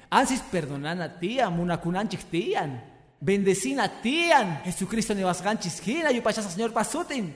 Ansis 0.10 0.42
perdonana 0.42 1.08
tian, 1.20 1.54
munakunanchik 1.54 2.30
tian. 2.32 2.82
Bendecina 3.22 3.88
tian. 4.02 4.62
Jesucristo 4.66 5.14
ni 5.14 5.24
vasganchis 5.24 5.80
hina, 5.86 6.12
yupachasa 6.12 6.50
señor 6.50 6.74
pasutin. 6.74 7.32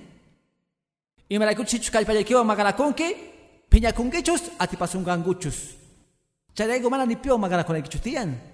Imaraykuchichus 1.30 1.92
kallpayakiwan 1.92 2.46
maganakunki, 2.46 3.16
piñakunkichus, 3.70 4.52
atipasunganguchus. 4.60 5.78
Charaygo 6.56 6.90
mana 6.90 7.06
nipio 7.06 7.38
maganakunaykichus 7.38 8.02
tian. 8.02 8.53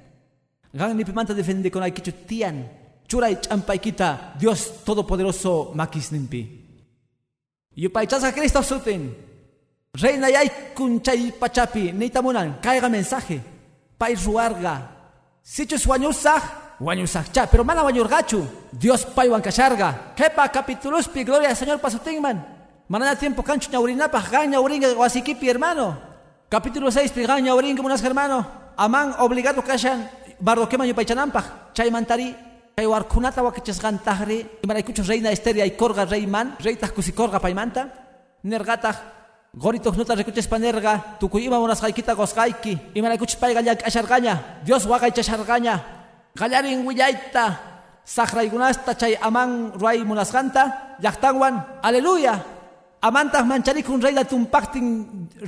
Gan 0.73 0.93
nipimanta 0.97 1.33
defendikunaykichus 1.33 2.25
tian. 2.27 2.65
Churay 3.09 3.41
champaykita, 3.41 4.37
Dios 4.37 4.85
Todopoderoso 4.85 5.73
makisnimpi. 5.73 6.45
Yupaychasa 7.75 8.31
Cristo 8.31 8.61
sutin. 8.61 9.09
Reina 9.97 10.29
yay 10.29 10.49
kunchay 10.75 11.31
pachapi, 11.33 11.91
neitamunan, 11.91 12.61
caiga 12.61 12.87
mensaje. 12.87 13.41
Pai 13.97 14.13
ruarga. 14.13 14.93
Sichus 15.41 15.87
wanyusaj, 15.87 16.43
wanyusaj 16.79 17.31
cha, 17.33 17.47
pero 17.47 17.63
mana 17.63 17.81
wanyurgachu. 17.81 18.45
Dios 18.71 19.05
pai 19.05 19.29
wankasharga. 19.29 20.13
Kepa 20.15 20.47
capituluspi, 20.49 21.23
gloria 21.23 21.49
al 21.49 21.55
Señor 21.55 21.81
pasutingman. 21.81 22.45
Manana 22.87 23.15
tiempo 23.15 23.41
cancho 23.41 23.71
ñaurinapa, 23.71 24.21
gaña 24.21 24.61
uringa 24.61 24.93
wasikipi 24.93 25.49
hermano. 25.49 25.97
Capítulo 26.47 26.91
6, 26.91 27.11
gaña 27.25 27.55
uringa 27.55 27.81
unas 27.81 28.03
hermano. 28.03 28.45
Aman 28.77 29.15
obligado 29.17 29.63
kashan 29.63 30.07
bardoquema 30.39 30.85
yupaychanampa. 30.85 31.71
Chay 31.73 31.89
mantari 31.89 32.35
kay 32.79 32.87
warkunata 32.87 33.43
wakichasqantaqri 33.43 34.63
imaraykuchus 34.63 35.07
reina 35.07 35.31
Esteria 35.31 35.65
y 35.65 35.75
corga 35.75 36.05
reyman 36.05 36.55
reytaq 36.63 36.95
kusikorqa 36.95 37.39
paymanta 37.39 37.91
nergataq 38.43 38.95
gorituqnuta 39.53 40.15
rikuchaspa 40.15 40.57
nerqa 40.59 41.19
tukuy 41.19 41.43
ima 41.43 41.59
munasqaykita 41.59 42.15
qosqayki 42.15 42.95
imaraykuchus 42.95 43.35
payqa 43.35 43.61
llank'asharqaña 43.61 44.63
Dios 44.63 44.87
waqaychasharqaña 44.87 45.75
qallarin 46.39 46.87
willayta 46.87 47.59
saqraykunasta 48.05 48.95
chay 48.95 49.19
aman 49.19 49.75
ruay 49.75 49.99
munasqanta 50.07 50.95
llaqtanwan 51.03 51.83
aleluya 51.83 52.39
amantaq 53.01 53.45
mancharikun 53.45 54.01
reyla 54.01 54.23
tumpaqtin 54.23 54.87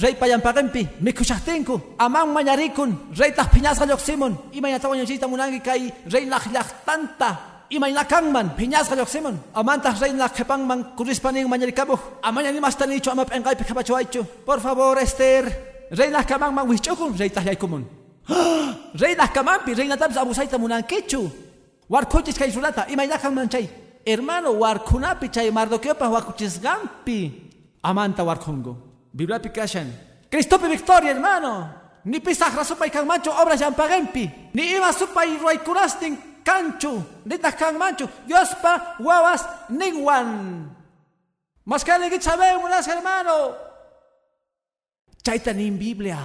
rey 0.02 0.16
payanpaqinpi 0.16 0.88
mikushaqtinku 1.02 1.76
aman 2.00 2.28
mañarikun 2.32 2.92
reytaq 3.20 3.48
phiñasqa 3.54 3.86
lluqsimun 3.86 4.34
imañataqa 4.54 4.92
wañuchiyta 4.92 5.28
munanki 5.28 5.60
kay 5.60 5.92
reynaq 6.08 6.44
llaqtanta 6.54 7.30
imayna 7.70 8.04
kanman 8.06 8.56
phiñasqa 8.58 8.96
lluqsimun 8.96 9.36
amantaq 9.54 10.00
reynaq 10.00 10.32
qhipanman 10.38 10.96
kurispanin 10.98 11.48
mañarikamuq 11.48 12.00
amañanimasta 12.24 12.86
nichu 12.88 13.10
ama 13.12 13.26
p'enqaypi 13.26 13.64
qhipachuwaychu 13.64 14.24
por 14.46 14.60
favor 14.60 14.98
Esther 14.98 15.44
reynaq 15.92 16.26
kamanman 16.28 16.68
wihch'ukun 16.72 17.18
reytaq 17.20 17.46
yaykumun 17.46 17.84
reynaq 19.02 19.34
kamanpi 19.34 19.74
reynatapis 19.74 20.18
abusayta 20.18 20.58
munankichu. 20.58 21.30
Warkhuchis 21.92 22.40
kay 22.40 22.52
runata 22.56 22.88
imayna 22.88 23.18
kanman 23.18 23.50
chay 23.50 23.68
hermano 24.06 24.54
warkunapi 24.60 25.30
chay 25.30 25.52
mardoqueopa 25.52 26.10
wakuchisgampi. 26.10 27.50
Amanta 27.84 28.24
warkungo 28.24 28.78
bibliapi 29.14 29.50
kashan 29.50 29.92
cristopi 30.30 30.68
victoria 30.68 31.14
hermano. 31.14 31.70
Ni 32.06 32.20
pisaj 32.20 32.56
rasupay 32.56 32.90
kan 32.90 33.06
mancho 33.06 33.30
obras 33.30 33.62
llampagempi 33.62 34.54
ni 34.54 34.74
ima 34.76 34.94
supay 34.94 35.38
ruaykurastin 35.38 36.18
kanchu 36.44 37.04
nitas 37.26 37.54
kan 37.56 37.78
manchu 37.78 38.10
diospa 38.26 38.98
wawas 39.00 39.46
ningwan. 39.70 40.70
Mas 41.66 41.84
que 41.84 42.22
sabemos 42.22 42.88
hermano. 42.88 43.54
Chayta 45.22 45.54
nin 45.54 45.78
biblia 45.78 46.18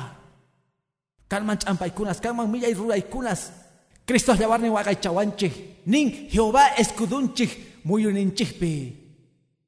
kan 1.28 1.44
man 1.44 1.58
champaykunas 1.58 2.22
kan 2.22 2.32
man 2.32 2.48
millay 2.48 2.72
ruraykunas 2.72 3.52
Cristo 4.06 4.34
llawarni 4.34 4.68
waqaychawanchik 4.70 5.84
nin 5.86 6.28
Jehová 6.30 6.78
escudunchik 6.78 7.82
muyuninchikpi 7.84 9.06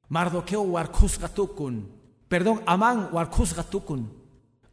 Mardoqueo 0.09 0.63
warkusqa 0.63 1.29
tukun. 1.29 1.85
Perdón 2.29 2.61
Amán 2.65 3.09
warkusqa 3.13 3.63
tukun. 3.63 4.09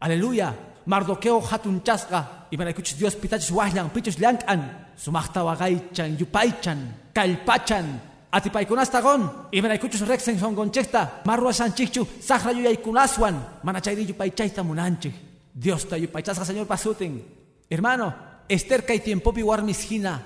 Aleluya. 0.01 0.55
Mardoqueo 0.87 1.41
hatunchasqa 1.41 2.49
imanaykuchis 2.51 2.97
Dios 2.97 3.17
pitachis 3.17 3.51
wahlan 3.51 3.91
pichus 3.91 4.19
llank'an 4.19 4.62
sumaqta 4.97 5.45
waqaychan 5.45 6.17
yupaychan 6.17 6.79
kallpachan 7.12 8.01
atipaykunastagon 8.31 9.51
imanaykuchus 9.53 10.07
rexen 10.07 10.39
songonchikta 10.39 11.23
marruashanchikchu 11.27 12.07
saqra 12.21 12.53
yuyaykunaswan 12.53 13.35
mana 13.64 13.81
chayri 13.81 14.07
yupaychayta 14.07 14.62
munanchik 14.62 15.12
Diosta 15.53 15.99
yupaychasqa 15.99 16.45
Señor 16.45 16.67
pasutin. 16.67 17.21
Hermano 17.69 18.14
Esther 18.49 18.82
kay 18.82 19.01
tiempopi 19.01 19.42
warmis 19.42 19.82
hina. 19.90 20.20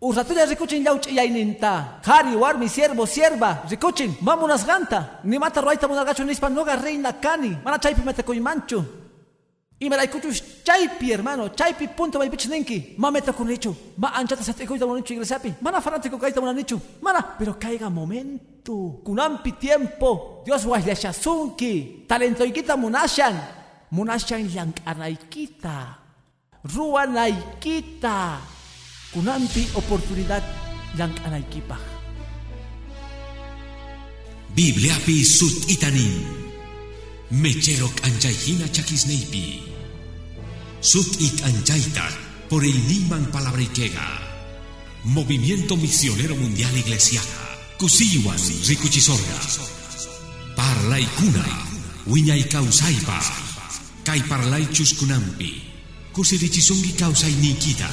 Ursatulla 0.00 0.46
rikuchin 0.46 0.84
yauch'iyayninta. 0.84 2.00
Kari 2.02 2.36
warmi 2.36 2.68
siervo 2.68 3.06
sierva 3.06 3.64
rikuchin 3.68 4.16
mamunas 4.20 4.64
ganta. 4.64 5.20
Ni 5.24 5.38
mata 5.38 5.60
ruayta 5.60 5.88
munargachu 5.88 6.24
nispa 6.24 6.48
noga 6.48 6.76
reina 6.76 7.12
kani. 7.12 7.58
Mana 7.64 7.78
chaypi 7.78 8.02
metekuymanchu. 8.02 8.84
Y 9.80 9.88
me 9.88 9.96
la 9.96 10.06
chaypi 10.06 11.12
hermano, 11.12 11.50
chaypi 11.50 11.86
punto 11.88 12.18
may 12.18 12.28
ninki. 12.28 12.94
Ma 12.98 13.10
meta 13.10 13.32
con 13.32 13.48
hecho. 13.48 13.76
Ma 13.96 14.10
anchata 14.14 14.42
sa 14.42 14.52
tekoita 14.52 14.86
monichu 14.86 15.12
iglesiapi. 15.12 15.54
Mana 15.60 15.80
fanático 15.80 16.18
kaita 16.18 16.40
monanichu. 16.40 16.80
Mana, 17.00 17.36
pero 17.38 17.54
caiga 17.58 17.88
momento. 17.88 19.00
Kunampi 19.04 19.52
tiempo. 19.52 20.42
Dios 20.44 20.64
wahyashasunki. 20.64 22.06
Talento 22.08 22.44
ikita 22.44 22.76
munashan. 22.76 23.34
Munashan 23.92 24.48
yank 24.48 24.80
anaikita 24.84 26.07
ruwanaykita 26.64 28.40
kunanpi 29.14 29.68
oportunidad 29.74 30.42
llank'anaykipaq 30.98 31.84
Bibliapi 34.54 35.24
sut 35.24 35.70
itanin 35.70 36.26
Mechero 37.30 37.92
anchayhina 38.02 38.68
chakisneipi. 38.68 39.62
Sut 40.80 41.20
ik 41.20 41.42
anchayta 41.44 42.08
por 42.48 42.64
el 42.64 42.78
Niman 42.88 43.30
Palabriquega 43.30 44.08
Movimiento 45.04 45.76
Misionero 45.76 46.34
Mundial 46.34 46.76
Iglesiana 46.76 47.38
Kusiwan 47.78 48.40
Rikuchisorga 48.66 49.38
Parlay 50.56 51.06
kuna 51.16 51.44
Wiñay 52.06 52.48
kausaypa 52.48 53.20
Kay 54.04 54.22
parlay 54.26 54.66
chuskunampi 54.72 55.67
kusirichisungi 56.18 56.98
kawsay 56.98 57.30
nikita. 57.38 57.86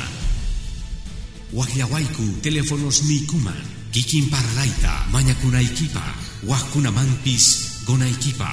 Wakyawayku 1.54 2.42
teléfonos 2.42 3.06
nikuman, 3.06 3.62
kikin 3.94 4.30
parlayta 4.34 5.06
mañakunaykipa, 5.14 6.02
wajkunamanpis 6.50 7.46
gonaykipa. 7.86 8.50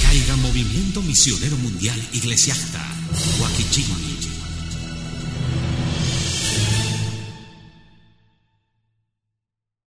Caiga 0.00 0.36
Movimiento 0.40 1.02
Misionero 1.02 1.56
Mundial 1.60 2.00
Iglesiasta, 2.16 2.80
wakichigmi 3.42 4.17